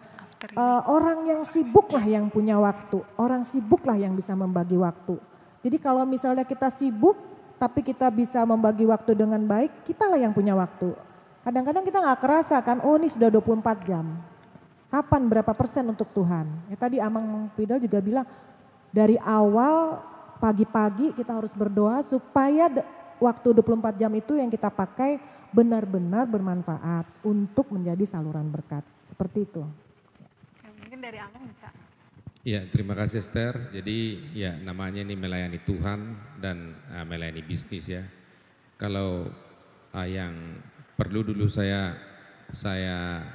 e, 0.43 0.65
orang 0.89 1.23
yang 1.29 1.41
sibuk 1.47 1.93
lah 1.95 2.03
yang 2.03 2.27
punya 2.27 2.59
waktu, 2.59 2.99
orang 3.15 3.47
sibuk 3.47 3.87
lah 3.87 3.95
yang 3.95 4.17
bisa 4.17 4.35
membagi 4.35 4.75
waktu. 4.75 5.15
Jadi 5.63 5.77
kalau 5.79 6.03
misalnya 6.03 6.43
kita 6.43 6.67
sibuk 6.67 7.15
tapi 7.55 7.79
kita 7.79 8.11
bisa 8.11 8.43
membagi 8.43 8.83
waktu 8.83 9.15
dengan 9.15 9.39
baik, 9.47 9.87
kita 9.87 10.11
lah 10.11 10.19
yang 10.19 10.35
punya 10.35 10.51
waktu. 10.59 10.91
Kadang-kadang 11.45 11.87
kita 11.87 12.03
nggak 12.03 12.19
kerasa 12.19 12.59
kan, 12.59 12.83
oh 12.83 12.99
ini 12.99 13.07
sudah 13.07 13.31
24 13.31 13.87
jam. 13.87 14.17
Kapan 14.89 15.27
berapa 15.27 15.51
persen 15.51 15.83
untuk 15.89 16.07
Tuhan? 16.15 16.45
Ya 16.71 16.77
tadi 16.77 16.97
Amang 17.01 17.51
Pidal 17.57 17.81
juga 17.81 17.99
bilang 17.99 18.27
dari 18.93 19.19
awal 19.19 19.99
pagi-pagi 20.39 21.11
kita 21.17 21.35
harus 21.35 21.51
berdoa 21.51 21.99
supaya 22.05 22.71
waktu 23.19 23.55
24 23.55 23.99
jam 23.99 24.11
itu 24.15 24.35
yang 24.39 24.51
kita 24.51 24.71
pakai 24.71 25.19
benar-benar 25.55 26.27
bermanfaat 26.27 27.07
untuk 27.23 27.71
menjadi 27.71 28.03
saluran 28.03 28.47
berkat. 28.51 28.83
Seperti 29.03 29.47
itu. 29.47 29.63
Mungkin 30.83 30.99
dari 30.99 31.19
Amang 31.19 31.47
bisa. 31.47 31.71
Ya, 32.45 32.61
terima 32.69 32.93
kasih 32.93 33.25
Esther. 33.25 33.73
Jadi 33.73 34.31
ya 34.37 34.53
namanya 34.61 35.01
ini 35.01 35.17
melayani 35.17 35.57
Tuhan 35.65 36.13
dan 36.37 36.77
uh, 36.93 37.01
melayani 37.01 37.41
bisnis 37.41 37.89
ya. 37.89 38.05
Kalau 38.77 39.33
uh, 39.95 40.07
yang 40.07 40.61
perlu 40.93 41.25
dulu 41.25 41.49
saya 41.49 41.97
saya 42.53 43.25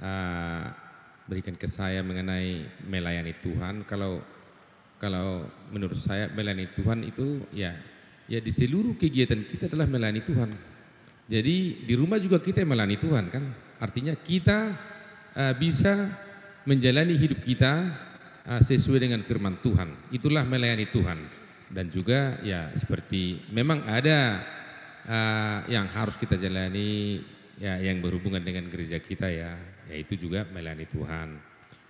uh, 0.00 0.85
berikan 1.26 1.58
ke 1.58 1.66
saya 1.66 2.02
mengenai 2.06 2.66
melayani 2.86 3.34
Tuhan. 3.42 3.82
Kalau 3.84 4.22
kalau 4.96 5.44
menurut 5.68 5.98
saya 5.98 6.32
melayani 6.32 6.72
Tuhan 6.72 7.04
itu 7.04 7.44
ya 7.52 7.76
ya 8.26 8.40
di 8.40 8.50
seluruh 8.50 8.96
kegiatan 8.96 9.44
kita 9.44 9.68
adalah 9.68 9.84
melayani 9.86 10.24
Tuhan 10.24 10.50
jadi 11.26 11.82
di 11.82 11.94
rumah 11.98 12.22
juga 12.22 12.38
kita 12.38 12.62
melayani 12.62 12.98
Tuhan 13.02 13.26
kan. 13.34 13.44
Artinya 13.82 14.14
kita 14.14 14.58
uh, 15.34 15.54
bisa 15.58 16.06
menjalani 16.62 17.18
hidup 17.18 17.42
kita 17.42 17.90
uh, 18.46 18.62
sesuai 18.62 19.02
dengan 19.02 19.26
firman 19.26 19.58
Tuhan. 19.58 19.90
Itulah 20.14 20.46
melayani 20.46 20.86
Tuhan. 20.86 21.18
Dan 21.66 21.90
juga 21.90 22.38
ya 22.46 22.70
seperti 22.78 23.42
memang 23.50 23.82
ada 23.90 24.38
uh, 25.02 25.58
yang 25.66 25.90
harus 25.90 26.14
kita 26.14 26.38
jalani 26.38 27.18
ya 27.58 27.82
yang 27.82 27.98
berhubungan 27.98 28.38
dengan 28.38 28.70
gereja 28.70 29.02
kita 29.02 29.26
ya, 29.26 29.58
yaitu 29.90 30.18
juga 30.18 30.46
melayani 30.50 30.86
Tuhan. 30.90 31.28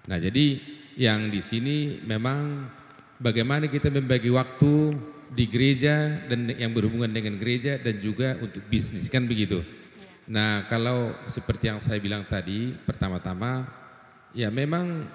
Nah, 0.06 0.18
jadi 0.22 0.60
yang 0.96 1.28
di 1.28 1.40
sini 1.44 2.00
memang 2.04 2.68
bagaimana 3.20 3.68
kita 3.68 3.92
membagi 3.92 4.32
waktu 4.32 4.96
di 5.32 5.44
gereja 5.50 6.22
dan 6.30 6.48
yang 6.54 6.70
berhubungan 6.70 7.10
dengan 7.10 7.34
gereja 7.36 7.80
dan 7.80 7.98
juga 7.98 8.38
untuk 8.38 8.62
bisnis 8.70 9.10
kan 9.10 9.26
begitu. 9.26 9.64
Nah 10.26 10.66
kalau 10.66 11.14
seperti 11.30 11.70
yang 11.70 11.78
saya 11.78 11.98
bilang 12.02 12.26
tadi 12.26 12.74
pertama-tama 12.74 13.66
ya 14.34 14.50
memang 14.50 15.06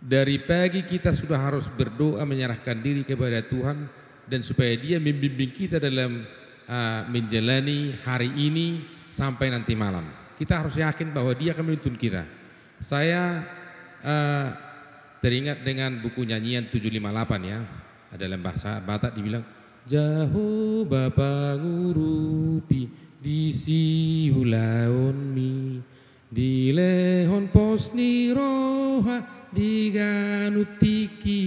dari 0.00 0.40
pagi 0.40 0.84
kita 0.84 1.12
sudah 1.12 1.36
harus 1.40 1.68
berdoa 1.72 2.24
menyerahkan 2.24 2.76
diri 2.80 3.04
kepada 3.04 3.40
Tuhan 3.44 3.88
dan 4.28 4.40
supaya 4.44 4.72
dia 4.76 5.00
membimbing 5.00 5.52
kita 5.52 5.80
dalam 5.80 6.24
uh, 6.68 7.02
menjalani 7.08 7.96
hari 8.04 8.28
ini 8.36 8.84
sampai 9.08 9.48
nanti 9.52 9.72
malam. 9.72 10.25
Kita 10.36 10.60
harus 10.60 10.76
yakin 10.76 11.10
bahwa 11.16 11.32
dia 11.32 11.56
akan 11.56 11.64
menuntun 11.72 11.96
kita. 11.96 12.28
Saya 12.76 13.40
uh, 14.04 14.52
teringat 15.24 15.64
dengan 15.64 15.96
buku 16.04 16.28
nyanyian 16.28 16.68
758 16.68 17.50
ya. 17.52 17.60
Dalam 18.16 18.40
bahasa 18.40 18.80
Batak 18.80 19.12
dibilang 19.12 19.44
jauh 19.84 20.88
bapa 20.88 21.56
ngurupi 21.56 22.88
di 23.20 23.52
siulaon 23.52 25.16
mi. 25.32 25.80
Di 26.26 26.72
lehon 26.74 27.48
pos 27.48 27.96
ni 27.96 28.34
roha 28.34 29.48
di 29.56 29.88
ganutiki 29.88 31.44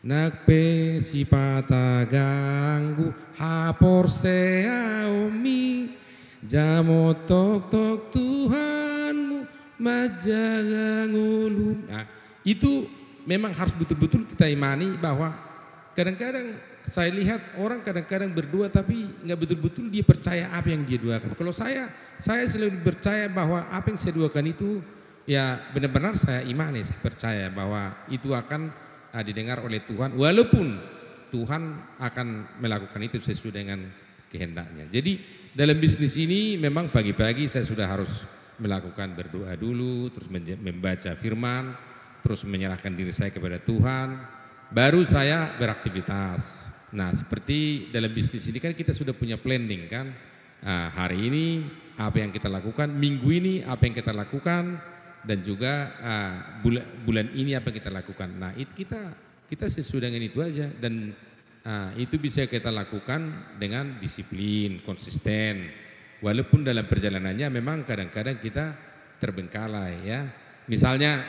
nak 0.00 0.48
pe 0.48 0.96
pata 1.28 2.08
ganggu 2.08 3.12
hapor 3.36 4.08
seaomi 4.08 5.92
jamo 6.44 7.12
tok 7.28 7.68
tok 7.68 7.98
Tuhanmu 8.12 9.38
majaga 9.80 11.08
ngulun 11.08 11.88
nah, 11.88 12.04
itu 12.44 12.88
memang 13.28 13.52
harus 13.52 13.76
betul-betul 13.76 14.24
kita 14.28 14.48
imani 14.48 14.96
bahwa 14.96 15.32
kadang-kadang 15.92 16.56
saya 16.80 17.12
lihat 17.12 17.60
orang 17.60 17.84
kadang-kadang 17.84 18.32
berdua 18.32 18.72
tapi 18.72 19.04
nggak 19.20 19.38
betul-betul 19.38 19.92
dia 19.92 20.04
percaya 20.04 20.48
apa 20.48 20.72
yang 20.72 20.82
dia 20.88 20.96
doakan. 20.96 21.36
Kalau 21.36 21.52
saya, 21.52 21.92
saya 22.16 22.44
selalu 22.48 22.80
percaya 22.80 23.28
bahwa 23.28 23.68
apa 23.68 23.92
yang 23.92 23.98
saya 24.00 24.16
doakan 24.16 24.46
itu 24.48 24.80
ya 25.28 25.60
benar-benar 25.76 26.16
saya 26.16 26.40
imani, 26.48 26.80
saya 26.80 27.00
percaya 27.04 27.46
bahwa 27.52 27.92
itu 28.08 28.32
akan 28.32 28.72
uh, 29.12 29.22
didengar 29.24 29.60
oleh 29.60 29.84
Tuhan. 29.84 30.16
Walaupun 30.16 30.66
Tuhan 31.30 31.62
akan 32.00 32.26
melakukan 32.58 33.00
itu 33.04 33.20
sesuai 33.20 33.54
dengan 33.54 33.86
kehendaknya. 34.32 34.88
Jadi 34.88 35.20
dalam 35.56 35.76
bisnis 35.78 36.14
ini 36.14 36.54
memang 36.54 36.90
pagi-pagi 36.94 37.50
saya 37.50 37.66
sudah 37.66 37.86
harus 37.86 38.22
melakukan 38.60 39.16
berdoa 39.16 39.56
dulu, 39.56 40.12
terus 40.12 40.28
membaca 40.30 41.10
firman, 41.16 41.74
terus 42.20 42.44
menyerahkan 42.44 42.92
diri 42.92 43.10
saya 43.10 43.32
kepada 43.32 43.56
Tuhan, 43.56 44.20
baru 44.70 45.00
saya 45.02 45.56
beraktivitas. 45.56 46.68
Nah 46.92 47.10
seperti 47.14 47.88
dalam 47.90 48.12
bisnis 48.12 48.46
ini 48.50 48.60
kan 48.60 48.76
kita 48.76 48.92
sudah 48.92 49.16
punya 49.16 49.40
planning 49.40 49.88
kan, 49.88 50.12
nah, 50.60 50.92
hari 50.92 51.30
ini 51.30 51.46
apa 51.96 52.20
yang 52.20 52.30
kita 52.30 52.50
lakukan, 52.52 52.92
minggu 52.92 53.28
ini 53.32 53.54
apa 53.64 53.88
yang 53.88 53.94
kita 53.96 54.12
lakukan, 54.12 54.76
dan 55.24 55.38
juga 55.44 55.92
uh, 56.00 56.36
bulan, 56.64 56.84
bulan 57.04 57.26
ini 57.36 57.52
apa 57.56 57.72
yang 57.72 57.78
kita 57.80 57.92
lakukan. 57.92 58.28
Nah 58.36 58.52
itu 58.56 58.72
kita 58.72 59.12
kita 59.50 59.66
sesuai 59.66 60.08
dengan 60.08 60.22
itu 60.22 60.38
aja 60.40 60.70
dan 60.78 61.12
uh, 61.64 61.90
itu 61.96 62.16
bisa 62.16 62.46
kita 62.48 62.68
lakukan 62.72 63.52
dengan 63.60 63.98
disiplin, 64.00 64.80
konsisten. 64.84 65.68
Walaupun 66.20 66.64
dalam 66.64 66.84
perjalanannya 66.84 67.48
memang 67.48 67.88
kadang-kadang 67.88 68.36
kita 68.36 68.76
terbengkalai 69.16 70.04
ya. 70.04 70.20
Misalnya 70.68 71.24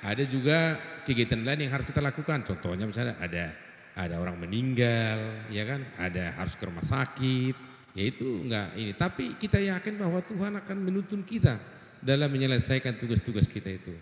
ada 0.00 0.24
juga 0.24 0.80
kegiatan 1.04 1.44
lain 1.44 1.68
yang 1.68 1.72
harus 1.76 1.88
kita 1.88 2.00
lakukan. 2.00 2.44
Contohnya 2.48 2.88
misalnya 2.88 3.20
ada 3.20 3.52
ada 3.96 4.16
orang 4.16 4.40
meninggal, 4.40 5.48
ya 5.52 5.68
kan? 5.68 5.84
Ada 6.00 6.40
harus 6.40 6.56
ke 6.56 6.64
rumah 6.64 6.84
sakit, 6.84 7.54
ya 7.92 8.04
itu 8.08 8.48
enggak 8.48 8.68
ini. 8.80 8.92
Tapi 8.96 9.36
kita 9.36 9.60
yakin 9.60 10.00
bahwa 10.00 10.24
Tuhan 10.24 10.56
akan 10.56 10.76
menuntun 10.80 11.20
kita 11.20 11.60
dalam 12.00 12.32
menyelesaikan 12.32 12.96
tugas-tugas 12.96 13.44
kita 13.44 13.68
itu. 13.68 13.92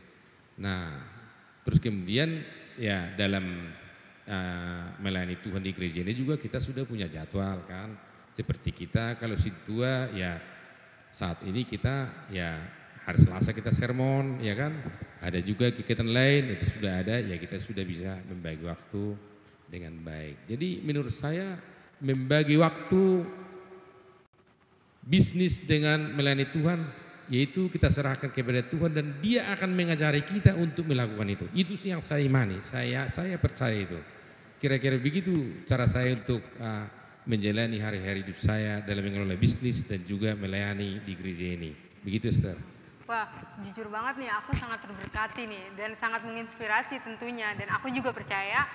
Nah, 0.59 0.95
terus 1.66 1.83
kemudian 1.83 2.47
ya 2.79 3.11
dalam 3.18 3.74
uh, 4.29 4.95
melayani 5.01 5.41
Tuhan 5.41 5.64
di 5.64 5.72
gereja 5.72 6.05
ini 6.05 6.12
juga 6.12 6.37
kita 6.37 6.61
sudah 6.61 6.85
punya 6.85 7.09
jadwal 7.09 7.64
kan. 7.64 7.97
Seperti 8.31 8.70
kita 8.70 9.18
kalau 9.18 9.35
si 9.35 9.51
tua 9.66 10.07
ya 10.14 10.39
saat 11.09 11.43
ini 11.49 11.64
kita 11.64 12.29
ya 12.31 12.61
hari 13.03 13.18
Selasa 13.18 13.57
kita 13.57 13.72
sermon 13.72 14.39
ya 14.45 14.55
kan. 14.55 14.76
Ada 15.18 15.43
juga 15.43 15.72
kegiatan 15.74 16.07
lain 16.07 16.55
itu 16.55 16.79
sudah 16.79 17.03
ada 17.03 17.18
ya 17.18 17.35
kita 17.41 17.59
sudah 17.59 17.83
bisa 17.83 18.20
membagi 18.31 18.62
waktu 18.62 19.16
dengan 19.66 19.99
baik. 20.05 20.47
Jadi 20.47 20.85
menurut 20.87 21.11
saya 21.11 21.59
membagi 21.99 22.55
waktu 22.55 23.26
bisnis 25.03 25.59
dengan 25.64 26.14
melayani 26.14 26.47
Tuhan 26.53 26.79
yaitu 27.29 27.68
kita 27.68 27.93
serahkan 27.93 28.33
kepada 28.33 28.64
Tuhan 28.64 28.93
dan 28.93 29.07
dia 29.20 29.45
akan 29.53 29.76
mengajari 29.76 30.24
kita 30.24 30.57
untuk 30.57 30.89
melakukan 30.89 31.29
itu. 31.29 31.47
Itu 31.53 31.76
sih 31.76 31.93
yang 31.93 32.01
saya 32.01 32.24
imani, 32.24 32.61
saya 32.64 33.09
saya 33.12 33.37
percaya 33.37 33.76
itu. 33.76 34.01
Kira-kira 34.59 34.98
begitu 34.98 35.62
cara 35.62 35.86
saya 35.86 36.18
untuk 36.18 36.42
uh, 36.59 36.86
menjalani 37.30 37.78
hari-hari 37.78 38.26
hidup 38.26 38.42
saya 38.42 38.82
dalam 38.82 39.06
mengelola 39.06 39.38
bisnis 39.38 39.86
dan 39.86 40.02
juga 40.02 40.34
melayani 40.34 40.98
di 41.06 41.12
gereja 41.14 41.46
ini. 41.54 41.70
Begitu 42.02 42.26
Esther. 42.32 42.59
Wah, 43.06 43.30
jujur 43.64 43.88
banget 43.88 44.20
nih, 44.20 44.30
aku 44.34 44.52
sangat 44.59 44.84
terberkati 44.84 45.48
nih 45.48 45.64
dan 45.78 45.96
sangat 45.96 46.26
menginspirasi 46.26 47.00
tentunya 47.06 47.54
dan 47.56 47.72
aku 47.72 47.88
juga 47.88 48.12
percaya 48.12 48.68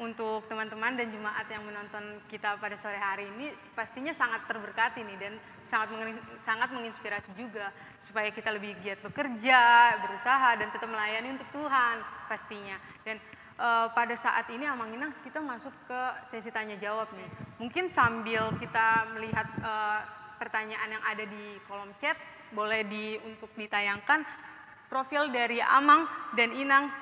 untuk 0.00 0.44
teman-teman 0.48 0.96
dan 0.96 1.08
jemaat 1.12 1.46
yang 1.46 1.62
menonton 1.62 2.20
kita 2.26 2.56
pada 2.56 2.74
sore 2.80 2.96
hari 2.96 3.28
ini 3.36 3.52
pastinya 3.76 4.10
sangat 4.16 4.48
terberkati 4.48 5.04
nih 5.04 5.18
dan 5.20 5.32
sangat 5.68 5.92
sangat 6.40 6.72
menginspirasi 6.72 7.30
juga 7.36 7.68
supaya 8.00 8.32
kita 8.32 8.50
lebih 8.54 8.72
giat 8.80 8.98
bekerja, 9.04 9.62
berusaha 10.00 10.58
dan 10.58 10.68
tetap 10.72 10.88
melayani 10.88 11.36
untuk 11.36 11.48
Tuhan 11.52 11.96
pastinya. 12.26 12.76
Dan 13.04 13.20
uh, 13.58 13.90
pada 13.92 14.14
saat 14.14 14.48
ini 14.52 14.64
Amang 14.68 14.92
Inang 14.92 15.12
kita 15.26 15.42
masuk 15.42 15.72
ke 15.88 16.00
sesi 16.28 16.52
tanya 16.52 16.78
jawab 16.78 17.10
nih. 17.12 17.28
Mungkin 17.58 17.90
sambil 17.92 18.52
kita 18.56 19.10
melihat 19.16 19.48
uh, 19.60 20.00
pertanyaan 20.38 20.98
yang 20.98 21.04
ada 21.04 21.24
di 21.26 21.58
kolom 21.66 21.92
chat 21.98 22.16
boleh 22.52 22.84
di 22.84 23.16
untuk 23.24 23.48
ditayangkan 23.56 24.22
profil 24.92 25.32
dari 25.32 25.58
Amang 25.64 26.04
dan 26.36 26.52
Inang 26.52 27.01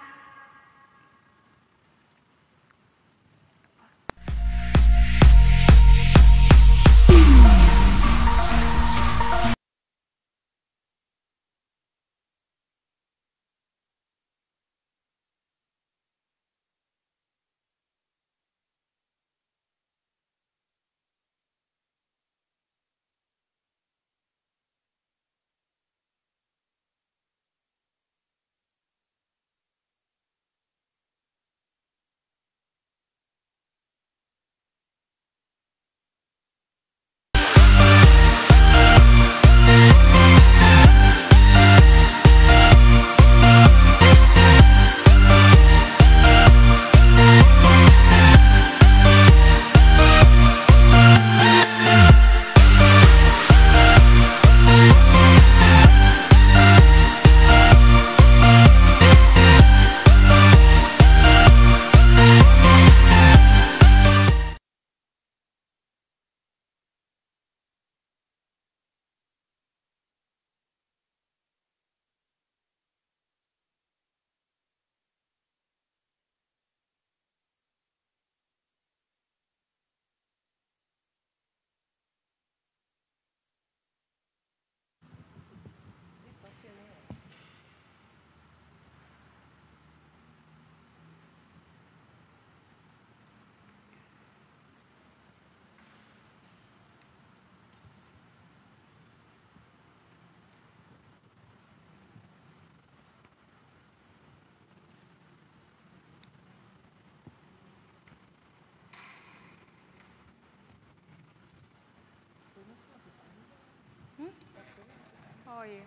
Oh 115.50 115.64
iya. 115.66 115.82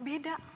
Beda. 0.00 0.51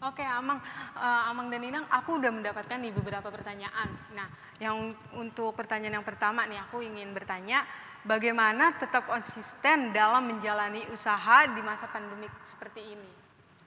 Oke, 0.00 0.24
Amang, 0.24 0.56
uh, 0.96 1.28
Amang 1.28 1.52
dan 1.52 1.60
Inang, 1.60 1.84
aku 1.92 2.16
udah 2.16 2.32
mendapatkan 2.32 2.80
nih 2.80 2.88
beberapa 2.88 3.28
pertanyaan. 3.28 3.92
Nah, 4.16 4.32
yang 4.56 4.96
untuk 5.12 5.52
pertanyaan 5.52 6.00
yang 6.00 6.08
pertama 6.08 6.48
nih, 6.48 6.56
aku 6.56 6.80
ingin 6.80 7.12
bertanya, 7.12 7.68
bagaimana 8.08 8.72
tetap 8.80 9.04
konsisten 9.04 9.92
dalam 9.92 10.24
menjalani 10.24 10.88
usaha 10.88 11.44
di 11.52 11.60
masa 11.60 11.84
pandemik 11.92 12.32
seperti 12.48 12.96
ini? 12.96 13.10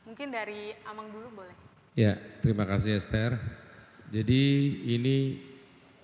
Mungkin 0.09 0.33
dari 0.33 0.73
Amang 0.89 1.13
dulu 1.13 1.45
boleh. 1.45 1.53
Ya, 1.93 2.17
terima 2.41 2.65
kasih 2.65 2.97
Esther. 2.97 3.37
Jadi 4.09 4.41
ini 4.89 5.37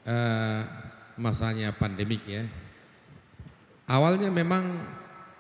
uh, 0.06 0.62
masanya 1.18 1.74
pandemik 1.74 2.22
ya. 2.30 2.46
Awalnya 3.90 4.30
memang 4.30 4.78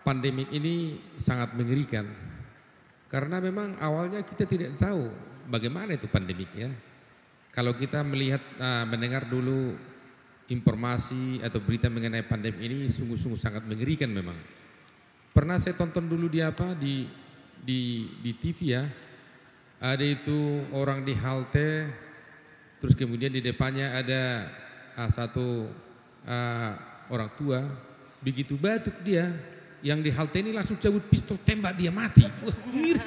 pandemik 0.01 0.49
ini 0.49 0.97
sangat 1.21 1.53
mengerikan 1.53 2.09
karena 3.09 3.41
memang 3.41 3.73
awalnya 3.81 4.21
kita 4.21 4.45
tidak 4.45 4.77
tahu 4.77 5.09
bagaimana 5.49 5.97
itu 5.97 6.05
pandemik 6.05 6.53
ya. 6.53 6.69
Kalau 7.49 7.73
kita 7.73 8.05
melihat 8.05 8.39
uh, 8.61 8.85
mendengar 8.85 9.25
dulu 9.25 9.73
informasi 10.45 11.41
atau 11.41 11.57
berita 11.57 11.89
mengenai 11.89 12.21
pandemi 12.21 12.69
ini 12.69 12.85
sungguh-sungguh 12.85 13.41
sangat 13.41 13.65
mengerikan 13.65 14.13
memang. 14.13 14.37
Pernah 15.33 15.57
saya 15.57 15.73
tonton 15.73 16.05
dulu 16.05 16.29
di 16.29 16.45
apa 16.45 16.77
di 16.77 17.09
di 17.57 18.13
di 18.21 18.31
TV 18.37 18.77
ya. 18.77 18.85
Ada 19.81 20.05
itu 20.05 20.69
orang 20.77 21.01
di 21.01 21.17
halte 21.17 21.89
terus 22.79 22.93
kemudian 22.93 23.33
di 23.33 23.41
depannya 23.41 23.97
ada 23.97 24.21
uh, 24.95 25.09
satu 25.09 25.67
uh, 26.29 26.71
orang 27.09 27.31
tua 27.35 27.59
begitu 28.19 28.59
batuk 28.59 28.95
dia 29.01 29.31
yang 29.79 30.03
di 30.03 30.11
halte 30.11 30.43
ini 30.43 30.51
langsung 30.51 30.75
cabut 30.79 31.03
pistol 31.07 31.39
tembak 31.39 31.75
dia 31.75 31.91
mati. 31.91 32.27
Ngiri. 32.69 33.03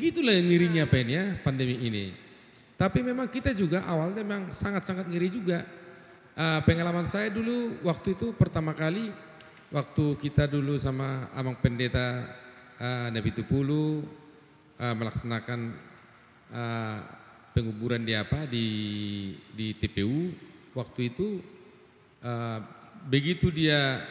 Gitulah 0.00 0.32
yang 0.32 0.46
ngirinya 0.48 0.84
pen 0.88 1.06
ya 1.10 1.24
pandemi 1.44 1.76
ini. 1.78 2.14
Tapi 2.74 3.04
memang 3.04 3.30
kita 3.30 3.54
juga 3.54 3.86
awalnya 3.86 4.22
memang 4.22 4.50
sangat-sangat 4.50 5.06
ngiri 5.06 5.28
juga. 5.30 5.62
Uh, 6.34 6.58
pengalaman 6.66 7.06
saya 7.06 7.30
dulu 7.30 7.78
waktu 7.86 8.18
itu 8.18 8.34
pertama 8.34 8.74
kali 8.74 9.14
waktu 9.70 10.18
kita 10.18 10.50
dulu 10.50 10.74
sama 10.74 11.30
Abang 11.30 11.54
Pendeta 11.54 12.26
uh, 12.82 13.06
Nabi 13.14 13.30
Tupulu 13.30 14.02
uh, 14.74 14.94
melaksanakan 14.98 15.78
uh, 16.50 16.98
penguburan 17.54 18.02
di 18.02 18.18
apa 18.18 18.50
di 18.50 18.66
di 19.54 19.78
TPU 19.78 20.34
waktu 20.74 21.14
itu 21.14 21.38
uh, 22.26 22.58
begitu 23.06 23.54
dia 23.54 24.02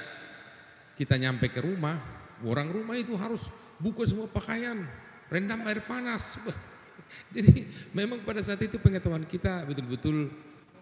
kita 0.94 1.18
nyampe 1.18 1.50
ke 1.50 1.60
rumah, 1.62 1.98
orang 2.46 2.70
rumah 2.70 2.98
itu 2.98 3.14
harus 3.18 3.42
buka 3.82 4.06
semua 4.06 4.30
pakaian, 4.30 4.86
rendam 5.30 5.62
air 5.66 5.82
panas. 5.86 6.38
Jadi 7.36 7.66
memang 7.94 8.22
pada 8.22 8.42
saat 8.42 8.62
itu 8.62 8.78
pengetahuan 8.78 9.26
kita 9.26 9.66
betul-betul 9.66 10.30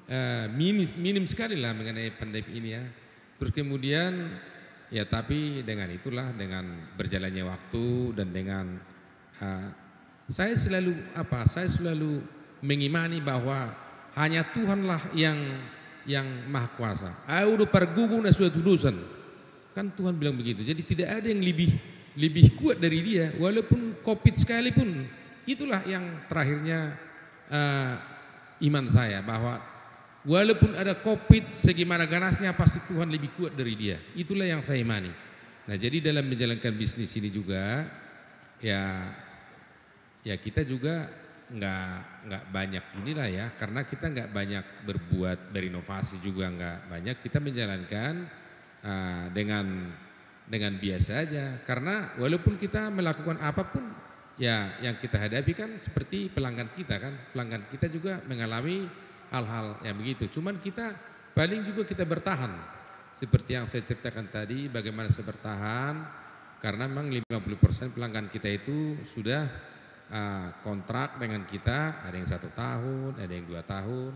uh, 0.07 0.45
minim, 0.51 0.87
minim 0.99 1.25
sekali 1.27 1.55
lah 1.59 1.71
mengenai 1.71 2.11
pandemi 2.15 2.51
ini 2.59 2.69
ya. 2.75 2.83
Terus 3.39 3.51
kemudian 3.55 4.37
ya 4.91 5.07
tapi 5.07 5.63
dengan 5.63 5.87
itulah 5.89 6.35
dengan 6.35 6.91
berjalannya 6.99 7.43
waktu 7.47 7.85
dan 8.19 8.27
dengan 8.35 8.65
uh, 9.39 9.67
saya 10.31 10.55
selalu 10.55 10.95
apa? 11.15 11.43
Saya 11.47 11.67
selalu 11.67 12.23
mengimani 12.63 13.19
bahwa 13.19 13.71
hanya 14.15 14.47
Tuhanlah 14.51 15.11
yang 15.15 15.37
yang 16.05 16.25
maha 16.49 16.69
kuasa. 16.75 17.09
Audu 17.27 17.67
pergugung 17.69 18.25
suatu 18.31 18.59
dosen. 18.61 19.20
Kan 19.71 19.91
Tuhan 19.95 20.15
bilang 20.19 20.35
begitu. 20.35 20.61
Jadi 20.63 20.81
tidak 20.83 21.09
ada 21.21 21.27
yang 21.27 21.39
lebih 21.39 21.71
lebih 22.19 22.59
kuat 22.59 22.79
dari 22.79 22.99
dia 22.99 23.31
walaupun 23.39 24.03
Covid 24.03 24.35
sekalipun. 24.35 25.07
Itulah 25.47 25.81
yang 25.87 26.27
terakhirnya 26.27 26.95
uh, 27.47 27.93
iman 28.67 28.85
saya 28.91 29.23
bahwa 29.23 29.57
walaupun 30.27 30.75
ada 30.75 30.93
Covid 30.99 31.55
segimana 31.55 32.05
ganasnya 32.05 32.51
pasti 32.53 32.83
Tuhan 32.85 33.07
lebih 33.07 33.31
kuat 33.39 33.55
dari 33.55 33.73
dia. 33.79 33.97
Itulah 34.13 34.45
yang 34.45 34.61
saya 34.61 34.83
imani. 34.83 35.11
Nah, 35.65 35.77
jadi 35.77 36.03
dalam 36.03 36.27
menjalankan 36.27 36.73
bisnis 36.75 37.15
ini 37.15 37.31
juga 37.31 37.87
ya 38.61 39.09
ya 40.21 40.35
kita 40.37 40.61
juga 40.67 41.09
nggak 41.51 41.91
nggak 42.31 42.43
banyak 42.47 42.83
inilah 43.03 43.27
ya 43.27 43.45
karena 43.59 43.83
kita 43.83 44.07
nggak 44.07 44.29
banyak 44.31 44.65
berbuat 44.87 45.51
berinovasi 45.51 46.23
juga 46.23 46.47
nggak 46.47 46.77
banyak 46.87 47.15
kita 47.19 47.43
menjalankan 47.43 48.29
uh, 48.85 49.25
dengan 49.33 49.89
dengan 50.51 50.75
biasa 50.75 51.23
aja. 51.23 51.45
Karena 51.63 52.11
walaupun 52.19 52.59
kita 52.59 52.91
melakukan 52.91 53.39
apa 53.39 53.63
pun 53.71 53.87
ya 54.35 54.75
yang 54.83 54.99
kita 54.99 55.15
hadapi 55.15 55.55
kan 55.55 55.71
seperti 55.79 56.27
pelanggan 56.27 56.67
kita 56.75 56.99
kan. 56.99 57.13
Pelanggan 57.31 57.63
kita 57.71 57.87
juga 57.87 58.19
mengalami 58.27 58.85
hal-hal 59.31 59.79
yang 59.87 59.95
begitu. 59.95 60.27
Cuman 60.27 60.59
kita 60.59 60.91
paling 61.31 61.63
juga 61.63 61.87
kita 61.87 62.03
bertahan. 62.03 62.51
Seperti 63.11 63.59
yang 63.59 63.67
saya 63.67 63.83
ceritakan 63.87 64.27
tadi 64.27 64.67
bagaimana 64.67 65.07
saya 65.07 65.27
bertahan. 65.27 65.95
Karena 66.61 66.85
memang 66.85 67.09
50% 67.09 67.97
pelanggan 67.97 68.29
kita 68.29 68.45
itu 68.45 68.93
sudah 69.01 69.49
uh, 70.11 70.47
kontrak 70.61 71.17
dengan 71.17 71.47
kita. 71.47 72.05
Ada 72.05 72.15
yang 72.19 72.29
satu 72.29 72.51
tahun 72.53 73.17
ada 73.17 73.31
yang 73.31 73.47
dua 73.47 73.63
tahun. 73.63 74.13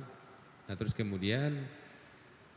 Nah 0.66 0.76
terus 0.78 0.93
kemudian 0.93 1.63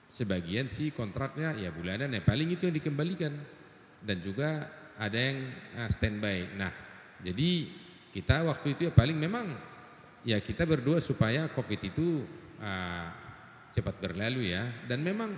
Sebagian 0.09 0.72
sih 0.72 0.88
kontraknya 0.88 1.52
ya 1.52 1.68
bulanan 1.68 2.09
ya 2.09 2.24
paling 2.24 2.48
itu 2.48 2.64
yang 2.64 2.76
dikembalikan 2.80 3.28
dan 4.00 4.16
juga 4.24 4.64
ada 4.96 5.14
yang 5.14 5.38
uh, 5.76 5.88
standby. 5.92 6.48
Nah, 6.56 6.72
jadi 7.20 7.68
kita 8.11 8.40
waktu 8.48 8.72
itu 8.72 8.80
ya 8.88 8.92
paling 8.92 9.14
memang 9.14 9.52
ya 10.24 10.40
kita 10.40 10.64
berdoa 10.64 10.98
supaya 10.98 11.46
Covid 11.52 11.80
itu 11.92 12.24
uh, 12.59 13.06
cepat 13.70 13.94
berlalu 14.00 14.50
ya 14.50 14.66
dan 14.88 15.04
memang 15.04 15.36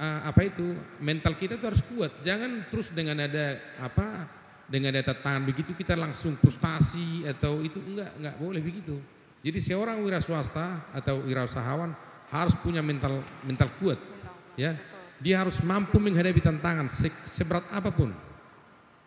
uh, 0.00 0.20
apa 0.26 0.48
itu 0.48 0.74
mental 0.98 1.36
kita 1.36 1.60
itu 1.60 1.66
harus 1.68 1.84
kuat. 1.84 2.24
Jangan 2.24 2.72
terus 2.72 2.88
dengan 2.90 3.20
ada 3.20 3.60
apa 3.78 4.26
dengan 4.64 4.96
ada 4.96 5.12
tangan 5.12 5.44
begitu 5.44 5.76
kita 5.76 5.92
langsung 5.92 6.40
frustasi 6.40 7.28
atau 7.28 7.60
itu 7.60 7.78
enggak 7.84 8.10
enggak 8.16 8.36
boleh 8.40 8.62
begitu. 8.64 8.96
Jadi 9.40 9.58
seorang 9.60 10.00
wira 10.04 10.20
swasta 10.20 10.88
atau 10.92 11.24
wira 11.24 11.44
usahawan 11.44 11.92
harus 12.30 12.54
punya 12.58 12.80
mental 12.80 13.20
mental 13.42 13.68
kuat. 13.82 13.98
Ya. 14.54 14.78
Dia 15.20 15.44
harus 15.44 15.60
mampu 15.60 16.00
menghadapi 16.00 16.40
tantangan 16.40 16.88
se 16.88 17.12
seberat 17.28 17.66
apa 17.68 17.92
pun. 17.92 18.14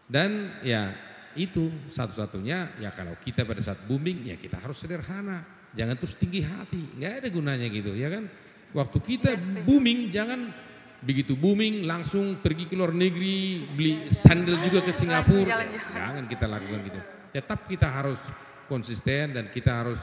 Dan 0.06 0.62
ya 0.62 0.94
itu 1.34 1.74
satu-satunya 1.90 2.78
ya 2.78 2.94
kalau 2.94 3.18
kita 3.18 3.42
pada 3.42 3.58
saat 3.58 3.82
booming 3.90 4.30
ya 4.30 4.36
kita 4.38 4.62
harus 4.62 4.78
sederhana. 4.78 5.42
Jangan 5.74 5.98
terus 5.98 6.14
tinggi 6.14 6.46
hati, 6.46 6.86
nggak 7.02 7.26
ada 7.26 7.28
gunanya 7.34 7.66
gitu 7.66 7.98
ya 7.98 8.14
kan. 8.14 8.30
Waktu 8.78 8.98
kita 9.02 9.34
booming 9.66 10.14
jangan 10.14 10.54
begitu 11.02 11.34
booming 11.34 11.84
langsung 11.84 12.40
pergi 12.40 12.70
ke 12.70 12.78
luar 12.78 12.94
negeri 12.94 13.66
beli 13.74 13.94
sandal 14.14 14.54
juga 14.62 14.86
ke 14.86 14.94
Singapura. 14.94 15.66
Jangan 15.98 16.30
kita 16.30 16.46
lakukan 16.46 16.80
gitu. 16.86 17.00
Tetap 17.34 17.66
kita 17.66 17.90
harus 17.90 18.22
konsisten 18.70 19.34
dan 19.34 19.50
kita 19.50 19.82
harus 19.82 20.00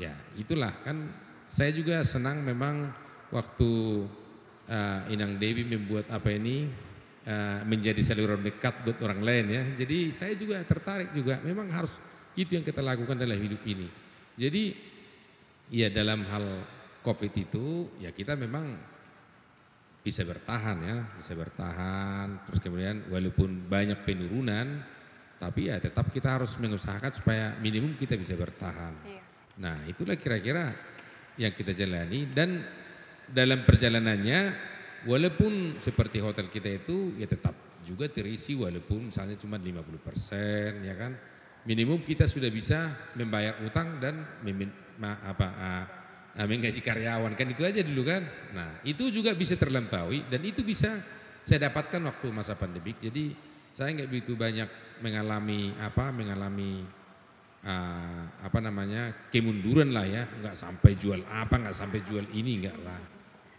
ya 0.00 0.16
itulah 0.40 0.72
kan 0.80 0.96
saya 1.52 1.68
juga 1.76 2.00
senang 2.00 2.40
memang 2.40 2.88
waktu 3.28 3.70
uh, 4.72 5.12
Inang 5.12 5.36
Dewi 5.36 5.68
membuat 5.68 6.08
apa 6.08 6.32
ini 6.32 6.64
uh, 7.28 7.60
menjadi 7.68 8.00
saluran 8.00 8.40
dekat 8.40 8.80
buat 8.88 8.96
orang 9.04 9.20
lain 9.20 9.44
ya. 9.52 9.62
Jadi 9.84 10.08
saya 10.16 10.32
juga 10.32 10.64
tertarik 10.64 11.12
juga. 11.12 11.44
Memang 11.44 11.68
harus 11.68 12.00
itu 12.40 12.56
yang 12.56 12.64
kita 12.64 12.80
lakukan 12.80 13.20
dalam 13.20 13.36
hidup 13.36 13.60
ini. 13.68 13.84
Jadi 14.32 14.72
ya 15.68 15.92
dalam 15.92 16.24
hal 16.24 16.64
COVID 17.04 17.32
itu 17.36 17.92
ya 18.00 18.08
kita 18.16 18.32
memang 18.32 18.72
bisa 20.00 20.24
bertahan 20.24 20.80
ya, 20.80 20.96
bisa 21.20 21.36
bertahan. 21.36 22.48
Terus 22.48 22.64
kemudian 22.64 23.12
walaupun 23.12 23.68
banyak 23.68 24.00
penurunan, 24.08 24.80
tapi 25.36 25.68
ya 25.68 25.76
tetap 25.76 26.08
kita 26.08 26.40
harus 26.40 26.56
mengusahakan 26.56 27.12
supaya 27.12 27.52
minimum 27.60 27.92
kita 27.92 28.16
bisa 28.16 28.32
bertahan. 28.40 28.96
Iya. 29.04 29.22
Nah 29.60 29.76
itulah 29.84 30.16
kira-kira 30.16 30.91
yang 31.38 31.52
kita 31.52 31.72
jalani. 31.72 32.28
Dan 32.28 32.60
dalam 33.28 33.64
perjalanannya 33.64 34.40
walaupun 35.08 35.78
seperti 35.80 36.20
hotel 36.20 36.52
kita 36.52 36.68
itu 36.68 37.16
ya 37.16 37.26
tetap 37.26 37.54
juga 37.82 38.06
terisi 38.06 38.54
walaupun 38.54 39.10
misalnya 39.10 39.36
cuma 39.38 39.58
50% 39.58 40.86
ya 40.86 40.94
kan. 40.96 41.12
Minimum 41.62 42.02
kita 42.02 42.26
sudah 42.26 42.50
bisa 42.50 42.90
membayar 43.14 43.54
utang 43.62 44.02
dan 44.02 44.18
ma, 44.98 45.14
apa 45.22 45.46
uh, 45.54 45.84
menggaji 46.46 46.82
karyawan. 46.82 47.38
Kan 47.38 47.54
itu 47.54 47.62
aja 47.62 47.86
dulu 47.86 48.02
kan. 48.02 48.26
Nah 48.50 48.82
itu 48.82 49.14
juga 49.14 49.30
bisa 49.38 49.54
terlampaui 49.54 50.26
dan 50.26 50.42
itu 50.42 50.66
bisa 50.66 50.98
saya 51.46 51.70
dapatkan 51.70 52.02
waktu 52.02 52.26
masa 52.34 52.58
pandemik. 52.58 52.98
Jadi 52.98 53.34
saya 53.70 53.94
nggak 53.94 54.10
begitu 54.10 54.34
banyak 54.34 54.66
mengalami 55.02 55.74
apa 55.78 56.14
mengalami 56.14 56.86
uh, 57.62 58.22
apa 58.42 58.58
namanya 58.58 59.30
kemunduran 59.30 59.94
lah 59.94 60.06
ya, 60.06 60.26
nggak 60.28 60.54
sampai 60.58 60.98
jual 60.98 61.22
apa, 61.30 61.54
nggak 61.58 61.76
sampai 61.76 62.00
jual 62.06 62.26
ini 62.34 62.66
nggak 62.66 62.78
lah. 62.82 63.02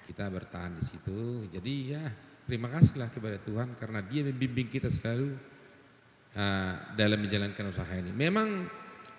Kita 0.03 0.27
bertahan 0.27 0.75
di 0.77 0.83
situ. 0.83 1.47
Jadi 1.49 1.95
ya 1.95 2.03
terima 2.43 2.67
kasihlah 2.67 3.07
kepada 3.07 3.39
Tuhan 3.39 3.73
karena 3.79 4.03
Dia 4.03 4.27
membimbing 4.27 4.67
kita 4.67 4.91
selalu 4.91 5.35
uh, 6.35 6.73
dalam 6.99 7.19
menjalankan 7.23 7.71
usaha 7.71 7.93
ini. 7.95 8.11
Memang 8.11 8.67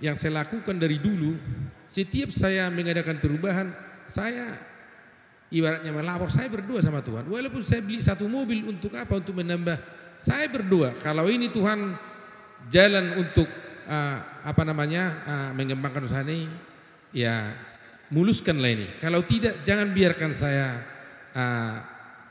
yang 0.02 0.14
saya 0.18 0.44
lakukan 0.44 0.76
dari 0.76 1.00
dulu, 1.00 1.38
setiap 1.88 2.28
saya 2.34 2.68
mengadakan 2.68 3.16
perubahan, 3.22 3.72
saya 4.04 4.58
ibaratnya 5.54 5.94
melapor, 5.94 6.28
saya 6.28 6.50
berdua 6.50 6.82
sama 6.82 7.00
Tuhan. 7.00 7.30
Walaupun 7.30 7.62
saya 7.62 7.80
beli 7.80 8.02
satu 8.02 8.26
mobil 8.26 8.66
untuk 8.66 8.92
apa? 8.98 9.16
Untuk 9.16 9.38
menambah. 9.38 9.78
Saya 10.24 10.48
berdua. 10.50 10.96
Kalau 10.98 11.28
ini 11.30 11.52
Tuhan 11.52 11.94
jalan 12.72 13.20
untuk 13.20 13.46
uh, 13.86 14.18
apa 14.44 14.62
namanya 14.64 15.02
uh, 15.24 15.50
mengembangkan 15.56 16.04
usaha 16.04 16.24
ini, 16.24 16.48
ya 17.14 17.52
muluskanlah 18.12 18.70
ini. 18.72 18.86
Kalau 19.00 19.24
tidak, 19.24 19.64
jangan 19.64 19.92
biarkan 19.92 20.30
saya 20.34 20.80
uh, 21.32 21.74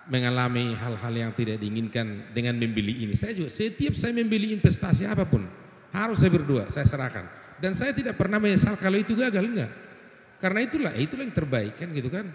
mengalami 0.08 0.76
hal-hal 0.76 1.14
yang 1.16 1.32
tidak 1.32 1.60
diinginkan 1.60 2.34
dengan 2.36 2.60
membeli 2.60 3.08
ini. 3.08 3.16
Saya 3.16 3.32
juga 3.34 3.50
setiap 3.50 3.96
saya 3.96 4.12
membeli 4.12 4.52
investasi 4.52 5.08
apa 5.08 5.24
pun 5.24 5.48
harus 5.96 6.20
saya 6.20 6.32
berdua, 6.34 6.68
saya 6.68 6.84
serahkan. 6.84 7.26
Dan 7.62 7.72
saya 7.78 7.96
tidak 7.96 8.20
pernah 8.20 8.42
menyesal 8.42 8.76
kalau 8.76 9.00
itu 9.00 9.16
gagal 9.16 9.46
enggak. 9.48 9.72
Karena 10.44 10.60
itulah, 10.60 10.94
itulah 11.00 11.24
yang 11.24 11.32
terbaik 11.32 11.74
kan 11.80 11.88
gitu 11.96 12.12
kan. 12.12 12.28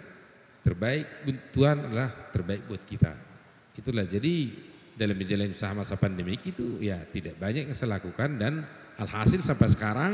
Terbaik 0.65 1.05
Tuhan 1.53 1.77
adalah 1.85 2.09
terbaik 2.33 2.65
buat 2.65 2.81
kita. 2.81 3.13
Itulah 3.77 4.09
jadi 4.09 4.49
dalam 4.97 5.15
menjalani 5.15 5.55
usaha 5.55 5.71
masa 5.71 5.95
pandemi 5.95 6.35
itu 6.41 6.81
ya 6.83 6.99
tidak 7.07 7.39
banyak 7.39 7.71
yang 7.71 7.77
saya 7.77 7.95
lakukan 7.95 8.35
dan 8.35 8.67
alhasil 8.99 9.39
sampai 9.39 9.67
sekarang 9.71 10.13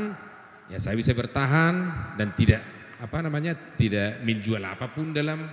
ya 0.70 0.78
saya 0.78 0.94
bisa 0.94 1.10
bertahan 1.10 1.74
dan 2.14 2.30
tidak 2.38 2.62
apa 3.02 3.18
namanya 3.20 3.52
tidak 3.76 4.22
menjual 4.22 4.62
apa 4.62 4.88
pun 4.88 5.12
dalam 5.12 5.44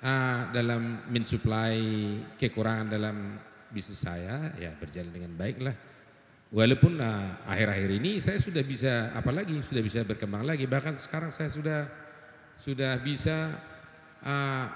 uh, 0.00 0.40
dalam 0.54 1.04
mensuplai 1.10 1.82
kekurangan 2.38 2.86
dalam 2.88 3.16
bisnis 3.68 4.00
saya 4.00 4.54
ya 4.56 4.72
berjalan 4.78 5.12
dengan 5.12 5.32
baik 5.36 5.58
lah. 5.60 5.76
Walaupun 6.48 6.96
akhir 6.96 7.44
akhir-akhir 7.44 7.90
ini 8.00 8.10
saya 8.24 8.40
sudah 8.40 8.64
bisa 8.64 9.12
apalagi 9.12 9.60
sudah 9.60 9.84
bisa 9.84 10.00
berkembang 10.00 10.48
lagi 10.48 10.64
bahkan 10.64 10.96
sekarang 10.96 11.28
saya 11.28 11.52
sudah 11.52 11.84
sudah 12.56 12.96
bisa 13.04 13.52
uh, 14.24 14.66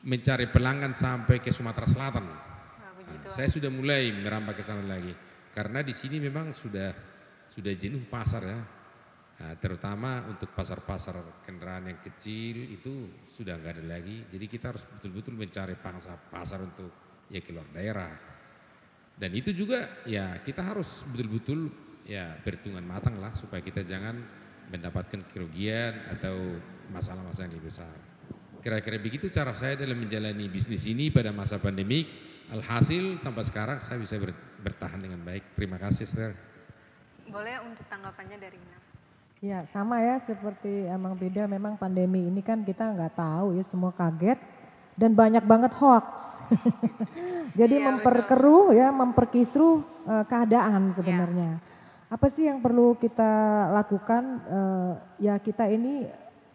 mencari 0.00 0.48
pelanggan 0.48 0.96
sampai 0.96 1.44
ke 1.44 1.52
Sumatera 1.52 1.84
Selatan. 1.84 2.24
Nah, 2.24 3.28
saya 3.28 3.52
sudah 3.52 3.68
mulai 3.68 4.08
merambah 4.16 4.56
ke 4.56 4.64
sana 4.64 4.80
lagi 4.88 5.12
karena 5.52 5.84
di 5.84 5.92
sini 5.92 6.18
memang 6.18 6.56
sudah 6.56 6.90
sudah 7.52 7.72
jenuh 7.76 8.02
pasar 8.08 8.42
ya 8.48 8.60
Nah, 9.42 9.58
terutama 9.58 10.22
untuk 10.30 10.54
pasar-pasar 10.54 11.42
kendaraan 11.42 11.90
yang 11.90 11.98
kecil 11.98 12.62
itu 12.62 13.10
sudah 13.26 13.58
nggak 13.58 13.80
ada 13.80 13.84
lagi. 13.98 14.22
Jadi 14.30 14.46
kita 14.46 14.70
harus 14.70 14.86
betul-betul 14.86 15.34
mencari 15.34 15.74
pangsa 15.82 16.14
pasar 16.14 16.62
untuk 16.62 16.92
ya 17.26 17.42
keluar 17.42 17.66
daerah. 17.74 18.14
Dan 19.18 19.34
itu 19.34 19.50
juga 19.50 20.04
ya 20.06 20.38
kita 20.46 20.62
harus 20.62 21.02
betul-betul 21.10 21.74
ya 22.06 22.38
perhitungan 22.38 22.86
matang 22.86 23.18
lah 23.18 23.34
supaya 23.34 23.58
kita 23.58 23.82
jangan 23.82 24.14
mendapatkan 24.70 25.26
kerugian 25.34 26.06
atau 26.06 26.62
masalah-masalah 26.94 27.50
yang 27.50 27.58
lebih 27.58 27.66
besar. 27.66 27.96
Kira-kira 28.62 29.02
begitu 29.02 29.26
cara 29.26 29.56
saya 29.58 29.74
dalam 29.74 29.98
menjalani 29.98 30.46
bisnis 30.46 30.86
ini 30.86 31.10
pada 31.10 31.34
masa 31.34 31.58
pandemik. 31.58 32.30
Alhasil 32.52 33.16
sampai 33.16 33.48
sekarang 33.48 33.80
saya 33.80 33.96
bisa 33.96 34.20
bertahan 34.60 35.00
dengan 35.00 35.24
baik. 35.24 35.56
Terima 35.56 35.80
kasih, 35.80 36.04
Esther. 36.04 36.36
Boleh 37.24 37.56
untuk 37.64 37.88
tanggapannya 37.88 38.36
dari 38.36 38.60
Ina? 38.60 38.78
Ya 39.42 39.58
sama 39.66 39.98
ya 40.04 40.20
seperti 40.20 40.86
emang 40.86 41.18
beda 41.18 41.50
memang 41.50 41.74
pandemi 41.74 42.30
ini 42.30 42.44
kan 42.44 42.62
kita 42.62 42.94
nggak 42.94 43.18
tahu 43.18 43.58
ya 43.58 43.64
semua 43.66 43.90
kaget 43.90 44.38
dan 45.00 45.16
banyak 45.16 45.42
banget 45.48 45.72
hoax. 45.80 46.44
Jadi 47.58 47.80
iya, 47.80 47.88
memperkeruh 47.88 48.70
betul. 48.70 48.78
ya 48.84 48.88
memperkisruh 48.92 49.76
uh, 50.04 50.24
keadaan 50.28 50.92
sebenarnya. 50.92 51.56
Ya. 51.56 52.12
Apa 52.12 52.28
sih 52.28 52.52
yang 52.52 52.60
perlu 52.60 53.00
kita 53.00 53.32
lakukan? 53.72 54.22
Uh, 54.44 54.92
ya 55.16 55.40
kita 55.40 55.72
ini 55.72 56.04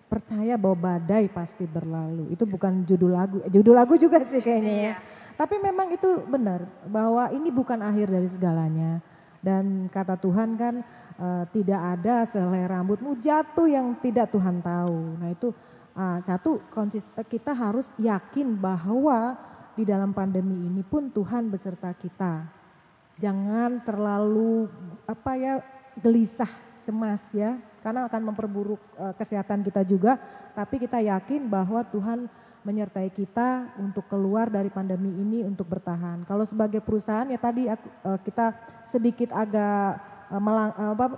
percaya 0.08 0.56
bahwa 0.56 0.78
badai 0.96 1.28
pasti 1.28 1.68
berlalu. 1.68 2.32
Itu 2.32 2.48
bukan 2.48 2.88
judul 2.88 3.12
lagu, 3.12 3.38
eh, 3.44 3.52
judul 3.52 3.76
lagu 3.76 4.00
juga 4.00 4.24
sih 4.24 4.40
kayaknya 4.46 4.76
ya. 4.94 4.96
Tapi 5.38 5.62
memang 5.62 5.94
itu 5.94 6.26
benar 6.26 6.66
bahwa 6.90 7.30
ini 7.30 7.54
bukan 7.54 7.78
akhir 7.86 8.10
dari 8.10 8.26
segalanya. 8.26 8.98
Dan 9.38 9.86
kata 9.88 10.18
Tuhan 10.18 10.58
kan 10.58 10.82
uh, 11.22 11.46
tidak 11.54 11.78
ada 11.78 12.26
sehelai 12.26 12.66
rambutmu 12.66 13.22
jatuh 13.22 13.70
yang 13.70 13.94
tidak 14.02 14.34
Tuhan 14.34 14.66
tahu. 14.66 15.22
Nah 15.22 15.30
itu 15.30 15.54
uh, 15.94 16.18
satu 16.26 16.66
konsis 16.74 17.06
eh, 17.14 17.22
kita 17.22 17.54
harus 17.54 17.94
yakin 18.02 18.58
bahwa 18.58 19.38
di 19.78 19.86
dalam 19.86 20.10
pandemi 20.10 20.58
ini 20.66 20.82
pun 20.82 21.14
Tuhan 21.14 21.54
beserta 21.54 21.94
kita. 21.94 22.50
Jangan 23.22 23.86
terlalu 23.86 24.66
apa 25.06 25.38
ya 25.38 25.62
gelisah, 26.02 26.50
cemas 26.82 27.30
ya, 27.30 27.62
karena 27.86 28.10
akan 28.10 28.34
memperburuk 28.34 28.82
uh, 28.98 29.14
kesehatan 29.14 29.62
kita 29.62 29.86
juga. 29.86 30.18
Tapi 30.58 30.82
kita 30.82 30.98
yakin 30.98 31.46
bahwa 31.46 31.86
Tuhan 31.86 32.26
menyertai 32.68 33.08
kita 33.16 33.80
untuk 33.80 34.12
keluar 34.12 34.52
dari 34.52 34.68
pandemi 34.68 35.08
ini 35.16 35.48
untuk 35.48 35.72
bertahan. 35.72 36.28
Kalau 36.28 36.44
sebagai 36.44 36.84
perusahaan 36.84 37.24
ya 37.24 37.40
tadi 37.40 37.72
aku, 37.72 37.88
uh, 38.04 38.20
kita 38.20 38.52
sedikit 38.84 39.32
agak 39.32 39.96
uh, 40.28 40.42
melang, 40.44 40.76
uh, 40.76 40.92
apa, 40.92 41.16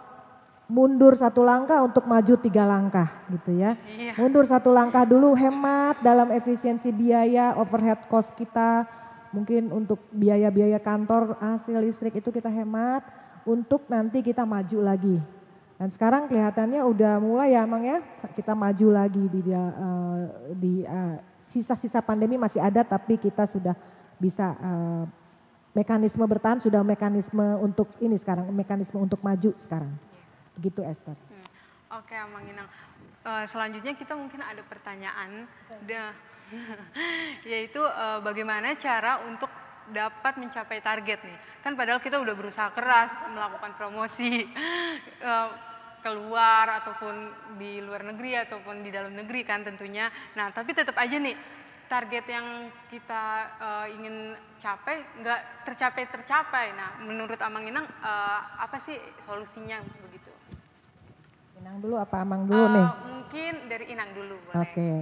mundur 0.69 1.17
satu 1.17 1.41
langkah 1.41 1.81
untuk 1.81 2.05
maju 2.05 2.37
tiga 2.37 2.69
langkah 2.69 3.09
gitu 3.33 3.57
ya. 3.57 3.73
Iya. 3.89 4.13
Mundur 4.21 4.45
satu 4.45 4.69
langkah 4.69 5.01
dulu 5.09 5.33
hemat 5.33 5.97
dalam 6.05 6.29
efisiensi 6.29 6.93
biaya, 6.93 7.57
overhead 7.57 8.05
cost 8.05 8.37
kita, 8.37 8.85
mungkin 9.33 9.73
untuk 9.73 10.05
biaya-biaya 10.13 10.77
kantor, 10.77 11.41
hasil 11.41 11.81
listrik 11.81 12.21
itu 12.21 12.29
kita 12.29 12.53
hemat 12.53 13.01
untuk 13.49 13.89
nanti 13.89 14.21
kita 14.21 14.45
maju 14.45 14.85
lagi. 14.85 15.17
Dan 15.79 15.89
sekarang 15.89 16.27
kelihatannya 16.27 16.83
udah 16.83 17.23
mulai 17.23 17.55
ya 17.55 17.63
Mang 17.63 17.81
ya, 17.81 18.03
kita 18.35 18.51
maju 18.51 18.87
lagi 18.91 19.23
di 19.31 19.39
uh, 19.55 20.21
di 20.53 20.83
uh, 20.83 21.17
sisa-sisa 21.49 22.05
pandemi 22.05 22.37
masih 22.37 22.61
ada 22.61 22.85
tapi 22.85 23.17
kita 23.17 23.49
sudah 23.49 23.73
bisa 24.21 24.53
uh, 24.61 25.09
mekanisme 25.73 26.21
bertahan 26.21 26.61
sudah 26.61 26.85
mekanisme 26.85 27.57
untuk 27.57 27.89
ini 27.97 28.13
sekarang 28.21 28.45
mekanisme 28.53 29.01
untuk 29.01 29.17
maju 29.25 29.57
sekarang. 29.57 29.89
Begitu 30.53 30.85
Esther. 30.85 31.17
Hmm. 31.17 31.45
Oke 31.97 32.13
Amang 32.13 32.45
Inang. 32.45 32.69
Uh, 33.25 33.49
selanjutnya 33.49 33.97
kita 33.97 34.13
mungkin 34.13 34.45
ada 34.45 34.61
pertanyaan 34.61 35.49
da, 35.89 36.13
yaitu 37.49 37.81
uh, 37.81 38.21
bagaimana 38.21 38.77
cara 38.77 39.25
untuk 39.25 39.49
dapat 39.89 40.37
mencapai 40.37 40.85
target 40.85 41.19
nih. 41.25 41.37
Kan 41.65 41.73
padahal 41.73 41.97
kita 41.97 42.21
udah 42.21 42.37
berusaha 42.37 42.69
keras 42.77 43.09
melakukan 43.33 43.73
promosi 43.73 44.45
keluar 45.99 46.83
ataupun 46.83 47.15
di 47.59 47.83
luar 47.83 48.07
negeri 48.07 48.39
ataupun 48.39 48.81
di 48.83 48.89
dalam 48.89 49.13
negeri 49.13 49.43
kan 49.43 49.63
tentunya. 49.63 50.07
Nah, 50.35 50.51
tapi 50.51 50.71
tetap 50.71 50.95
aja 50.95 51.19
nih 51.19 51.35
target 51.89 52.25
yang 52.29 52.69
kita 52.87 53.23
uh, 53.57 53.87
ingin 53.89 54.37
capai 54.61 55.01
nggak 55.19 55.65
tercapai 55.65 56.03
tercapai. 56.05 56.65
Nah, 56.77 57.01
menurut 57.01 57.41
Amang 57.41 57.65
Inang 57.65 57.83
uh, 57.83 58.41
apa 58.61 58.77
sih 58.77 58.95
solusinya 59.19 59.81
begitu? 60.05 60.29
Inang 61.59 61.81
dulu 61.81 61.97
apa 61.97 62.21
Amang 62.21 62.45
dulu 62.45 62.61
uh, 62.61 62.69
nih? 62.69 62.87
Mungkin 63.09 63.53
dari 63.67 63.85
Inang 63.91 64.09
dulu 64.13 64.37
Oke. 64.53 64.69
Okay. 64.69 64.97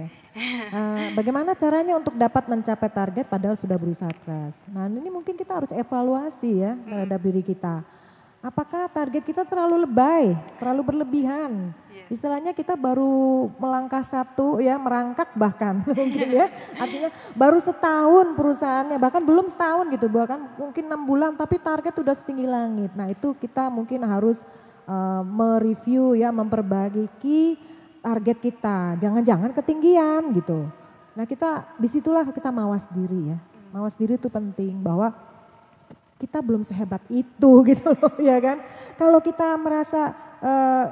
uh, 0.72 1.12
bagaimana 1.12 1.52
caranya 1.52 1.94
untuk 1.94 2.16
dapat 2.16 2.48
mencapai 2.48 2.90
target 2.90 3.24
padahal 3.28 3.54
sudah 3.54 3.76
berusaha 3.76 4.10
keras? 4.24 4.64
Nah, 4.72 4.88
ini 4.88 5.12
mungkin 5.12 5.36
kita 5.36 5.60
harus 5.60 5.70
evaluasi 5.76 6.64
ya 6.64 6.72
hmm. 6.72 6.88
terhadap 6.88 7.20
diri 7.20 7.42
kita. 7.44 7.97
Apakah 8.38 8.86
target 8.86 9.26
kita 9.26 9.42
terlalu 9.42 9.82
lebay, 9.82 10.38
terlalu 10.62 10.94
berlebihan? 10.94 11.74
Istilahnya 12.08 12.56
kita 12.56 12.72
baru 12.72 13.50
melangkah 13.60 14.00
satu 14.00 14.62
ya, 14.64 14.80
merangkak 14.80 15.34
bahkan 15.36 15.84
mungkin 15.88 16.28
ya. 16.32 16.46
Artinya 16.78 17.10
baru 17.36 17.58
setahun 17.60 18.32
perusahaannya, 18.32 18.96
bahkan 18.96 19.20
belum 19.26 19.50
setahun 19.50 19.90
gitu, 19.92 20.06
bahkan 20.08 20.40
mungkin 20.56 20.88
enam 20.88 21.02
bulan 21.04 21.36
tapi 21.36 21.60
target 21.60 21.92
udah 21.98 22.14
setinggi 22.16 22.46
langit. 22.48 22.94
Nah 22.96 23.12
itu 23.12 23.36
kita 23.36 23.68
mungkin 23.68 24.06
harus 24.06 24.46
uh, 24.88 25.20
mereview 25.26 26.16
ya, 26.16 26.32
memperbaiki 26.32 27.60
target 28.00 28.38
kita. 28.40 28.96
Jangan-jangan 29.02 29.50
ketinggian 29.52 30.32
gitu. 30.32 30.64
Nah 31.12 31.26
kita 31.26 31.74
di 31.76 31.90
situlah 31.90 32.24
kita 32.30 32.48
mawas 32.48 32.88
diri 32.88 33.34
ya. 33.34 33.38
Mawas 33.68 33.98
diri 34.00 34.16
itu 34.16 34.32
penting 34.32 34.80
bahwa 34.80 35.12
kita 36.18 36.42
belum 36.42 36.66
sehebat 36.66 37.00
itu 37.08 37.50
gitu 37.70 37.94
loh 37.94 38.14
ya 38.18 38.36
kan. 38.42 38.60
Kalau 38.98 39.22
kita 39.22 39.54
merasa 39.56 40.12
uh, 40.42 40.86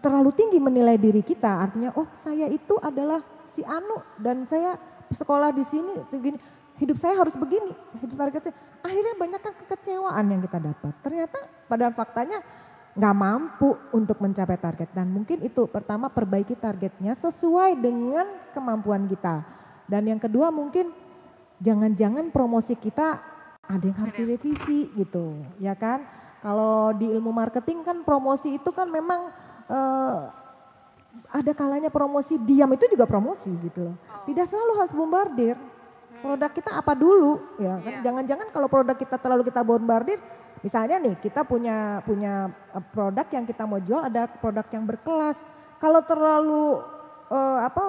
terlalu 0.00 0.32
tinggi 0.32 0.58
menilai 0.58 0.96
diri 0.96 1.20
kita, 1.20 1.68
artinya 1.68 1.92
oh 1.94 2.08
saya 2.18 2.48
itu 2.48 2.74
adalah 2.80 3.20
si 3.44 3.60
Anu 3.62 4.00
dan 4.16 4.48
saya 4.48 4.80
sekolah 5.12 5.52
di 5.52 5.62
sini 5.62 6.00
begini, 6.08 6.38
hidup 6.80 6.96
saya 6.96 7.20
harus 7.20 7.36
begini, 7.36 7.70
hidup 8.00 8.16
targetnya. 8.16 8.54
Akhirnya 8.80 9.14
banyak 9.20 9.40
kan 9.44 9.54
kekecewaan 9.66 10.24
yang 10.24 10.40
kita 10.40 10.58
dapat. 10.58 10.92
Ternyata 11.04 11.38
pada 11.68 11.92
faktanya 11.92 12.40
nggak 12.90 13.16
mampu 13.16 13.78
untuk 13.94 14.18
mencapai 14.18 14.58
target 14.58 14.90
dan 14.90 15.06
mungkin 15.14 15.46
itu 15.46 15.62
pertama 15.70 16.10
perbaiki 16.10 16.58
targetnya 16.58 17.14
sesuai 17.14 17.78
dengan 17.78 18.26
kemampuan 18.50 19.06
kita. 19.06 19.46
Dan 19.86 20.06
yang 20.06 20.18
kedua 20.22 20.54
mungkin 20.54 20.90
jangan-jangan 21.60 22.32
promosi 22.32 22.74
kita 22.74 23.29
ada 23.70 23.84
yang 23.86 23.98
harus 24.02 24.14
direvisi 24.18 24.90
gitu, 24.98 25.38
ya 25.62 25.78
kan? 25.78 26.02
Kalau 26.42 26.90
di 26.96 27.06
ilmu 27.06 27.30
marketing 27.30 27.86
kan 27.86 28.02
promosi 28.02 28.58
itu 28.58 28.70
kan 28.74 28.90
memang 28.90 29.30
eh, 29.70 30.20
ada 31.30 31.52
kalanya 31.54 31.90
promosi 31.92 32.40
diam 32.40 32.70
itu 32.74 32.90
juga 32.90 33.06
promosi 33.06 33.54
gitu 33.62 33.92
loh. 33.92 33.96
Tidak 34.26 34.46
selalu 34.48 34.72
harus 34.74 34.90
bombardir. 34.90 35.56
Produk 36.20 36.52
kita 36.52 36.76
apa 36.76 36.92
dulu 36.92 37.40
ya 37.62 37.78
kan? 37.78 37.92
Iya. 37.96 38.00
Jangan-jangan 38.04 38.46
kalau 38.52 38.68
produk 38.68 38.96
kita 38.98 39.16
terlalu 39.16 39.42
kita 39.46 39.62
bombardir, 39.62 40.18
misalnya 40.60 41.00
nih 41.00 41.16
kita 41.22 41.46
punya 41.46 42.02
punya 42.02 42.50
eh, 42.74 42.84
produk 42.90 43.26
yang 43.30 43.44
kita 43.46 43.62
mau 43.68 43.78
jual 43.78 44.02
ada 44.02 44.26
produk 44.26 44.66
yang 44.74 44.84
berkelas. 44.88 45.46
Kalau 45.78 46.02
terlalu 46.02 46.82
eh, 47.30 47.60
apa 47.68 47.84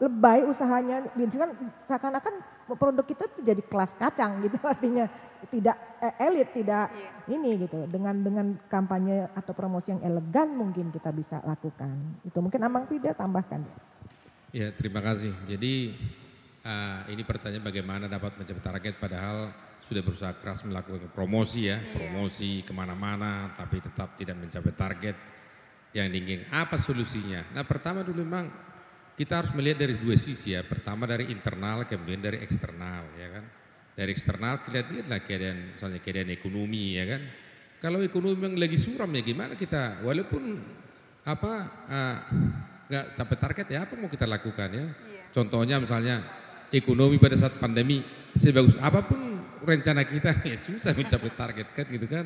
lebay 0.00 0.48
usahanya, 0.48 1.12
kan 1.12 1.50
seakan-akan 1.84 2.40
produk 2.76 3.06
kita 3.06 3.24
jadi 3.40 3.62
kelas 3.62 3.94
kacang 3.96 4.42
gitu 4.44 4.58
artinya 4.72 5.06
tidak 5.48 5.76
eh, 6.04 6.14
elit, 6.28 6.48
tidak 6.52 6.90
Iya. 6.90 7.10
ini 7.36 7.50
gitu. 7.66 7.86
Dengan 7.86 8.16
dengan 8.20 8.46
kampanye 8.66 9.30
atau 9.32 9.52
promosi 9.54 9.94
yang 9.94 10.02
elegan 10.02 10.54
mungkin 10.54 10.90
kita 10.90 11.14
bisa 11.14 11.38
lakukan. 11.46 12.20
Itu 12.26 12.42
mungkin 12.42 12.60
Amang 12.66 12.90
Fida 12.90 13.14
tambahkan. 13.14 13.62
Ya 14.50 14.74
terima 14.74 14.98
kasih. 14.98 15.30
Jadi 15.46 15.94
ah, 16.66 17.06
ini 17.06 17.22
pertanyaan 17.22 17.62
bagaimana 17.62 18.04
dapat 18.10 18.34
mencapai 18.34 18.62
target 18.62 18.94
padahal 18.98 19.54
sudah 19.80 20.02
berusaha 20.04 20.36
keras 20.36 20.66
melakukan 20.66 21.08
promosi 21.14 21.72
ya, 21.72 21.80
promosi 21.96 22.60
ke 22.66 22.72
mana-mana 22.74 23.56
tapi 23.56 23.80
tetap 23.80 24.18
tidak 24.18 24.36
mencapai 24.36 24.74
target 24.74 25.16
yang 25.96 26.10
diinginkan. 26.10 26.50
Apa 26.50 26.76
solusinya? 26.78 27.46
Nah 27.54 27.64
pertama 27.66 28.02
dulu 28.02 28.22
memang 28.22 28.50
kita 29.20 29.44
harus 29.44 29.52
melihat 29.52 29.84
dari 29.84 30.00
dua 30.00 30.16
sisi 30.16 30.56
ya. 30.56 30.64
Pertama 30.64 31.04
dari 31.04 31.28
internal 31.28 31.84
kemudian 31.84 32.24
dari 32.24 32.40
eksternal 32.40 33.04
ya 33.20 33.28
kan. 33.36 33.44
Dari 33.92 34.16
eksternal 34.16 34.64
kita 34.64 34.88
lihatlah 34.88 35.20
keadaan 35.20 35.76
misalnya 35.76 36.00
keadaan 36.00 36.32
ekonomi 36.32 36.96
ya 36.96 37.04
kan. 37.04 37.20
Kalau 37.84 38.00
ekonomi 38.00 38.40
yang 38.40 38.56
lagi 38.56 38.80
suram 38.80 39.12
ya 39.12 39.20
gimana 39.20 39.60
kita 39.60 40.00
walaupun 40.00 40.56
apa 41.28 41.52
ah, 41.84 42.16
nggak 42.88 43.06
capai 43.12 43.36
target 43.36 43.66
ya 43.68 43.84
apa 43.84 43.92
mau 44.00 44.08
kita 44.08 44.24
lakukan 44.24 44.68
ya. 44.72 44.86
Contohnya 45.36 45.76
misalnya 45.76 46.24
ekonomi 46.72 47.20
pada 47.20 47.36
saat 47.36 47.60
pandemi 47.60 48.00
sebagus 48.32 48.80
apa 48.80 49.04
pun 49.04 49.20
rencana 49.68 50.00
kita 50.00 50.32
ya 50.48 50.56
susah 50.56 50.96
mencapai 50.96 51.28
target 51.36 51.68
kan 51.76 51.84
gitu 51.92 52.08
kan. 52.08 52.24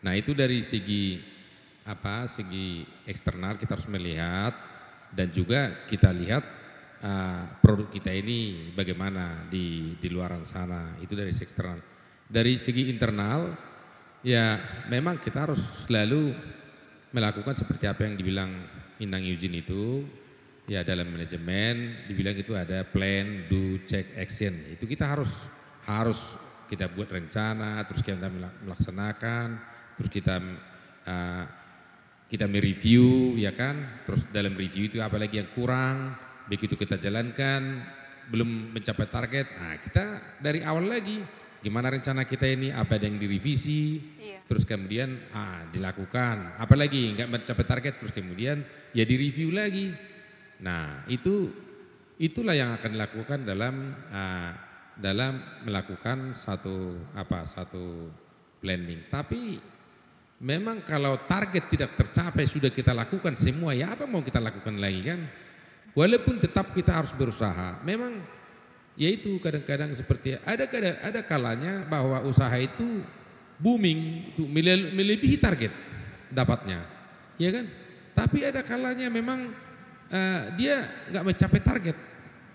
Nah 0.00 0.16
itu 0.16 0.32
dari 0.32 0.64
segi 0.64 1.20
apa 1.84 2.24
segi 2.24 2.88
eksternal 3.04 3.60
kita 3.60 3.76
harus 3.76 3.92
melihat 3.92 4.69
dan 5.10 5.28
juga 5.34 5.86
kita 5.86 6.14
lihat 6.14 6.44
ah, 7.02 7.50
produk 7.58 7.90
kita 7.90 8.10
ini 8.14 8.70
bagaimana 8.74 9.46
di 9.50 9.96
di 9.98 10.08
luaran 10.10 10.46
sana 10.46 10.94
itu 11.02 11.12
dari 11.14 11.34
segi 11.34 11.46
eksternal. 11.50 11.80
Dari 12.30 12.54
segi 12.54 12.86
internal 12.90 13.54
ya 14.22 14.60
memang 14.86 15.18
kita 15.18 15.50
harus 15.50 15.88
selalu 15.88 16.30
melakukan 17.10 17.58
seperti 17.58 17.90
apa 17.90 18.06
yang 18.06 18.14
dibilang 18.14 18.50
Inang 19.02 19.24
Eugene 19.26 19.64
itu 19.64 20.06
ya 20.70 20.86
dalam 20.86 21.10
manajemen 21.10 22.06
dibilang 22.06 22.36
itu 22.38 22.54
ada 22.54 22.86
plan, 22.86 23.50
do, 23.50 23.82
check, 23.90 24.14
action. 24.14 24.54
Itu 24.70 24.86
kita 24.86 25.08
harus 25.08 25.50
harus 25.82 26.38
kita 26.70 26.86
buat 26.86 27.10
rencana, 27.10 27.82
terus 27.82 28.06
kita 28.06 28.30
melaksanakan, 28.62 29.58
terus 29.98 30.10
kita 30.14 30.38
uh, 31.02 31.44
kita 32.30 32.46
mereview 32.46 33.34
ya 33.34 33.50
kan, 33.50 34.06
terus 34.06 34.22
dalam 34.30 34.54
review 34.54 34.86
itu 34.86 35.02
apa 35.02 35.18
lagi 35.18 35.42
yang 35.42 35.50
kurang, 35.50 36.14
begitu 36.46 36.78
kita 36.78 36.94
jalankan 36.94 37.82
belum 38.30 38.70
mencapai 38.70 39.10
target, 39.10 39.46
nah 39.58 39.74
kita 39.82 40.38
dari 40.38 40.62
awal 40.62 40.86
lagi 40.86 41.18
gimana 41.60 41.92
rencana 41.92 42.24
kita 42.24 42.46
ini 42.48 42.70
apa 42.70 42.96
ada 42.96 43.10
yang 43.10 43.18
direvisi, 43.20 44.00
Iya. 44.16 44.46
terus 44.48 44.62
kemudian 44.64 45.18
ah, 45.34 45.66
dilakukan, 45.68 46.56
apalagi 46.56 47.18
nggak 47.18 47.28
mencapai 47.28 47.66
target, 47.66 47.94
terus 48.00 48.14
kemudian 48.14 48.64
ya 48.96 49.04
direview 49.04 49.52
lagi. 49.52 49.92
Nah 50.62 51.04
itu 51.10 51.52
itulah 52.16 52.56
yang 52.56 52.72
akan 52.78 52.90
dilakukan 52.96 53.38
dalam 53.44 53.74
ah, 54.08 54.56
dalam 54.96 55.40
melakukan 55.68 56.32
satu 56.32 56.96
apa 57.12 57.44
satu 57.44 58.08
planning. 58.60 59.08
Tapi 59.12 59.60
memang 60.40 60.80
kalau 60.88 61.20
target 61.28 61.68
tidak 61.68 61.92
tercapai 62.00 62.48
sudah 62.48 62.72
kita 62.72 62.96
lakukan 62.96 63.36
semua 63.36 63.76
ya 63.76 63.92
apa 63.92 64.08
mau 64.08 64.24
kita 64.24 64.40
lakukan 64.40 64.80
lagi 64.80 65.04
kan? 65.04 65.20
Walaupun 65.92 66.40
tetap 66.40 66.72
kita 66.72 66.96
harus 66.96 67.12
berusaha. 67.12 67.76
Memang 67.84 68.24
yaitu 68.96 69.36
kadang-kadang 69.38 69.92
seperti 69.92 70.40
ada 70.42 70.64
ada 70.64 70.90
ada 71.04 71.20
kalanya 71.22 71.84
bahwa 71.86 72.24
usaha 72.24 72.52
itu 72.56 73.04
booming 73.60 74.32
itu 74.32 74.48
mele- 74.48 74.96
melebihi 74.96 75.36
target 75.36 75.72
dapatnya, 76.32 76.88
ya 77.36 77.52
kan? 77.52 77.68
Tapi 78.16 78.44
ada 78.48 78.64
kalanya 78.64 79.12
memang 79.12 79.52
eh, 80.08 80.42
dia 80.56 80.88
nggak 81.12 81.24
mencapai 81.26 81.60
target. 81.60 81.96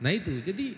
Nah 0.01 0.11
itu 0.11 0.41
jadi 0.41 0.75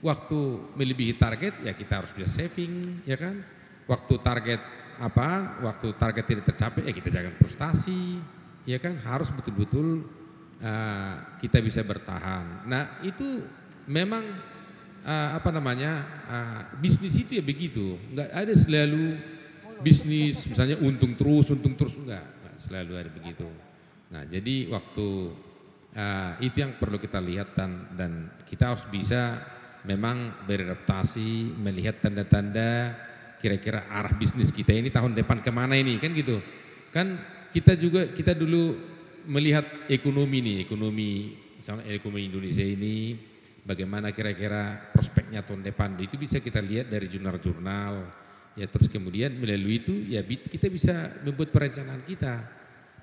waktu 0.00 0.40
melebihi 0.74 1.14
target 1.20 1.54
ya 1.64 1.72
kita 1.76 2.00
harus 2.00 2.12
bisa 2.16 2.28
saving, 2.28 3.04
ya 3.04 3.16
kan? 3.20 3.44
Waktu 3.86 4.14
target 4.24 4.60
apa? 4.98 5.60
Waktu 5.62 5.96
target 5.96 6.24
tidak 6.24 6.44
tercapai 6.52 6.88
ya 6.88 6.92
kita 6.92 7.08
jangan 7.12 7.32
frustasi, 7.36 8.20
ya 8.64 8.78
kan? 8.80 8.96
Harus 9.00 9.28
betul-betul 9.32 10.04
eh, 10.60 11.14
kita 11.40 11.60
bisa 11.60 11.80
bertahan. 11.84 12.66
Nah 12.68 13.00
itu 13.04 13.44
memang 13.86 14.24
eh, 15.04 15.30
apa 15.36 15.48
namanya 15.52 15.92
eh, 16.26 16.60
bisnis 16.80 17.16
itu 17.16 17.38
ya 17.38 17.44
begitu, 17.44 17.96
nggak 18.12 18.28
ada 18.32 18.54
selalu 18.56 19.16
bisnis 19.84 20.48
misalnya 20.48 20.80
untung 20.80 21.12
terus, 21.14 21.52
untung 21.52 21.76
terus 21.76 21.96
enggak, 22.00 22.24
enggak 22.24 22.56
selalu 22.56 22.92
ada 22.96 23.10
begitu. 23.12 23.48
Nah 24.12 24.22
jadi 24.26 24.72
waktu 24.72 25.08
eh, 25.94 26.32
itu 26.50 26.56
yang 26.64 26.76
perlu 26.80 26.96
kita 26.96 27.20
lihat 27.20 27.54
dan 27.54 27.92
dan 27.94 28.12
kita 28.48 28.74
harus 28.74 28.84
bisa 28.88 29.40
memang 29.86 30.42
beradaptasi, 30.50 31.54
melihat 31.62 32.02
tanda-tanda 32.02 33.05
kira-kira 33.46 33.86
arah 33.86 34.10
bisnis 34.10 34.50
kita 34.50 34.74
ini 34.74 34.90
tahun 34.90 35.14
depan 35.14 35.38
ke 35.38 35.54
mana 35.54 35.78
ini? 35.78 36.02
Kan 36.02 36.10
gitu. 36.18 36.42
Kan 36.90 37.14
kita 37.54 37.78
juga 37.78 38.10
kita 38.10 38.34
dulu 38.34 38.74
melihat 39.30 39.62
ekonomi 39.86 40.42
nih, 40.42 40.56
ekonomi 40.66 41.38
misalnya 41.54 41.86
ekonomi 41.94 42.26
Indonesia 42.26 42.66
ini 42.66 43.14
bagaimana 43.62 44.10
kira-kira 44.10 44.90
prospeknya 44.90 45.46
tahun 45.46 45.62
depan. 45.62 45.94
Itu 46.02 46.18
bisa 46.18 46.42
kita 46.42 46.58
lihat 46.58 46.90
dari 46.90 47.06
jurnal-jurnal. 47.06 48.26
Ya 48.58 48.66
terus 48.66 48.90
kemudian 48.90 49.38
melalui 49.38 49.78
itu 49.78 49.94
ya 50.10 50.26
kita 50.26 50.66
bisa 50.66 51.22
membuat 51.22 51.54
perencanaan 51.54 52.02
kita. 52.02 52.50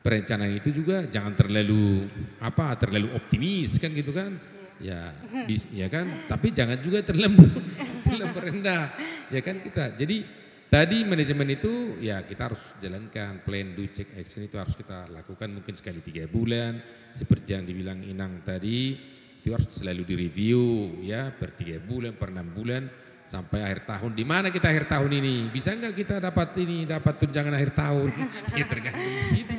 Perencanaan 0.03 0.59
itu 0.59 0.75
juga 0.75 1.07
jangan 1.07 1.31
terlalu 1.31 2.03
apa 2.43 2.75
terlalu 2.75 3.15
optimis 3.15 3.79
kan 3.79 3.95
gitu 3.95 4.11
kan? 4.11 4.35
Ya 4.83 5.15
bis, 5.47 5.71
ya 5.71 5.87
kan? 5.87 6.27
Tapi 6.27 6.51
jangan 6.51 6.75
juga 6.83 6.99
terlalu 6.99 7.47
terlalu 8.07 8.37
rendah 8.51 8.91
ya 9.34 9.41
kan 9.41 9.57
kita. 9.57 9.97
Jadi 9.97 10.21
tadi 10.69 11.01
manajemen 11.03 11.49
itu 11.57 11.97
ya 11.97 12.21
kita 12.21 12.53
harus 12.53 12.61
jalankan. 12.77 13.41
Plan 13.41 13.73
do 13.73 13.89
check 13.89 14.13
action 14.13 14.45
itu 14.45 14.55
harus 14.61 14.77
kita 14.77 15.09
lakukan 15.09 15.49
mungkin 15.49 15.73
sekali 15.73 15.99
tiga 16.05 16.29
bulan. 16.29 16.77
Seperti 17.17 17.57
yang 17.57 17.65
dibilang 17.65 17.99
Inang 18.05 18.45
tadi 18.45 18.97
itu 19.43 19.51
harus 19.51 19.67
selalu 19.75 20.07
direview 20.07 21.03
ya 21.03 21.27
per 21.36 21.51
tiga 21.51 21.75
bulan 21.84 22.15
per 22.15 22.31
enam 22.31 22.47
bulan 22.53 22.88
sampai 23.27 23.59
akhir 23.65 23.89
tahun. 23.89 24.11
Di 24.15 24.23
mana 24.23 24.47
kita 24.53 24.69
akhir 24.69 24.86
tahun 24.88 25.11
ini? 25.19 25.49
Bisa 25.49 25.73
nggak 25.73 25.93
kita 25.97 26.15
dapat 26.21 26.53
ini 26.61 26.86
dapat 26.86 27.17
tunjangan 27.17 27.53
akhir 27.57 27.71
tahun? 27.73 28.07
Ya 28.59 28.65
tergantung 28.69 29.03
di 29.03 29.25
situ. 29.27 29.53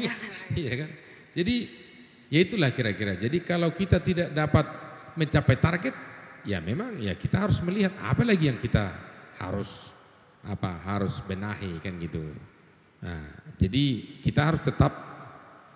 Iya 0.55 0.73
kan? 0.87 0.91
Jadi 1.35 1.57
ya 2.31 2.39
itulah 2.41 2.71
kira-kira. 2.71 3.19
Jadi 3.19 3.43
kalau 3.43 3.75
kita 3.75 3.99
tidak 3.99 4.31
dapat 4.31 4.67
mencapai 5.19 5.57
target 5.59 5.95
ya 6.45 6.61
memang 6.61 7.01
ya 7.01 7.17
kita 7.17 7.49
harus 7.49 7.59
melihat 7.65 7.95
apa 8.05 8.23
lagi 8.23 8.53
yang 8.53 8.61
kita 8.61 8.93
harus 9.49 9.93
apa 10.45 10.77
harus 10.85 11.21
benahi 11.25 11.81
kan 11.81 11.97
gitu. 12.01 12.21
Nah, 13.05 13.25
jadi 13.61 13.85
kita 14.25 14.41
harus 14.53 14.63
tetap 14.65 14.93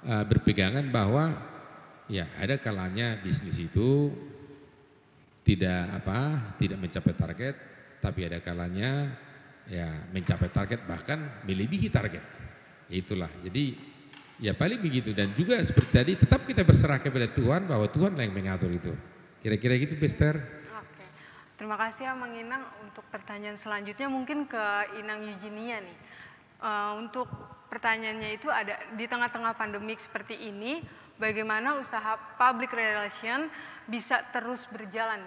uh, 0.04 0.24
berpegangan 0.24 0.88
bahwa 0.88 1.32
ya 2.08 2.28
ada 2.40 2.56
kalanya 2.56 3.20
bisnis 3.20 3.60
itu 3.60 4.12
tidak 5.44 6.04
apa 6.04 6.52
tidak 6.60 6.80
mencapai 6.80 7.14
target 7.16 7.54
tapi 8.00 8.28
ada 8.28 8.40
kalanya 8.40 9.12
ya 9.68 9.88
mencapai 10.12 10.48
target 10.48 10.84
bahkan 10.88 11.44
melebihi 11.44 11.88
target. 11.92 12.24
Itulah. 12.88 13.28
Jadi 13.44 13.76
ya 14.40 14.56
paling 14.56 14.80
begitu. 14.80 15.12
Dan 15.12 15.36
juga 15.36 15.60
seperti 15.60 15.92
tadi 15.92 16.12
tetap 16.16 16.44
kita 16.48 16.64
berserah 16.64 16.98
kepada 16.98 17.28
Tuhan 17.28 17.68
bahwa 17.68 17.86
Tuhan 17.90 18.16
yang 18.16 18.32
mengatur 18.32 18.72
itu. 18.72 18.92
Kira-kira 19.44 19.78
gitu 19.78 19.94
Bester 20.00 20.40
terima 21.58 21.76
kasih 21.76 22.08
ya 22.08 22.12
Mang 22.14 22.32
Inang. 22.32 22.62
Untuk 22.86 23.02
pertanyaan 23.10 23.58
selanjutnya 23.58 24.06
mungkin 24.06 24.46
ke 24.46 24.64
Inang 25.02 25.26
Eugenia 25.26 25.82
nih. 25.82 25.98
Eh, 26.58 26.92
untuk 26.96 27.26
pertanyaannya 27.68 28.30
itu 28.38 28.48
ada 28.48 28.78
di 28.96 29.04
tengah-tengah 29.04 29.52
pandemik 29.58 30.00
seperti 30.00 30.48
ini, 30.48 30.80
bagaimana 31.18 31.76
usaha 31.76 32.16
public 32.38 32.72
relation 32.72 33.50
bisa 33.84 34.22
terus 34.30 34.64
berjalan? 34.70 35.20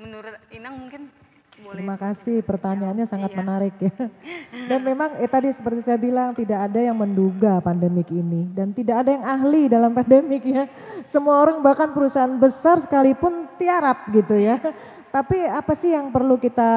Menurut 0.00 0.34
Inang 0.50 0.80
mungkin 0.80 1.12
Boleh 1.52 1.84
Terima 1.84 2.00
kasih, 2.00 2.40
pertanyaannya 2.42 3.04
sangat 3.04 3.36
Iya. 3.36 3.38
menarik 3.38 3.74
ya. 3.76 3.92
Dan 4.72 4.80
memang 4.82 5.20
eh, 5.20 5.28
tadi 5.28 5.52
seperti 5.52 5.84
saya 5.84 6.00
bilang 6.00 6.32
tidak 6.32 6.64
ada 6.64 6.80
yang 6.80 6.96
menduga 6.96 7.60
pandemik 7.60 8.08
ini 8.08 8.48
dan 8.56 8.72
tidak 8.72 9.04
ada 9.04 9.10
yang 9.12 9.24
ahli 9.28 9.68
dalam 9.68 9.92
pandemik 9.92 10.42
ya. 10.48 10.64
Semua 11.04 11.44
orang 11.44 11.60
bahkan 11.60 11.92
perusahaan 11.92 12.34
besar 12.40 12.80
sekalipun 12.80 13.52
tiarap 13.60 14.08
gitu 14.10 14.32
ya. 14.32 14.56
Tapi 15.12 15.44
apa 15.44 15.76
sih 15.76 15.92
yang 15.92 16.08
perlu 16.08 16.40
kita 16.40 16.72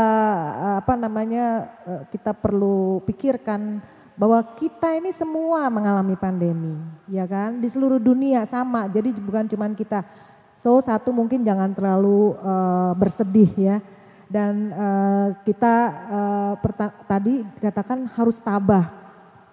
apa 0.84 1.00
namanya 1.00 1.72
eh, 1.88 2.04
kita 2.12 2.36
perlu 2.36 3.00
pikirkan 3.08 3.80
bahwa 4.20 4.44
kita 4.60 4.92
ini 5.00 5.08
semua 5.16 5.72
mengalami 5.72 6.20
pandemi, 6.20 6.76
ya 7.08 7.24
kan? 7.24 7.64
Di 7.64 7.72
seluruh 7.72 7.96
dunia 7.96 8.44
sama. 8.44 8.92
Jadi 8.92 9.16
bukan 9.24 9.48
cuman 9.48 9.72
kita. 9.72 10.04
So 10.60 10.84
satu 10.84 11.16
mungkin 11.16 11.48
jangan 11.48 11.72
terlalu 11.72 12.36
eh, 12.36 12.92
bersedih 13.00 13.52
ya 13.56 13.78
dan 14.28 14.68
eh, 14.68 15.28
kita 15.48 15.76
perta- 16.60 17.08
tadi 17.08 17.40
dikatakan 17.56 18.04
harus 18.20 18.44
tabah, 18.44 18.92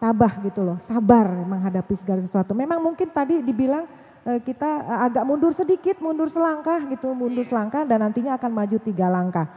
tabah 0.02 0.42
gitu 0.42 0.66
loh, 0.66 0.82
sabar 0.82 1.30
menghadapi 1.30 1.94
segala 1.94 2.18
sesuatu. 2.18 2.50
Memang 2.50 2.82
mungkin 2.82 3.06
tadi 3.14 3.46
dibilang 3.46 3.86
kita 4.22 4.70
eh, 4.86 5.00
agak 5.10 5.24
mundur 5.26 5.50
sedikit, 5.50 5.98
mundur 5.98 6.30
selangkah 6.30 6.86
gitu, 6.86 7.10
mundur 7.10 7.42
selangkah 7.42 7.82
dan 7.82 8.06
nantinya 8.06 8.38
akan 8.38 8.50
maju 8.54 8.76
tiga 8.78 9.10
langkah. 9.10 9.50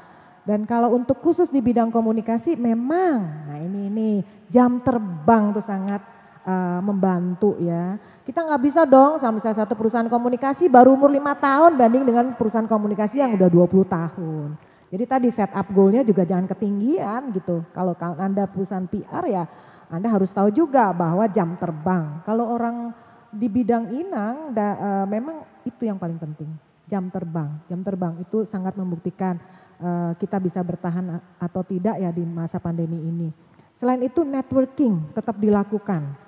Dan 0.45 0.65
kalau 0.65 0.93
untuk 0.93 1.21
khusus 1.25 1.49
di 1.49 1.57
bidang 1.57 1.89
komunikasi 1.89 2.53
memang, 2.53 3.49
nah 3.49 3.57
ini 3.57 3.89
ini 3.89 4.09
jam 4.45 4.77
terbang 4.81 5.53
tuh 5.53 5.61
sangat 5.61 6.01
eh, 6.45 6.79
membantu 6.81 7.57
ya. 7.61 7.97
Kita 8.25 8.41
nggak 8.41 8.61
bisa 8.61 8.81
dong 8.89 9.21
sama 9.21 9.37
misalnya 9.37 9.65
satu 9.65 9.77
perusahaan 9.77 10.09
komunikasi 10.09 10.65
baru 10.69 10.97
umur 10.97 11.13
lima 11.13 11.37
tahun 11.37 11.77
banding 11.77 12.05
dengan 12.05 12.25
perusahaan 12.33 12.65
komunikasi 12.65 13.21
yang 13.21 13.37
udah 13.37 13.49
20 13.49 13.85
tahun. 13.85 14.49
Jadi 14.89 15.03
tadi 15.05 15.29
setup 15.33 15.65
goalnya 15.73 16.05
juga 16.05 16.25
jangan 16.25 16.45
ketinggian 16.49 17.33
gitu. 17.33 17.65
Kalau 17.73 17.93
ka- 17.97 18.17
Anda 18.17 18.45
perusahaan 18.49 18.85
PR 18.85 19.25
ya 19.29 19.43
Anda 19.89 20.09
harus 20.09 20.33
tahu 20.33 20.49
juga 20.49 20.89
bahwa 20.93 21.25
jam 21.29 21.53
terbang. 21.57 22.21
Kalau 22.25 22.49
orang 22.49 23.04
di 23.35 23.47
bidang 23.51 23.91
inang 23.91 24.55
da- 24.55 24.79
eh, 24.79 25.05
memang 25.11 25.43
itu 25.67 25.83
yang 25.83 25.99
paling 25.99 26.15
penting. 26.15 26.47
Jam 26.87 27.11
terbang. 27.11 27.59
Jam 27.67 27.83
terbang 27.83 28.13
itu 28.23 28.47
sangat 28.47 28.73
membuktikan 28.79 29.35
eh, 29.75 30.11
kita 30.15 30.39
bisa 30.39 30.63
bertahan 30.63 31.19
atau 31.35 31.61
tidak 31.67 31.99
ya 31.99 32.07
di 32.15 32.23
masa 32.23 32.63
pandemi 32.63 32.95
ini. 33.03 33.29
Selain 33.75 33.99
itu 33.99 34.23
networking 34.23 35.11
tetap 35.11 35.35
dilakukan 35.35 36.25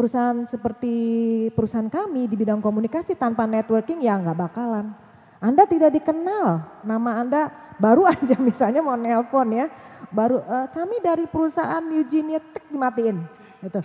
perusahaan 0.00 0.48
seperti 0.48 0.94
perusahaan 1.52 1.92
kami 1.92 2.24
di 2.24 2.32
bidang 2.32 2.64
komunikasi 2.64 3.12
tanpa 3.20 3.44
networking 3.44 4.00
ya 4.00 4.16
nggak 4.16 4.38
bakalan. 4.48 4.96
Anda 5.40 5.68
tidak 5.68 5.92
dikenal, 5.92 6.80
nama 6.84 7.10
Anda 7.20 7.52
baru 7.76 8.08
aja 8.12 8.40
misalnya 8.40 8.80
mau 8.80 8.96
nelpon 8.96 9.52
ya, 9.52 9.68
baru 10.08 10.40
"Eh, 10.40 10.66
kami 10.72 11.04
dari 11.04 11.28
perusahaan 11.28 11.84
Eugenia 11.92 12.40
Tech 12.40 12.64
dimatiin, 12.72 13.20
gitu. 13.60 13.80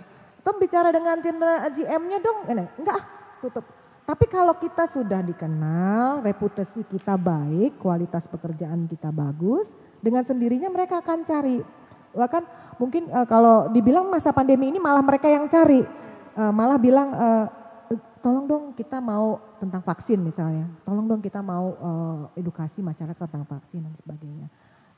Tom 0.46 0.62
bicara 0.62 0.94
dengan 0.94 1.18
general 1.18 1.66
GM-nya 1.74 2.22
dong, 2.22 2.46
enggak 2.78 3.02
tutup. 3.42 3.66
Tapi 4.06 4.30
kalau 4.30 4.54
kita 4.54 4.86
sudah 4.86 5.18
dikenal, 5.18 6.22
reputasi 6.22 6.86
kita 6.86 7.18
baik, 7.18 7.82
kualitas 7.82 8.30
pekerjaan 8.30 8.86
kita 8.86 9.10
bagus, 9.10 9.74
dengan 9.98 10.22
sendirinya 10.22 10.70
mereka 10.70 11.02
akan 11.02 11.26
cari. 11.26 11.58
Bahkan 12.14 12.42
mungkin 12.78 13.10
eh, 13.10 13.26
kalau 13.26 13.66
dibilang 13.74 14.06
masa 14.06 14.30
pandemi 14.30 14.70
ini 14.70 14.78
malah 14.78 15.02
mereka 15.02 15.26
yang 15.26 15.50
cari. 15.50 15.82
Eh, 15.82 16.52
malah 16.54 16.78
bilang 16.78 17.10
eh, 17.10 17.46
tolong 18.22 18.46
dong 18.46 18.64
kita 18.78 19.02
mau 19.02 19.42
tentang 19.58 19.82
vaksin 19.82 20.22
misalnya. 20.22 20.70
Tolong 20.86 21.10
dong 21.10 21.18
kita 21.18 21.42
mau 21.42 21.74
eh, 21.74 22.38
edukasi 22.38 22.86
masyarakat 22.86 23.18
tentang 23.18 23.50
vaksin 23.50 23.82
dan 23.82 23.94
sebagainya. 23.98 24.46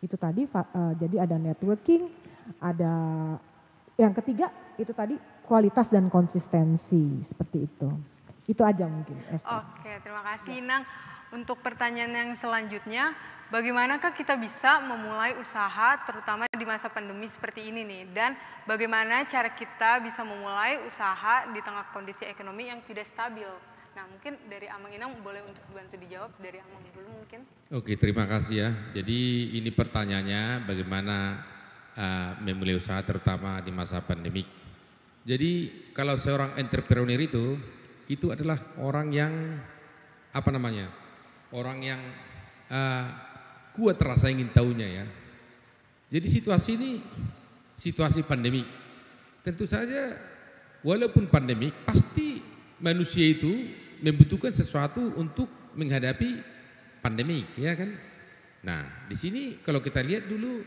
Itu 0.04 0.20
tadi 0.20 0.44
eh, 0.44 0.92
jadi 1.00 1.24
ada 1.24 1.40
networking 1.40 2.12
ada 2.60 2.92
yang 3.98 4.14
ketiga 4.14 4.48
itu 4.78 4.94
tadi 4.94 5.18
kualitas 5.42 5.90
dan 5.90 6.06
konsistensi 6.06 7.18
seperti 7.26 7.58
itu 7.66 7.90
itu 8.48 8.62
aja 8.64 8.88
mungkin 8.88 9.20
Esther. 9.28 9.60
Oke, 9.60 9.92
terima 10.00 10.24
kasih 10.24 10.64
Inang. 10.64 10.82
Untuk 11.28 11.60
pertanyaan 11.60 12.08
yang 12.08 12.30
selanjutnya, 12.32 13.12
bagaimanakah 13.52 14.16
kita 14.16 14.40
bisa 14.40 14.80
memulai 14.80 15.36
usaha 15.36 16.00
terutama 16.08 16.48
di 16.48 16.64
masa 16.64 16.88
pandemi 16.88 17.28
seperti 17.28 17.68
ini 17.68 17.84
nih? 17.84 18.02
Dan 18.08 18.32
bagaimana 18.64 19.28
cara 19.28 19.52
kita 19.52 20.00
bisa 20.00 20.24
memulai 20.24 20.80
usaha 20.88 21.44
di 21.52 21.60
tengah 21.60 21.92
kondisi 21.92 22.24
ekonomi 22.24 22.72
yang 22.72 22.80
tidak 22.88 23.04
stabil? 23.04 23.52
Nah, 23.92 24.08
mungkin 24.08 24.40
dari 24.48 24.72
Amang 24.72 24.96
Inang 24.96 25.12
boleh 25.20 25.44
untuk 25.44 25.60
bantu 25.68 26.00
dijawab 26.00 26.32
dari 26.40 26.64
Amang 26.64 26.80
dulu 26.96 27.08
mungkin. 27.20 27.44
Oke, 27.68 28.00
terima 28.00 28.24
kasih 28.24 28.56
ya. 28.56 28.70
Jadi 28.96 29.52
ini 29.60 29.68
pertanyaannya 29.68 30.64
bagaimana 30.64 31.16
uh, 31.96 32.36
memulai 32.42 32.76
usaha 32.76 33.00
terutama 33.00 33.62
di 33.62 33.70
masa 33.72 34.02
pandemik. 34.02 34.44
Jadi 35.28 35.70
kalau 35.92 36.16
seorang 36.16 36.56
entrepreneur 36.56 37.20
itu 37.20 37.56
itu 38.08 38.32
adalah 38.32 38.56
orang 38.80 39.12
yang 39.12 39.32
apa 40.32 40.48
namanya? 40.52 40.88
Orang 41.52 41.84
yang 41.84 42.00
uh, 42.68 43.06
kuat 43.76 44.00
rasa 44.00 44.32
ingin 44.32 44.48
tahunya 44.48 44.88
ya. 44.88 45.04
Jadi 46.08 46.26
situasi 46.28 46.70
ini 46.80 46.90
situasi 47.76 48.24
pandemi. 48.24 48.64
Tentu 49.44 49.68
saja 49.68 50.16
walaupun 50.80 51.28
pandemik 51.28 51.72
pasti 51.84 52.40
manusia 52.80 53.28
itu 53.28 53.68
membutuhkan 54.00 54.54
sesuatu 54.54 55.12
untuk 55.18 55.50
menghadapi 55.76 56.40
pandemik, 57.04 57.54
ya 57.58 57.74
kan? 57.76 57.90
Nah, 58.64 59.06
di 59.06 59.14
sini 59.14 59.42
kalau 59.62 59.78
kita 59.78 60.02
lihat 60.02 60.26
dulu 60.26 60.62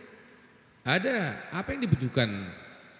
ada 0.82 1.38
apa 1.54 1.78
yang 1.78 1.86
dibutuhkan 1.86 2.30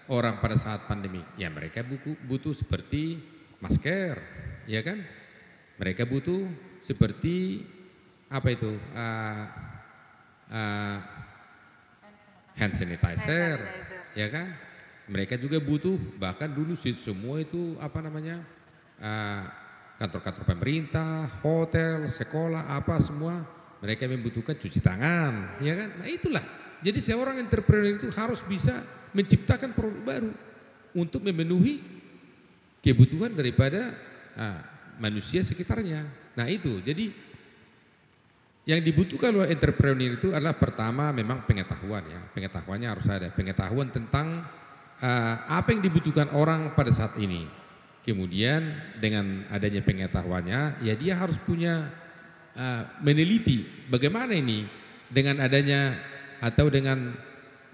orang 0.06 0.38
pada 0.38 0.54
saat 0.54 0.86
pandemi? 0.86 1.22
Ya 1.34 1.50
mereka 1.50 1.82
buku, 1.82 2.14
butuh 2.22 2.54
seperti 2.54 3.18
masker, 3.58 4.22
ya 4.70 4.82
kan? 4.86 5.02
Mereka 5.82 6.06
butuh 6.06 6.46
seperti 6.78 7.66
apa 8.30 8.54
itu? 8.54 8.78
Ah, 8.94 9.44
ah, 10.46 10.98
hand 12.54 12.74
sanitizer, 12.78 13.58
ya 14.14 14.30
kan? 14.30 14.54
Mereka 15.10 15.34
juga 15.42 15.58
butuh 15.58 15.98
bahkan 16.22 16.46
dulu 16.46 16.78
sih 16.78 16.94
semua 16.94 17.42
itu 17.42 17.74
apa 17.82 17.98
namanya 17.98 18.46
ah, 19.02 19.50
kantor-kantor 19.98 20.44
pemerintah, 20.46 21.26
hotel, 21.42 22.06
sekolah, 22.06 22.78
apa 22.78 23.02
semua 23.02 23.42
mereka 23.82 24.06
membutuhkan 24.06 24.54
cuci 24.54 24.78
tangan, 24.78 25.58
ya 25.58 25.74
kan? 25.74 25.90
Nah 25.98 26.06
itulah. 26.06 26.61
Jadi 26.82 26.98
seorang 26.98 27.38
entrepreneur 27.38 27.94
itu 27.94 28.10
harus 28.18 28.42
bisa 28.42 28.82
menciptakan 29.14 29.70
produk 29.72 30.02
baru 30.02 30.32
untuk 30.98 31.22
memenuhi 31.22 31.78
kebutuhan 32.82 33.32
daripada 33.32 33.94
ah, 34.34 34.60
manusia 34.98 35.40
sekitarnya. 35.40 36.04
Nah 36.34 36.46
itu, 36.50 36.82
jadi 36.82 37.12
yang 38.62 38.78
dibutuhkan 38.78 39.34
oleh 39.34 39.50
entrepreneur 39.50 40.14
itu 40.14 40.30
adalah 40.30 40.54
pertama 40.54 41.10
memang 41.10 41.42
pengetahuan 41.46 42.06
ya, 42.06 42.20
pengetahuannya 42.30 42.88
harus 42.88 43.06
ada, 43.10 43.28
pengetahuan 43.34 43.90
tentang 43.90 44.46
uh, 45.02 45.36
apa 45.50 45.74
yang 45.74 45.82
dibutuhkan 45.82 46.30
orang 46.30 46.70
pada 46.78 46.94
saat 46.94 47.18
ini. 47.18 47.50
Kemudian 48.02 48.66
dengan 48.98 49.46
adanya 49.50 49.78
pengetahuannya, 49.82 50.82
ya 50.82 50.94
dia 50.98 51.14
harus 51.18 51.38
punya 51.38 51.90
uh, 52.54 52.82
meneliti 53.02 53.86
bagaimana 53.90 54.34
ini 54.34 54.66
dengan 55.10 55.42
adanya 55.42 55.94
atau 56.42 56.66
dengan 56.66 57.14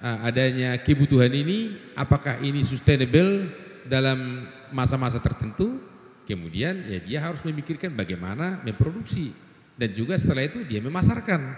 uh, 0.05 0.19
adanya 0.29 0.77
kebutuhan 0.77 1.33
ini, 1.33 1.73
apakah 1.97 2.37
ini 2.45 2.61
sustainable 2.61 3.49
dalam 3.89 4.45
masa-masa 4.71 5.17
tertentu. 5.17 5.81
Kemudian 6.29 6.85
ya 6.85 7.01
dia 7.01 7.19
harus 7.25 7.41
memikirkan 7.41 7.97
bagaimana 7.97 8.61
memproduksi 8.61 9.33
dan 9.81 9.89
juga 9.97 10.13
setelah 10.21 10.45
itu 10.45 10.61
dia 10.61 10.77
memasarkan, 10.85 11.57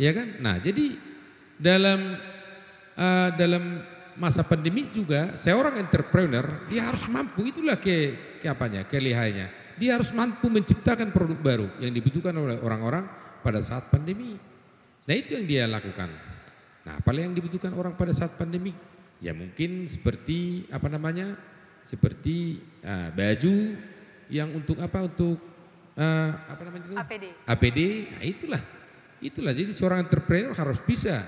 ya 0.00 0.16
kan? 0.16 0.40
Nah 0.40 0.56
jadi 0.56 0.96
dalam 1.60 2.16
uh, 2.96 3.28
dalam 3.36 3.84
masa 4.16 4.40
pandemi 4.40 4.88
juga 4.88 5.36
seorang 5.36 5.76
entrepreneur 5.76 6.48
dia 6.72 6.88
harus 6.88 7.04
mampu 7.12 7.52
itulah 7.52 7.76
ke, 7.76 8.16
ke 8.40 8.48
apanya 8.48 8.88
dia 9.76 9.92
harus 9.92 10.08
mampu 10.16 10.48
menciptakan 10.48 11.12
produk 11.12 11.36
baru 11.36 11.68
yang 11.84 11.92
dibutuhkan 11.92 12.32
oleh 12.32 12.56
orang-orang 12.64 13.04
pada 13.44 13.60
saat 13.60 13.92
pandemi. 13.92 14.40
Nah 15.04 15.14
itu 15.14 15.36
yang 15.36 15.46
dia 15.46 15.64
lakukan. 15.68 16.08
Nah 16.86 17.02
apa 17.02 17.10
yang 17.18 17.34
dibutuhkan 17.34 17.74
orang 17.74 17.98
pada 17.98 18.14
saat 18.14 18.38
pandemi? 18.38 18.70
Ya 19.18 19.34
mungkin 19.34 19.90
seperti 19.90 20.70
apa 20.70 20.86
namanya? 20.86 21.34
Seperti 21.82 22.62
uh, 22.86 23.10
baju 23.10 23.74
yang 24.30 24.54
untuk 24.54 24.78
apa? 24.78 25.02
Untuk 25.02 25.42
uh, 25.98 26.30
apa 26.46 26.62
namanya 26.62 26.86
itu? 26.86 26.94
APD. 26.94 27.24
APD, 27.46 27.80
nah 28.14 28.22
itulah, 28.22 28.62
itulah. 29.18 29.52
Jadi 29.54 29.70
seorang 29.74 30.06
entrepreneur 30.06 30.54
harus 30.54 30.78
bisa 30.82 31.26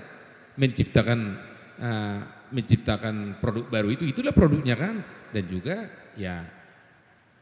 menciptakan 0.55 1.39
uh, 1.79 2.19
menciptakan 2.49 3.37
produk 3.43 3.65
baru 3.67 3.93
itu, 3.93 4.03
itulah 4.07 4.33
produknya 4.33 4.75
kan, 4.75 5.03
dan 5.31 5.43
juga 5.45 5.85
ya 6.17 6.43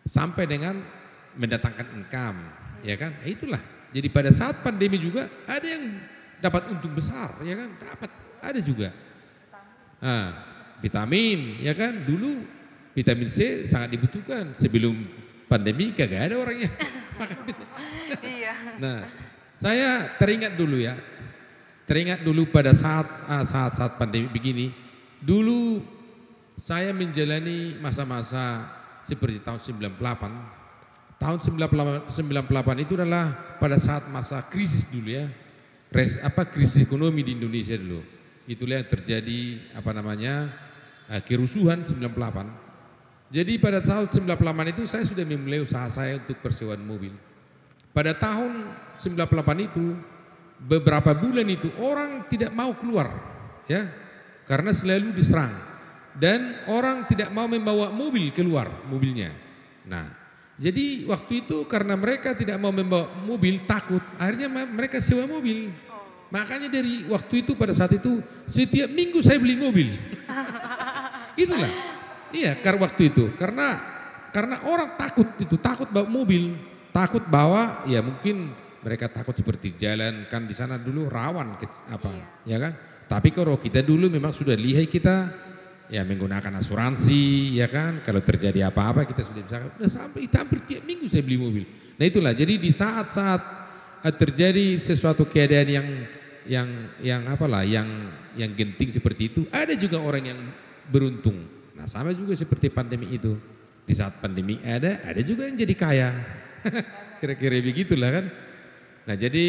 sampai 0.03 0.45
dengan 0.45 0.79
mendatangkan 1.37 1.87
income, 2.01 2.39
ya 2.81 2.95
kan? 2.97 3.13
Nah, 3.17 3.27
itulah. 3.29 3.61
Jadi 3.93 4.07
pada 4.11 4.29
saat 4.35 4.61
pandemi 4.61 4.99
juga 4.99 5.31
ada 5.47 5.63
yang 5.63 5.95
dapat 6.41 6.69
untung 6.73 6.93
besar, 6.93 7.33
ya 7.41 7.55
kan? 7.57 7.69
Dapat, 7.77 8.09
ada 8.41 8.59
juga. 8.61 8.89
Nah, 9.97 10.25
vitamin, 10.81 11.61
ya 11.61 11.73
kan? 11.73 12.05
Dulu 12.05 12.45
vitamin 12.93 13.29
C 13.29 13.65
sangat 13.65 13.93
dibutuhkan 13.93 14.53
sebelum 14.53 14.93
pandemi 15.45 15.93
kagak 15.93 16.29
ada 16.29 16.35
orangnya 16.37 16.69
makan 17.19 17.39
vitamin. 17.45 17.67
Iya. 18.21 18.53
Nah, 18.77 18.99
saya 19.57 19.89
teringat 20.21 20.53
dulu 20.53 20.77
ya, 20.77 20.93
teringat 21.89 22.21
dulu 22.21 22.49
pada 22.49 22.73
saat 22.77 23.07
ah, 23.25 23.41
saat-saat 23.41 23.97
pandemi 23.97 24.29
begini, 24.29 24.69
dulu 25.21 25.81
saya 26.57 26.89
menjalani 26.93 27.77
masa-masa 27.77 28.65
seperti 29.05 29.41
tahun 29.41 29.61
98. 29.61 31.17
Tahun 31.17 31.37
98, 31.41 32.13
98 32.13 32.85
itu 32.85 32.93
adalah 32.93 33.57
pada 33.57 33.77
saat 33.81 34.05
masa 34.13 34.45
krisis 34.45 34.85
dulu 34.89 35.09
ya, 35.09 35.25
res, 35.91 36.19
apa 36.23 36.47
krisis 36.47 36.83
ekonomi 36.83 37.23
di 37.23 37.35
Indonesia 37.37 37.75
dulu. 37.75 38.01
Itulah 38.47 38.79
yang 38.79 38.89
terjadi 38.89 39.41
apa 39.75 39.91
namanya 39.91 40.51
eh, 41.11 41.21
kerusuhan 41.23 41.83
98. 41.83 42.07
Jadi 43.27 43.59
pada 43.59 43.83
tahun 43.83 44.07
98 44.07 44.71
itu 44.71 44.83
saya 44.87 45.03
sudah 45.03 45.27
memulai 45.27 45.59
usaha 45.59 45.87
saya 45.91 46.15
untuk 46.15 46.39
persewaan 46.39 46.79
mobil. 46.79 47.11
Pada 47.91 48.15
tahun 48.15 48.71
98 48.95 49.67
itu 49.67 49.99
beberapa 50.63 51.11
bulan 51.11 51.47
itu 51.51 51.69
orang 51.83 52.25
tidak 52.31 52.49
mau 52.49 52.73
keluar 52.73 53.13
ya 53.69 53.85
karena 54.49 54.73
selalu 54.73 55.13
diserang 55.13 55.53
dan 56.17 56.65
orang 56.65 57.05
tidak 57.05 57.29
mau 57.29 57.45
membawa 57.45 57.93
mobil 57.93 58.33
keluar 58.33 58.71
mobilnya. 58.89 59.29
Nah, 59.85 60.09
jadi 60.57 61.05
waktu 61.05 61.45
itu 61.45 61.69
karena 61.69 61.93
mereka 61.93 62.33
tidak 62.33 62.57
mau 62.57 62.73
membawa 62.73 63.13
mobil 63.21 63.61
takut 63.61 64.01
akhirnya 64.17 64.49
mereka 64.49 64.97
sewa 64.97 65.29
mobil. 65.29 65.69
Makanya 66.27 66.67
dari 66.67 67.07
waktu 67.07 67.45
itu 67.45 67.53
pada 67.53 67.71
saat 67.71 67.93
itu 67.93 68.19
setiap 68.49 68.89
minggu 68.89 69.21
saya 69.21 69.37
beli 69.37 69.53
mobil. 69.53 69.93
Itulah. 71.45 71.71
Iya, 72.33 72.57
karena 72.59 72.83
waktu 72.83 73.13
itu 73.13 73.31
karena 73.37 73.79
karena 74.33 74.59
orang 74.67 74.97
takut 74.97 75.29
itu 75.39 75.55
takut 75.61 75.87
bawa 75.93 76.09
mobil, 76.09 76.57
takut 76.89 77.23
bawa 77.29 77.85
ya 77.87 78.01
mungkin 78.01 78.51
mereka 78.81 79.07
takut 79.13 79.37
seperti 79.37 79.77
jalan 79.77 80.25
kan 80.25 80.43
di 80.49 80.57
sana 80.57 80.75
dulu 80.81 81.05
rawan 81.05 81.53
ke, 81.61 81.69
apa 81.85 82.09
ya 82.49 82.57
kan. 82.57 82.73
Tapi 83.07 83.31
kalau 83.31 83.55
kita 83.55 83.85
dulu 83.85 84.09
memang 84.11 84.33
sudah 84.35 84.57
lihai 84.57 84.89
kita 84.89 85.31
ya 85.87 86.03
menggunakan 86.03 86.51
asuransi 86.59 87.55
ya 87.59 87.71
kan 87.71 88.03
kalau 88.03 88.19
terjadi 88.19 88.67
apa-apa 88.67 89.07
kita 89.07 89.23
sudah 89.23 89.41
bisa 89.43 89.57
udah 89.79 89.89
sampai 89.91 90.27
hampir 90.27 90.59
tiap 90.67 90.83
minggu 90.83 91.07
saya 91.07 91.23
beli 91.23 91.37
mobil. 91.39 91.63
Nah 91.97 92.05
itulah 92.05 92.33
jadi 92.35 92.59
di 92.59 92.71
saat-saat 92.71 93.41
eh, 94.03 94.15
terjadi 94.15 94.75
sesuatu 94.75 95.25
keadaan 95.27 95.69
yang 95.69 95.87
yang 96.47 96.69
yang 97.03 97.21
apalah 97.27 97.67
yang 97.67 97.87
yang 98.39 98.51
genting 98.55 98.87
seperti 98.87 99.31
itu 99.31 99.41
ada 99.51 99.75
juga 99.75 99.99
orang 99.99 100.23
yang 100.31 100.39
beruntung 100.87 101.57
Nah 101.77 101.85
sama 101.85 102.09
juga 102.17 102.33
seperti 102.33 102.73
pandemi 102.73 103.13
itu. 103.13 103.37
Di 103.87 103.93
saat 103.95 104.19
pandemi 104.19 104.59
ada, 104.65 104.99
ada 105.05 105.21
juga 105.21 105.47
yang 105.47 105.55
jadi 105.55 105.75
kaya. 105.77 106.09
Kira-kira 107.21 107.61
begitulah 107.61 108.09
kan. 108.19 108.25
Nah 109.07 109.15
jadi, 109.15 109.45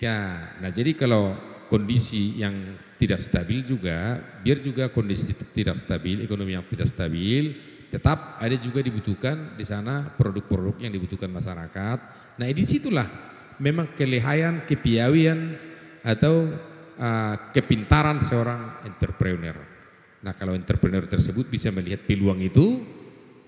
ya, 0.00 0.16
nah 0.62 0.70
jadi 0.72 0.96
kalau 0.96 1.36
kondisi 1.68 2.40
yang 2.40 2.54
tidak 3.00 3.24
stabil 3.24 3.64
juga, 3.64 4.20
biar 4.44 4.60
juga 4.60 4.92
kondisi 4.92 5.32
tidak 5.56 5.80
stabil, 5.80 6.20
ekonomi 6.20 6.52
yang 6.52 6.68
tidak 6.68 6.84
stabil, 6.84 7.56
tetap 7.88 8.36
ada 8.36 8.52
juga 8.60 8.84
dibutuhkan 8.84 9.56
di 9.56 9.64
sana 9.64 10.12
produk-produk 10.20 10.76
yang 10.84 10.92
dibutuhkan 10.92 11.32
masyarakat. 11.32 11.98
Nah 12.36 12.44
di 12.44 12.64
situlah 12.68 13.08
memang 13.56 13.96
kelehayan, 13.96 14.68
kepiawian 14.68 15.56
atau 16.04 16.52
uh, 17.00 17.34
kepintaran 17.56 18.20
seorang 18.20 18.84
entrepreneur. 18.84 19.56
Nah 20.20 20.36
kalau 20.36 20.52
entrepreneur 20.52 21.08
tersebut 21.08 21.48
bisa 21.48 21.72
melihat 21.72 22.04
peluang 22.04 22.44
itu, 22.44 22.84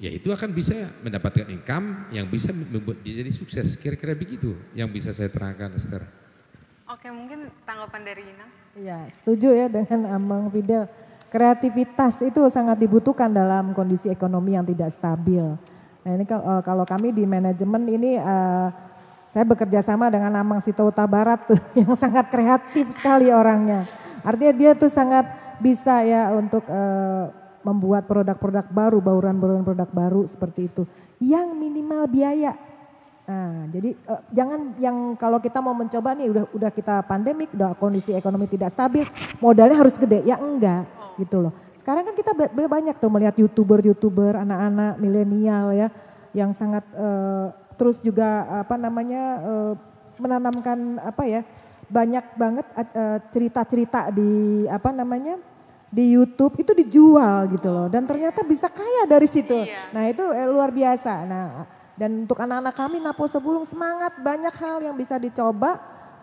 ya 0.01 0.09
itu 0.09 0.33
akan 0.33 0.49
bisa 0.57 0.97
mendapatkan 1.05 1.45
income 1.53 2.09
yang 2.09 2.25
bisa 2.25 2.57
membuat 2.57 3.05
dia 3.05 3.21
jadi 3.21 3.29
sukses. 3.29 3.77
Kira-kira 3.77 4.17
begitu 4.17 4.57
yang 4.73 4.89
bisa 4.89 5.13
saya 5.13 5.29
terangkan 5.29 5.77
Esther. 5.77 6.22
Oke 6.93 7.09
mungkin 7.09 7.49
tanggapan 7.65 8.05
dari 8.05 8.21
Ina. 8.21 8.47
Iya 8.77 8.99
setuju 9.09 9.49
ya 9.57 9.73
dengan 9.73 10.13
Amang 10.13 10.53
Fidel. 10.53 10.85
Kreativitas 11.33 12.21
itu 12.21 12.45
sangat 12.53 12.77
dibutuhkan 12.77 13.33
dalam 13.33 13.73
kondisi 13.73 14.13
ekonomi 14.13 14.53
yang 14.53 14.69
tidak 14.69 14.93
stabil. 14.93 15.57
Nah 16.05 16.11
ini 16.13 16.29
eh, 16.29 16.61
kalau 16.61 16.85
kami 16.85 17.17
di 17.17 17.25
manajemen 17.25 17.89
ini 17.89 18.21
uh, 18.21 18.69
saya 19.25 19.49
bekerja 19.49 19.81
sama 19.81 20.13
dengan 20.13 20.37
Amang 20.37 20.61
Sitauta 20.61 21.09
Barat 21.09 21.49
tuh 21.49 21.57
yang 21.81 21.97
sangat 21.97 22.29
kreatif 22.29 22.93
sekali 22.93 23.33
orangnya. 23.33 23.89
Artinya 24.21 24.53
dia 24.53 24.71
tuh 24.77 24.93
sangat 24.93 25.25
bisa 25.65 26.05
ya 26.05 26.37
untuk 26.37 26.69
uh, 26.69 27.33
membuat 27.65 28.05
produk-produk 28.05 28.69
baru, 28.69 29.01
bauran-bauran 29.01 29.65
produk 29.65 29.89
baru 29.89 30.29
seperti 30.29 30.69
itu. 30.69 30.85
Yang 31.25 31.57
minimal 31.57 32.05
biaya. 32.05 32.53
Nah, 33.23 33.71
jadi 33.71 33.95
uh, 34.11 34.23
jangan 34.35 34.75
yang 34.83 35.15
kalau 35.15 35.39
kita 35.39 35.63
mau 35.63 35.73
mencoba 35.73 36.19
nih 36.19 36.27
udah 36.27 36.45
udah 36.51 36.71
kita 36.75 37.07
pandemik, 37.07 37.55
udah 37.55 37.79
kondisi 37.79 38.11
ekonomi 38.11 38.51
tidak 38.51 38.75
stabil, 38.75 39.07
modalnya 39.39 39.79
harus 39.79 39.95
gede. 39.95 40.27
Ya 40.27 40.43
enggak 40.43 40.91
gitu 41.23 41.39
loh. 41.39 41.55
Sekarang 41.79 42.07
kan 42.07 42.15
kita 42.15 42.35
banyak 42.67 42.99
tuh 42.99 43.11
melihat 43.11 43.35
youtuber-youtuber 43.39 44.39
anak-anak 44.39 44.99
milenial 44.99 45.75
ya 45.75 45.89
yang 46.35 46.51
sangat 46.55 46.83
uh, 46.95 47.55
terus 47.79 48.03
juga 48.03 48.47
apa 48.63 48.79
namanya 48.79 49.23
uh, 49.43 49.73
menanamkan 50.23 51.03
apa 51.03 51.25
ya 51.27 51.41
banyak 51.91 52.23
banget 52.39 52.67
cerita-cerita 53.35 54.07
uh, 54.07 54.15
di 54.15 54.65
apa 54.71 54.95
namanya 54.95 55.41
di 55.93 56.17
YouTube 56.17 56.57
itu 56.57 56.73
dijual 56.73 57.53
gitu 57.53 57.69
loh 57.69 57.87
dan 57.93 58.09
ternyata 58.09 58.41
bisa 58.41 58.73
kaya 58.73 59.05
dari 59.05 59.29
situ. 59.29 59.53
Iya. 59.53 59.93
Nah 59.93 60.09
itu 60.09 60.25
eh, 60.33 60.49
luar 60.49 60.73
biasa. 60.73 61.29
Nah 61.29 61.47
dan 61.97 62.25
untuk 62.25 62.41
anak-anak 62.41 62.75
kami 62.75 62.97
Napo 62.99 63.29
Sebulung 63.29 63.69
semangat 63.69 64.17
banyak 64.21 64.55
hal 64.57 64.81
yang 64.81 64.97
bisa 64.97 65.21
dicoba. 65.21 65.79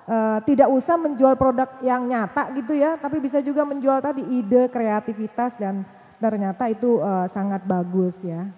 Uh, 0.10 0.42
tidak 0.42 0.66
usah 0.74 0.98
menjual 0.98 1.38
produk 1.38 1.70
yang 1.86 2.02
nyata 2.10 2.50
gitu 2.58 2.74
ya, 2.74 2.98
tapi 2.98 3.22
bisa 3.22 3.46
juga 3.46 3.62
menjual 3.62 4.02
tadi 4.02 4.26
ide, 4.26 4.66
kreativitas 4.66 5.62
dan 5.62 5.86
ternyata 6.18 6.66
itu 6.66 6.98
uh, 6.98 7.30
sangat 7.30 7.62
bagus 7.62 8.26
ya. 8.26 8.50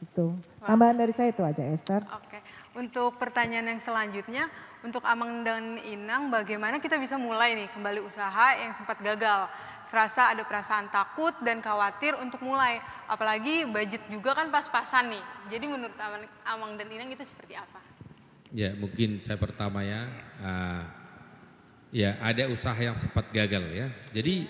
Itu. 0.00 0.32
Tambahan 0.64 0.96
dari 0.96 1.12
saya 1.12 1.28
itu 1.28 1.44
aja 1.44 1.60
Esther. 1.60 2.08
Oke. 2.08 2.40
Untuk 2.74 3.20
pertanyaan 3.20 3.76
yang 3.76 3.82
selanjutnya, 3.84 4.48
untuk 4.84 5.00
Amang 5.08 5.40
dan 5.42 5.80
Inang 5.88 6.28
bagaimana 6.28 6.76
kita 6.78 7.00
bisa 7.00 7.16
mulai 7.16 7.56
nih 7.56 7.72
kembali 7.72 8.04
usaha 8.04 8.52
yang 8.60 8.76
sempat 8.76 9.00
gagal? 9.00 9.48
serasa 9.84 10.32
ada 10.32 10.42
perasaan 10.48 10.88
takut 10.88 11.36
dan 11.44 11.60
khawatir 11.60 12.16
untuk 12.16 12.40
mulai. 12.40 12.80
Apalagi 13.04 13.68
budget 13.68 14.00
juga 14.08 14.32
kan 14.32 14.48
pas-pasan 14.48 15.12
nih. 15.12 15.24
Jadi 15.52 15.64
menurut 15.68 15.94
Amang 16.48 16.74
dan 16.80 16.88
Inang 16.88 17.12
itu 17.12 17.20
seperti 17.22 17.54
apa? 17.54 17.80
Ya 18.50 18.72
mungkin 18.72 19.20
saya 19.20 19.36
pertama 19.36 19.84
ya, 19.84 20.08
uh, 20.40 20.82
ya 21.92 22.16
ada 22.24 22.48
usaha 22.48 22.76
yang 22.76 22.96
sempat 22.96 23.28
gagal 23.28 23.64
ya. 23.70 23.86
Jadi 24.16 24.48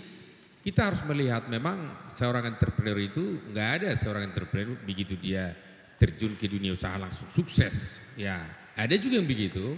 kita 0.62 0.88
harus 0.88 1.02
melihat 1.04 1.44
memang 1.50 2.08
seorang 2.08 2.56
entrepreneur 2.56 2.96
itu 2.96 3.42
nggak 3.52 3.68
ada 3.82 3.90
seorang 3.98 4.30
entrepreneur 4.30 4.78
begitu 4.86 5.18
dia 5.18 5.52
terjun 5.98 6.38
ke 6.38 6.48
dunia 6.48 6.72
usaha 6.72 6.94
langsung 6.94 7.26
sukses. 7.26 8.00
Ya 8.14 8.38
ada 8.78 8.94
juga 8.94 9.18
yang 9.18 9.28
begitu. 9.28 9.74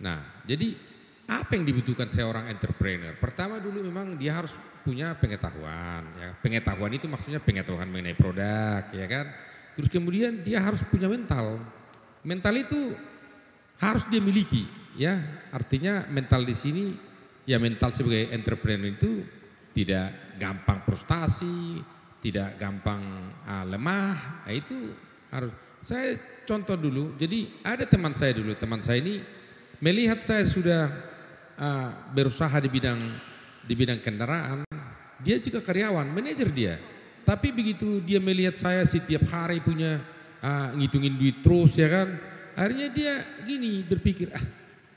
Nah 0.00 0.42
jadi 0.48 0.74
apa 1.30 1.54
yang 1.54 1.64
dibutuhkan 1.68 2.10
seorang 2.10 2.50
entrepreneur? 2.50 3.14
Pertama 3.20 3.62
dulu 3.62 3.86
memang 3.86 4.18
dia 4.18 4.40
harus 4.40 4.56
punya 4.82 5.14
pengetahuan 5.14 6.02
ya. 6.18 6.34
Pengetahuan 6.40 6.90
itu 6.96 7.06
maksudnya 7.06 7.38
pengetahuan 7.38 7.86
mengenai 7.86 8.16
produk 8.18 8.82
ya 8.90 9.06
kan. 9.06 9.26
Terus 9.78 9.88
kemudian 9.92 10.42
dia 10.42 10.58
harus 10.58 10.82
punya 10.82 11.06
mental. 11.06 11.62
Mental 12.26 12.54
itu 12.58 12.96
harus 13.78 14.02
dia 14.10 14.18
miliki 14.18 14.66
ya. 14.98 15.20
Artinya 15.54 16.08
mental 16.10 16.42
di 16.42 16.56
sini 16.56 16.84
ya 17.46 17.62
mental 17.62 17.94
sebagai 17.94 18.32
entrepreneur 18.34 18.90
itu 18.90 19.22
tidak 19.70 20.36
gampang 20.40 20.82
frustasi, 20.82 21.78
tidak 22.20 22.58
gampang 22.58 23.02
uh, 23.46 23.64
lemah. 23.68 24.44
Nah, 24.44 24.52
itu 24.52 24.92
harus 25.30 25.52
saya 25.80 26.18
contoh 26.44 26.76
dulu. 26.76 27.14
Jadi 27.16 27.62
ada 27.64 27.86
teman 27.86 28.12
saya 28.12 28.36
dulu, 28.36 28.52
teman 28.58 28.82
saya 28.84 29.00
ini 29.00 29.22
melihat 29.80 30.20
saya 30.20 30.44
sudah 30.44 30.92
uh, 31.56 31.90
berusaha 32.12 32.52
di 32.60 32.68
bidang 32.68 33.00
di 33.64 33.74
bidang 33.76 34.00
kendaraan, 34.00 34.64
dia 35.20 35.36
juga 35.40 35.60
karyawan, 35.64 36.08
manajer 36.08 36.48
dia. 36.52 36.74
Tapi 37.24 37.52
begitu 37.52 38.00
dia 38.00 38.20
melihat 38.20 38.56
saya 38.56 38.84
setiap 38.84 39.24
hari 39.28 39.60
punya 39.60 40.00
uh, 40.40 40.72
ngitungin 40.76 41.16
duit 41.16 41.40
terus 41.44 41.76
ya 41.76 41.88
kan, 41.88 42.08
akhirnya 42.56 42.88
dia 42.92 43.12
gini 43.44 43.84
berpikir, 43.84 44.32
ah 44.32 44.44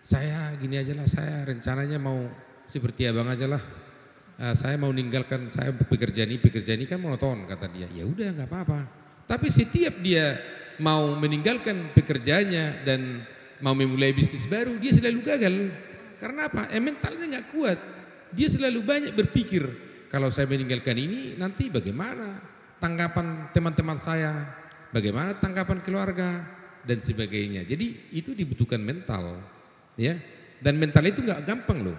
saya 0.04 0.52
gini 0.60 0.80
aja 0.80 0.92
lah, 0.96 1.08
saya 1.08 1.48
rencananya 1.48 2.00
mau 2.00 2.28
seperti 2.68 3.08
abang 3.08 3.28
aja 3.32 3.48
lah. 3.48 3.64
Uh, 4.34 4.56
saya 4.58 4.76
mau 4.82 4.90
ninggalkan 4.90 5.46
saya 5.48 5.72
pekerjaan 5.72 6.28
ini, 6.28 6.42
pekerjaan 6.42 6.82
ini 6.82 6.90
kan 6.90 6.98
monoton 6.98 7.46
kata 7.46 7.70
dia. 7.70 7.88
Ya 7.94 8.04
udah 8.04 8.34
nggak 8.34 8.50
apa-apa. 8.50 8.80
Tapi 9.30 9.48
setiap 9.48 10.02
dia 10.02 10.42
mau 10.82 11.14
meninggalkan 11.16 11.94
pekerjaannya 11.94 12.82
dan 12.82 13.22
mau 13.64 13.72
memulai 13.72 14.12
bisnis 14.12 14.44
baru, 14.44 14.76
dia 14.76 14.92
selalu 14.92 15.24
gagal. 15.24 15.56
Karena 16.20 16.52
apa? 16.52 16.68
Eh, 16.76 16.84
mentalnya 16.84 17.40
nggak 17.40 17.48
kuat. 17.56 17.80
Dia 18.36 18.52
selalu 18.52 18.84
banyak 18.84 19.14
berpikir, 19.16 19.64
kalau 20.12 20.28
saya 20.28 20.50
meninggalkan 20.52 21.00
ini 21.00 21.40
nanti 21.40 21.72
bagaimana 21.72 22.44
tanggapan 22.84 23.50
teman-teman 23.56 23.96
saya, 23.96 24.44
bagaimana 24.92 25.38
tanggapan 25.40 25.80
keluarga 25.80 26.44
dan 26.84 27.00
sebagainya. 27.00 27.64
Jadi 27.64 28.12
itu 28.12 28.36
dibutuhkan 28.36 28.84
mental, 28.84 29.40
ya. 29.96 30.20
Dan 30.60 30.76
mental 30.80 31.08
itu 31.08 31.24
nggak 31.24 31.44
gampang 31.46 31.80
loh, 31.88 31.98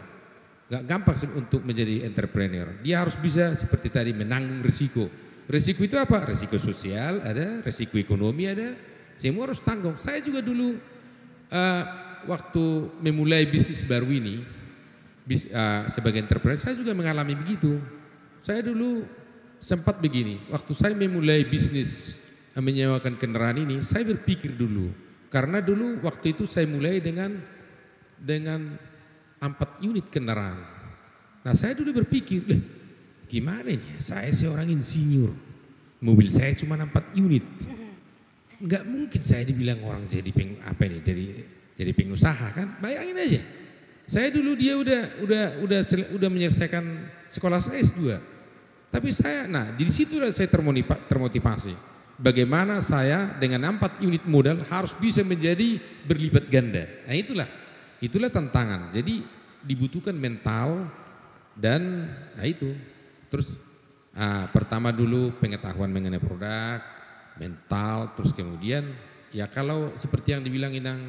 nggak 0.69 0.85
gampang 0.85 1.17
untuk 1.37 1.65
menjadi 1.65 2.05
entrepreneur. 2.05 2.77
Dia 2.85 3.05
harus 3.05 3.17
bisa 3.17 3.55
seperti 3.57 3.89
tadi 3.89 4.11
menanggung 4.13 4.61
risiko. 4.61 5.09
Risiko 5.45 5.85
itu 5.85 6.01
apa? 6.01 6.25
Risiko 6.25 6.57
sosial 6.57 7.21
ada, 7.21 7.61
risiko 7.63 8.01
ekonomi 8.01 8.49
ada, 8.49 8.73
semua 9.15 9.47
harus 9.47 9.61
tanggung. 9.61 10.01
Saya 10.01 10.25
juga 10.25 10.41
dulu 10.41 10.94
uh, 11.55 11.83
waktu 12.27 12.91
memulai 12.99 13.47
bisnis 13.47 13.87
baru 13.87 14.11
ini 14.11 14.43
bis, 15.23 15.47
uh, 15.55 15.87
sebagai 15.87 16.19
entrepreneur 16.19 16.59
saya 16.59 16.75
juga 16.75 16.91
mengalami 16.93 17.39
begitu. 17.39 17.79
Saya 18.45 18.61
dulu 18.61 19.07
sempat 19.63 19.97
begini, 20.03 20.37
waktu 20.53 20.73
saya 20.77 20.93
memulai 20.93 21.47
bisnis 21.47 22.21
uh, 22.53 22.61
menyewakan 22.61 23.17
kendaraan 23.17 23.63
ini, 23.63 23.81
saya 23.81 24.05
berpikir 24.05 24.53
dulu 24.53 24.91
karena 25.33 25.63
dulu 25.63 26.03
waktu 26.05 26.37
itu 26.37 26.45
saya 26.45 26.69
mulai 26.69 27.01
dengan 27.01 27.39
dengan 28.19 28.77
empat 29.43 29.83
unit 29.83 30.07
kendaraan. 30.13 30.63
Nah 31.45 31.53
saya 31.53 31.77
dulu 31.77 32.05
berpikir, 32.05 32.41
gimana 33.29 33.69
ini? 33.69 34.01
Saya 34.01 34.33
seorang 34.33 34.71
insinyur, 34.73 35.33
mobil 36.01 36.29
saya 36.29 36.57
cuma 36.57 36.81
empat 36.81 37.13
unit. 37.17 37.45
Enggak 38.65 38.89
mungkin 38.89 39.21
saya 39.21 39.45
dibilang 39.45 39.85
orang 39.85 40.09
jadi 40.09 40.33
peng, 40.33 40.57
apa 40.65 40.89
ini 40.89 41.05
jadi 41.05 41.25
jadi 41.77 41.93
pengusaha 41.93 42.47
kan? 42.57 42.81
Bayangin 42.81 43.21
aja. 43.21 43.41
Saya 44.09 44.33
dulu 44.33 44.57
dia 44.57 44.73
udah 44.81 45.21
udah 45.21 45.45
udah 45.65 45.81
udah 46.17 46.29
menyelesaikan 46.33 46.85
sekolah 47.29 47.61
saya 47.61 47.81
S2 47.85 48.33
tapi 48.95 49.11
saya 49.11 49.51
nah 49.51 49.75
di 49.75 49.91
situ 49.91 50.23
saya 50.31 50.47
termotivasi. 51.11 51.75
Bagaimana 52.15 52.79
saya 52.79 53.27
dengan 53.43 53.75
empat 53.75 53.99
unit 53.99 54.23
modal 54.23 54.63
harus 54.71 54.95
bisa 54.95 55.27
menjadi 55.27 55.83
berlipat 56.07 56.47
ganda. 56.47 56.87
Nah 57.11 57.19
itulah. 57.19 57.51
Itulah 57.99 58.31
tantangan. 58.31 58.95
Jadi 58.95 59.27
dibutuhkan 59.67 60.15
mental 60.15 60.87
dan 61.59 62.07
nah 62.39 62.47
itu. 62.47 62.71
Terus 63.27 63.59
ah, 64.15 64.47
pertama 64.55 64.95
dulu 64.95 65.35
pengetahuan 65.43 65.91
mengenai 65.91 66.23
produk 66.23 66.94
mental 67.39 68.15
terus 68.15 68.31
kemudian 68.31 68.95
ya 69.35 69.51
kalau 69.51 69.91
seperti 69.99 70.35
yang 70.37 70.43
dibilang 70.47 70.71
Inang 70.71 71.01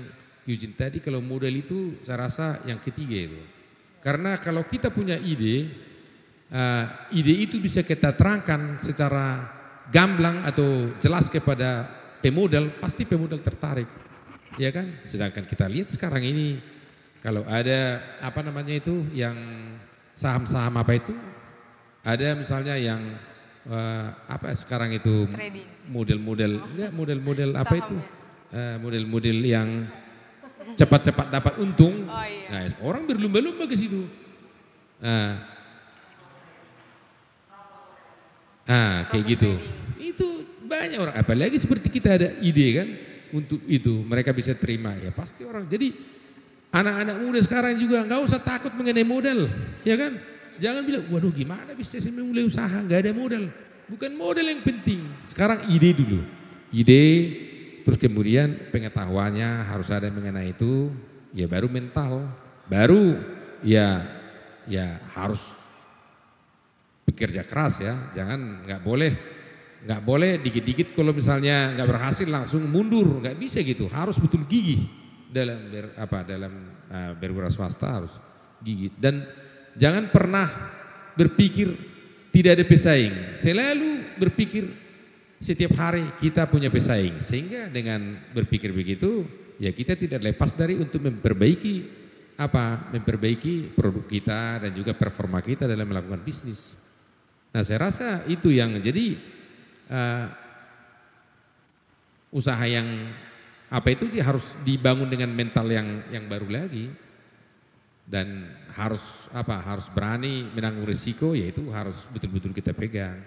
Eugene 0.46 0.78
tadi 0.78 1.02
kalau 1.02 1.26
modal 1.26 1.50
itu 1.50 1.98
saya 2.06 2.30
rasa 2.30 2.62
yang 2.70 2.78
ketiga 2.78 3.18
itu. 3.18 3.42
Karena 4.06 4.38
kalau 4.38 4.62
kita 4.62 4.94
punya 4.94 5.18
ide, 5.18 5.66
uh, 6.54 6.86
ide 7.10 7.34
itu 7.50 7.58
bisa 7.58 7.82
kita 7.82 8.14
terangkan 8.14 8.78
secara 8.78 9.50
gamblang 9.90 10.46
atau 10.46 10.94
jelas 11.02 11.34
kepada 11.34 11.90
pemodal, 12.22 12.70
pasti 12.78 13.10
pemodal 13.10 13.42
tertarik. 13.42 13.90
Ya 14.62 14.70
kan? 14.70 15.02
Sedangkan 15.02 15.50
kita 15.50 15.66
lihat 15.66 15.90
sekarang 15.90 16.22
ini 16.22 16.62
kalau 17.26 17.42
ada 17.50 17.98
apa 18.22 18.46
namanya 18.46 18.78
itu 18.78 19.02
yang 19.18 19.34
saham-saham 20.14 20.78
apa 20.78 20.94
itu? 20.94 21.18
Ada 22.06 22.38
misalnya 22.38 22.78
yang 22.78 23.02
uh, 23.70 24.08
apa 24.30 24.54
sekarang 24.54 24.94
itu 24.94 25.30
model-model 25.90 26.52
enggak 26.74 26.92
model-model 26.94 27.50
apa 27.58 27.76
itu? 27.78 27.98
Uh, 28.56 28.78
model-model 28.80 29.38
yang 29.44 29.70
cepat-cepat 30.74 31.30
dapat 31.30 31.54
untung. 31.62 32.10
Oh, 32.10 32.26
iya. 32.26 32.66
Nah, 32.66 32.82
orang 32.82 33.06
berlomba-lomba 33.06 33.70
ke 33.70 33.78
situ. 33.78 34.10
Nah, 34.98 35.38
ah, 38.66 39.06
kayak 39.14 39.38
gitu. 39.38 39.52
Itu 40.02 40.28
banyak 40.66 40.98
orang. 40.98 41.16
Apalagi 41.20 41.62
seperti 41.62 41.94
kita 41.94 42.18
ada 42.18 42.30
ide 42.42 42.68
kan 42.74 42.88
untuk 43.36 43.62
itu 43.70 44.02
mereka 44.02 44.34
bisa 44.34 44.58
terima 44.58 44.98
ya 44.98 45.14
pasti 45.14 45.46
orang. 45.46 45.70
Jadi 45.70 45.94
anak-anak 46.74 47.16
muda 47.22 47.40
sekarang 47.46 47.78
juga 47.78 48.02
nggak 48.04 48.22
usah 48.26 48.42
takut 48.42 48.74
mengenai 48.74 49.06
modal, 49.06 49.46
ya 49.86 49.96
kan? 49.96 50.18
Jangan 50.62 50.82
bilang, 50.88 51.04
waduh 51.12 51.34
gimana 51.34 51.76
bisa 51.76 52.00
saya 52.00 52.14
memulai 52.16 52.48
usaha 52.48 52.80
nggak 52.82 53.00
ada 53.06 53.12
modal. 53.12 53.48
Bukan 53.86 54.12
modal 54.18 54.46
yang 54.48 54.64
penting. 54.66 55.04
Sekarang 55.30 55.68
ide 55.70 55.94
dulu. 55.94 56.26
Ide 56.74 57.04
Terus 57.86 58.02
kemudian 58.02 58.74
pengetahuannya 58.74 59.62
harus 59.70 59.94
ada 59.94 60.10
mengenai 60.10 60.58
itu, 60.58 60.90
ya 61.38 61.46
baru 61.46 61.70
mental, 61.70 62.26
baru 62.66 63.14
ya 63.62 64.02
ya 64.66 65.06
harus 65.14 65.54
bekerja 67.06 67.46
keras 67.46 67.78
ya, 67.86 67.94
jangan 68.18 68.66
nggak 68.66 68.82
boleh 68.82 69.14
nggak 69.86 70.02
boleh 70.02 70.42
dikit-dikit 70.42 70.98
kalau 70.98 71.14
misalnya 71.14 71.78
nggak 71.78 71.86
berhasil 71.86 72.26
langsung 72.26 72.66
mundur, 72.66 73.22
nggak 73.22 73.38
bisa 73.38 73.62
gitu, 73.62 73.86
harus 73.86 74.18
betul 74.18 74.42
gigih 74.50 74.82
dalam 75.30 75.70
ber, 75.70 75.94
apa 75.94 76.26
dalam 76.26 76.54
uh, 76.90 77.14
berwira 77.14 77.54
swasta 77.54 78.02
harus 78.02 78.18
gigih 78.66 78.90
dan 78.98 79.30
jangan 79.76 80.10
pernah 80.10 80.48
berpikir 81.16 81.72
tidak 82.36 82.60
ada 82.60 82.66
pesaing, 82.68 83.16
selalu 83.32 84.20
berpikir 84.20 84.68
setiap 85.40 85.76
hari 85.80 86.04
kita 86.20 86.44
punya 86.48 86.68
pesaing. 86.68 87.24
Sehingga 87.24 87.72
dengan 87.72 88.20
berpikir 88.36 88.76
begitu 88.76 89.24
ya 89.56 89.72
kita 89.72 89.96
tidak 89.96 90.20
lepas 90.20 90.52
dari 90.52 90.76
untuk 90.76 91.00
memperbaiki 91.00 92.04
apa 92.36 92.92
memperbaiki 92.92 93.72
produk 93.72 94.04
kita 94.04 94.68
dan 94.68 94.72
juga 94.76 94.92
performa 94.92 95.40
kita 95.40 95.64
dalam 95.64 95.88
melakukan 95.88 96.20
bisnis. 96.20 96.76
Nah 97.56 97.64
saya 97.64 97.88
rasa 97.88 98.28
itu 98.28 98.52
yang 98.52 98.76
jadi 98.84 99.16
uh, 99.88 100.28
usaha 102.36 102.64
yang 102.68 102.84
apa 103.72 103.96
itu 103.96 104.12
harus 104.20 104.60
dibangun 104.68 105.08
dengan 105.08 105.32
mental 105.32 105.72
yang 105.72 106.04
yang 106.12 106.28
baru 106.28 106.52
lagi. 106.52 106.92
Dan 108.06 108.52
harus 108.76 109.32
apa 109.32 109.56
harus 109.64 109.88
berani 109.88 110.52
menanggung 110.52 110.86
risiko 110.86 111.32
yaitu 111.32 111.64
harus 111.72 112.08
betul-betul 112.12 112.52
kita 112.52 112.76
pegang. 112.76 113.18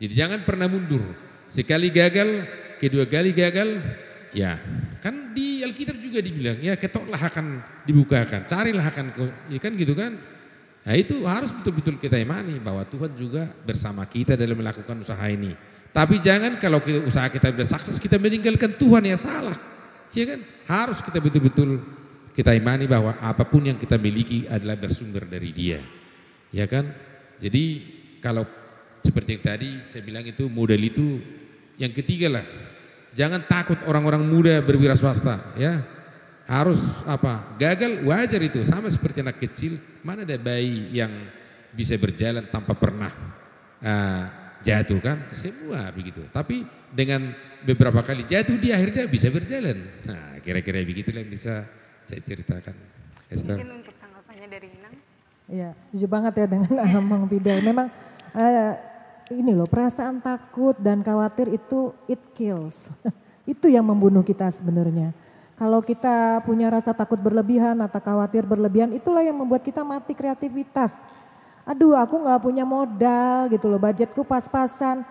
Jadi 0.00 0.12
jangan 0.16 0.40
pernah 0.44 0.68
mundur 0.68 1.02
Sekali 1.50 1.90
gagal, 1.90 2.46
kedua 2.78 3.10
kali 3.10 3.34
gagal, 3.34 3.82
ya 4.30 4.54
kan 5.02 5.34
di 5.34 5.66
Alkitab 5.66 5.98
juga 5.98 6.22
dibilang 6.22 6.62
ya 6.62 6.78
ketoklah 6.78 7.18
akan 7.18 7.58
dibukakan, 7.82 8.46
carilah 8.46 8.86
akan 8.86 9.06
ya 9.50 9.58
kan 9.58 9.74
gitu 9.74 9.98
kan. 9.98 10.14
Nah 10.86 10.94
itu 10.94 11.26
harus 11.26 11.50
betul-betul 11.50 11.98
kita 11.98 12.22
imani 12.22 12.62
bahwa 12.62 12.86
Tuhan 12.86 13.10
juga 13.18 13.50
bersama 13.66 14.06
kita 14.06 14.38
dalam 14.38 14.62
melakukan 14.62 15.02
usaha 15.02 15.26
ini. 15.26 15.58
Tapi 15.90 16.22
jangan 16.22 16.54
kalau 16.62 16.78
kita, 16.78 17.02
usaha 17.02 17.26
kita 17.26 17.50
sudah 17.50 17.66
sukses 17.66 17.98
kita 17.98 18.14
meninggalkan 18.14 18.70
Tuhan 18.78 19.02
ya 19.10 19.18
salah. 19.18 19.58
Ya 20.14 20.22
kan? 20.22 20.40
Harus 20.70 21.02
kita 21.02 21.18
betul-betul 21.18 21.82
kita 22.34 22.54
imani 22.54 22.86
bahwa 22.86 23.18
apa 23.18 23.42
pun 23.46 23.66
yang 23.66 23.78
kita 23.78 23.98
miliki 23.98 24.46
adalah 24.46 24.78
bersumber 24.78 25.26
dari 25.26 25.50
Dia. 25.50 25.80
Ya 26.54 26.66
kan? 26.66 26.90
Jadi 27.40 27.64
kalau 28.22 28.46
seperti 29.00 29.40
yang 29.40 29.44
tadi 29.44 29.70
saya 29.88 30.02
bilang 30.04 30.24
itu 30.26 30.46
modal 30.46 30.78
itu 30.78 31.18
yang 31.80 31.90
ketiga 31.96 32.28
lah, 32.28 32.44
jangan 33.16 33.42
takut 33.48 33.80
orang-orang 33.88 34.22
muda 34.28 34.60
berwira 34.60 34.94
swasta 34.94 35.40
ya. 35.56 35.82
Harus 36.50 36.82
apa? 37.06 37.54
Gagal 37.62 38.02
wajar 38.02 38.42
itu 38.42 38.66
sama 38.66 38.90
seperti 38.90 39.22
anak 39.22 39.38
kecil. 39.38 39.78
Mana 40.02 40.26
ada 40.26 40.34
bayi 40.34 40.90
yang 40.90 41.10
bisa 41.70 41.94
berjalan 41.94 42.42
tanpa 42.50 42.74
pernah 42.74 43.14
uh, 43.78 44.24
jatuh 44.58 44.98
kan? 44.98 45.30
Semua 45.30 45.94
begitu. 45.94 46.26
Tapi 46.34 46.66
dengan 46.90 47.30
beberapa 47.62 48.02
kali 48.02 48.26
jatuh 48.26 48.58
dia 48.58 48.74
akhirnya 48.74 49.06
bisa 49.06 49.30
berjalan. 49.30 49.78
Nah, 50.02 50.42
kira-kira 50.42 50.82
begitu 50.82 51.14
yang 51.14 51.30
bisa 51.30 51.70
saya 52.10 52.22
ceritakan. 52.26 52.74
Esther. 53.30 53.54
Mungkin 53.54 53.86
untuk 53.86 53.94
tanggapannya 54.02 54.46
dari 54.50 54.68
Inang. 54.74 54.94
Iya, 55.46 55.70
setuju 55.78 56.06
banget 56.10 56.32
ya 56.42 56.46
dengan 56.50 56.74
Amang 56.98 57.30
Pidal. 57.30 57.62
Memang 57.62 57.86
uh, 58.34 58.72
ini 59.30 59.54
loh 59.54 59.70
perasaan 59.70 60.18
takut 60.18 60.74
dan 60.82 61.06
khawatir 61.06 61.46
itu 61.54 61.94
it 62.10 62.18
kills. 62.34 62.90
itu 63.52 63.70
yang 63.70 63.86
membunuh 63.86 64.26
kita 64.26 64.50
sebenarnya. 64.50 65.14
Kalau 65.54 65.84
kita 65.84 66.40
punya 66.42 66.72
rasa 66.72 66.90
takut 66.90 67.20
berlebihan 67.20 67.78
atau 67.84 68.00
khawatir 68.00 68.42
berlebihan 68.48 68.90
itulah 68.96 69.22
yang 69.22 69.36
membuat 69.36 69.62
kita 69.62 69.86
mati 69.86 70.16
kreativitas. 70.16 71.04
Aduh 71.68 71.94
aku 71.94 72.16
nggak 72.16 72.40
punya 72.42 72.64
modal 72.66 73.46
gitu 73.52 73.70
loh 73.70 73.78
budgetku 73.78 74.26
pas-pasan. 74.26 75.06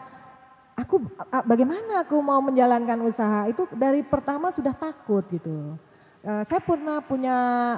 Aku 0.76 1.06
bagaimana 1.46 2.02
aku 2.02 2.18
mau 2.24 2.42
menjalankan 2.42 2.98
usaha 3.04 3.46
itu 3.48 3.68
dari 3.76 4.02
pertama 4.02 4.50
sudah 4.50 4.74
takut 4.74 5.22
gitu. 5.30 5.78
Uh, 6.20 6.44
saya 6.44 6.60
pernah 6.60 7.00
punya 7.00 7.38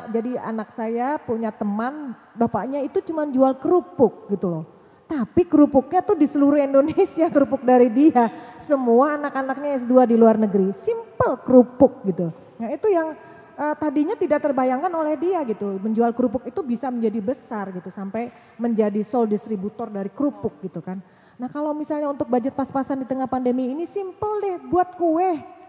jadi 0.09 0.41
anak 0.41 0.73
saya 0.73 1.21
punya 1.21 1.53
teman 1.53 2.17
bapaknya 2.33 2.81
itu 2.81 2.97
cuma 3.05 3.29
jual 3.29 3.53
kerupuk 3.61 4.33
gitu 4.33 4.49
loh 4.49 4.65
tapi 5.11 5.43
kerupuknya 5.43 5.99
tuh 5.99 6.15
di 6.15 6.23
seluruh 6.23 6.55
Indonesia 6.55 7.27
kerupuk 7.35 7.67
dari 7.67 7.91
dia. 7.91 8.31
Semua 8.55 9.19
anak-anaknya 9.19 9.83
S2 9.83 10.07
di 10.07 10.15
luar 10.15 10.39
negeri. 10.39 10.71
Simple 10.71 11.43
kerupuk 11.43 12.07
gitu. 12.07 12.31
Nah 12.55 12.71
itu 12.71 12.87
yang 12.87 13.11
uh, 13.59 13.75
tadinya 13.75 14.15
tidak 14.15 14.39
terbayangkan 14.39 14.87
oleh 14.87 15.19
dia 15.19 15.43
gitu. 15.43 15.75
Menjual 15.83 16.15
kerupuk 16.15 16.47
itu 16.47 16.63
bisa 16.63 16.87
menjadi 16.87 17.19
besar 17.19 17.75
gitu 17.75 17.91
sampai 17.91 18.31
menjadi 18.55 19.03
sole 19.03 19.27
distributor 19.27 19.91
dari 19.91 20.07
kerupuk 20.07 20.63
gitu 20.63 20.79
kan. 20.79 21.03
Nah 21.35 21.51
kalau 21.51 21.75
misalnya 21.75 22.07
untuk 22.07 22.31
budget 22.31 22.55
pas-pasan 22.55 23.03
di 23.03 23.07
tengah 23.09 23.27
pandemi 23.27 23.67
ini 23.67 23.83
simple 23.83 24.39
deh 24.39 24.55
buat 24.71 24.95
kue. 24.95 25.59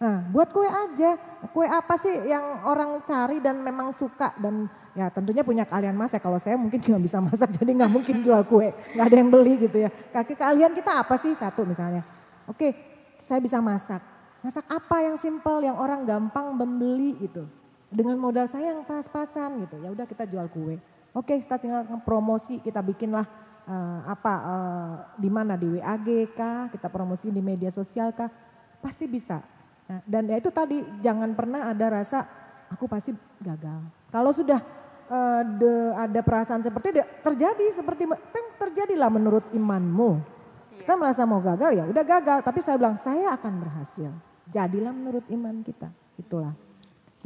Nah 0.00 0.24
buat 0.32 0.48
kue 0.48 0.64
aja. 0.64 1.20
Kue 1.52 1.68
apa 1.68 1.94
sih 2.00 2.12
yang 2.24 2.64
orang 2.64 3.04
cari 3.04 3.38
dan 3.44 3.60
memang 3.60 3.92
suka 3.92 4.32
dan 4.40 4.68
Ya 4.90 5.06
tentunya 5.06 5.46
punya 5.46 5.62
kalian 5.62 5.94
masak. 5.94 6.18
Kalau 6.18 6.40
saya 6.42 6.58
mungkin 6.58 6.82
nggak 6.86 7.02
bisa 7.04 7.22
masak 7.22 7.54
jadi 7.54 7.70
nggak 7.78 7.92
mungkin 7.92 8.16
jual 8.26 8.42
kue. 8.48 8.74
Nggak 8.96 9.06
ada 9.06 9.16
yang 9.16 9.30
beli 9.30 9.54
gitu 9.60 9.78
ya. 9.86 9.90
Kaki 9.90 10.34
kalian 10.34 10.74
kita 10.74 11.06
apa 11.06 11.14
sih 11.20 11.30
satu 11.36 11.62
misalnya. 11.62 12.02
Oke 12.50 12.74
saya 13.22 13.38
bisa 13.38 13.62
masak. 13.62 14.02
Masak 14.40 14.64
apa 14.72 15.04
yang 15.04 15.20
simple 15.20 15.62
yang 15.62 15.76
orang 15.78 16.02
gampang 16.08 16.56
membeli 16.56 17.14
gitu. 17.20 17.46
Dengan 17.90 18.18
modal 18.18 18.50
saya 18.50 18.74
yang 18.74 18.82
pas-pasan 18.82 19.68
gitu. 19.68 19.78
Ya 19.78 19.94
udah 19.94 20.06
kita 20.08 20.26
jual 20.26 20.50
kue. 20.50 20.80
Oke 21.14 21.38
kita 21.38 21.58
tinggal 21.58 21.86
promosi 22.02 22.58
kita 22.58 22.82
bikinlah 22.82 23.26
uh, 23.66 24.00
apa 24.10 24.34
uh, 24.42 24.94
di 25.18 25.30
mana 25.30 25.54
di 25.54 25.78
WAG 25.78 26.34
kah, 26.34 26.70
kita 26.70 26.86
promosi 26.90 27.30
di 27.30 27.42
media 27.42 27.70
sosial 27.70 28.14
kah, 28.14 28.30
pasti 28.78 29.06
bisa. 29.10 29.42
Nah, 29.90 29.98
dan 30.06 30.22
ya 30.30 30.38
itu 30.38 30.54
tadi 30.54 30.86
jangan 31.02 31.34
pernah 31.34 31.66
ada 31.66 31.86
rasa 31.90 32.22
aku 32.70 32.86
pasti 32.86 33.10
gagal. 33.42 33.82
Kalau 34.14 34.30
sudah 34.30 34.62
uh, 35.10 35.42
de, 35.42 35.72
ada 35.98 36.20
perasaan 36.22 36.62
seperti 36.62 36.94
itu 36.94 37.02
terjadi 37.26 37.74
seperti 37.74 38.06
kan 38.06 38.44
terjadilah 38.62 39.10
menurut 39.10 39.50
imanmu. 39.50 40.22
Iya. 40.70 40.86
Kita 40.86 40.94
merasa 40.94 41.26
mau 41.26 41.42
gagal 41.42 41.74
ya 41.74 41.84
udah 41.90 42.04
gagal, 42.06 42.38
tapi 42.46 42.62
saya 42.62 42.78
bilang 42.78 42.94
saya 43.02 43.34
akan 43.34 43.52
berhasil. 43.58 44.14
Jadilah 44.46 44.94
menurut 44.94 45.26
iman 45.26 45.58
kita. 45.66 45.90
Itulah. 46.14 46.54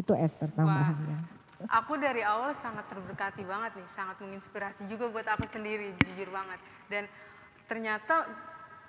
Itu 0.00 0.16
Esther 0.16 0.48
tambahannya. 0.56 1.18
Wah, 1.20 1.68
aku 1.68 2.00
dari 2.00 2.24
awal 2.24 2.56
sangat 2.56 2.88
terberkati 2.88 3.44
banget 3.44 3.76
nih, 3.76 3.88
sangat 3.92 4.16
menginspirasi 4.24 4.88
juga 4.88 5.12
buat 5.12 5.28
aku 5.28 5.44
sendiri, 5.52 5.92
jujur 6.00 6.32
banget. 6.32 6.60
Dan 6.88 7.04
ternyata 7.68 8.24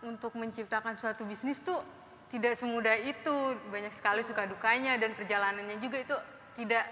untuk 0.07 0.31
menciptakan 0.39 0.95
suatu 0.95 1.27
bisnis 1.27 1.59
tuh 1.59 1.83
tidak 2.29 2.57
semudah 2.57 2.97
itu, 2.99 3.35
banyak 3.69 3.93
sekali 3.93 4.25
suka 4.25 4.49
dukanya 4.49 4.97
dan 4.97 5.13
perjalanannya 5.13 5.77
juga 5.77 6.01
itu 6.01 6.17
tidak 6.57 6.85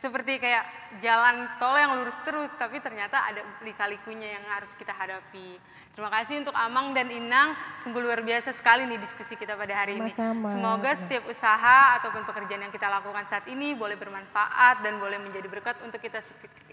seperti 0.00 0.40
kayak 0.40 0.64
jalan 1.04 1.44
tol 1.60 1.76
yang 1.76 1.92
lurus 2.00 2.16
terus, 2.24 2.48
tapi 2.56 2.80
ternyata 2.80 3.20
ada 3.20 3.44
lika-likunya 3.60 4.32
yang 4.32 4.44
harus 4.48 4.72
kita 4.72 4.96
hadapi. 4.96 5.60
Terima 5.92 6.08
kasih 6.08 6.40
untuk 6.40 6.56
Amang 6.56 6.96
dan 6.96 7.12
Inang, 7.12 7.52
sungguh 7.84 8.00
luar 8.00 8.24
biasa 8.24 8.56
sekali 8.56 8.88
nih 8.88 8.96
diskusi 8.96 9.36
kita 9.36 9.60
pada 9.60 9.76
hari 9.76 10.00
ini. 10.00 10.08
Sama. 10.08 10.48
Semoga 10.48 10.96
setiap 10.96 11.28
usaha 11.28 12.00
ataupun 12.00 12.24
pekerjaan 12.24 12.64
yang 12.64 12.72
kita 12.72 12.88
lakukan 12.88 13.28
saat 13.28 13.44
ini 13.52 13.76
boleh 13.76 14.00
bermanfaat 14.00 14.80
dan 14.80 14.96
boleh 14.96 15.20
menjadi 15.20 15.44
berkat 15.52 15.76
untuk 15.84 16.00
kita 16.00 16.24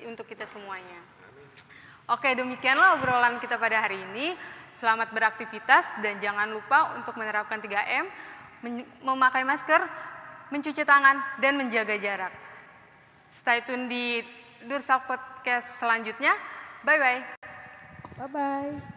untuk 0.08 0.24
kita 0.24 0.48
semuanya. 0.48 1.04
Oke, 2.08 2.32
demikianlah 2.32 2.96
obrolan 2.96 3.44
kita 3.44 3.60
pada 3.60 3.84
hari 3.84 4.00
ini. 4.00 4.32
Selamat 4.78 5.10
beraktivitas 5.10 5.90
dan 6.06 6.22
jangan 6.22 6.54
lupa 6.54 6.94
untuk 6.94 7.18
menerapkan 7.18 7.58
3M, 7.58 8.06
memakai 9.02 9.42
masker, 9.42 9.82
mencuci 10.54 10.86
tangan, 10.86 11.42
dan 11.42 11.58
menjaga 11.58 11.98
jarak. 11.98 12.30
Stay 13.26 13.66
tune 13.66 13.90
di 13.90 14.22
Dursak 14.70 15.10
Podcast 15.10 15.82
selanjutnya. 15.82 16.38
Bye-bye. 16.86 17.42
Bye-bye. 18.22 18.97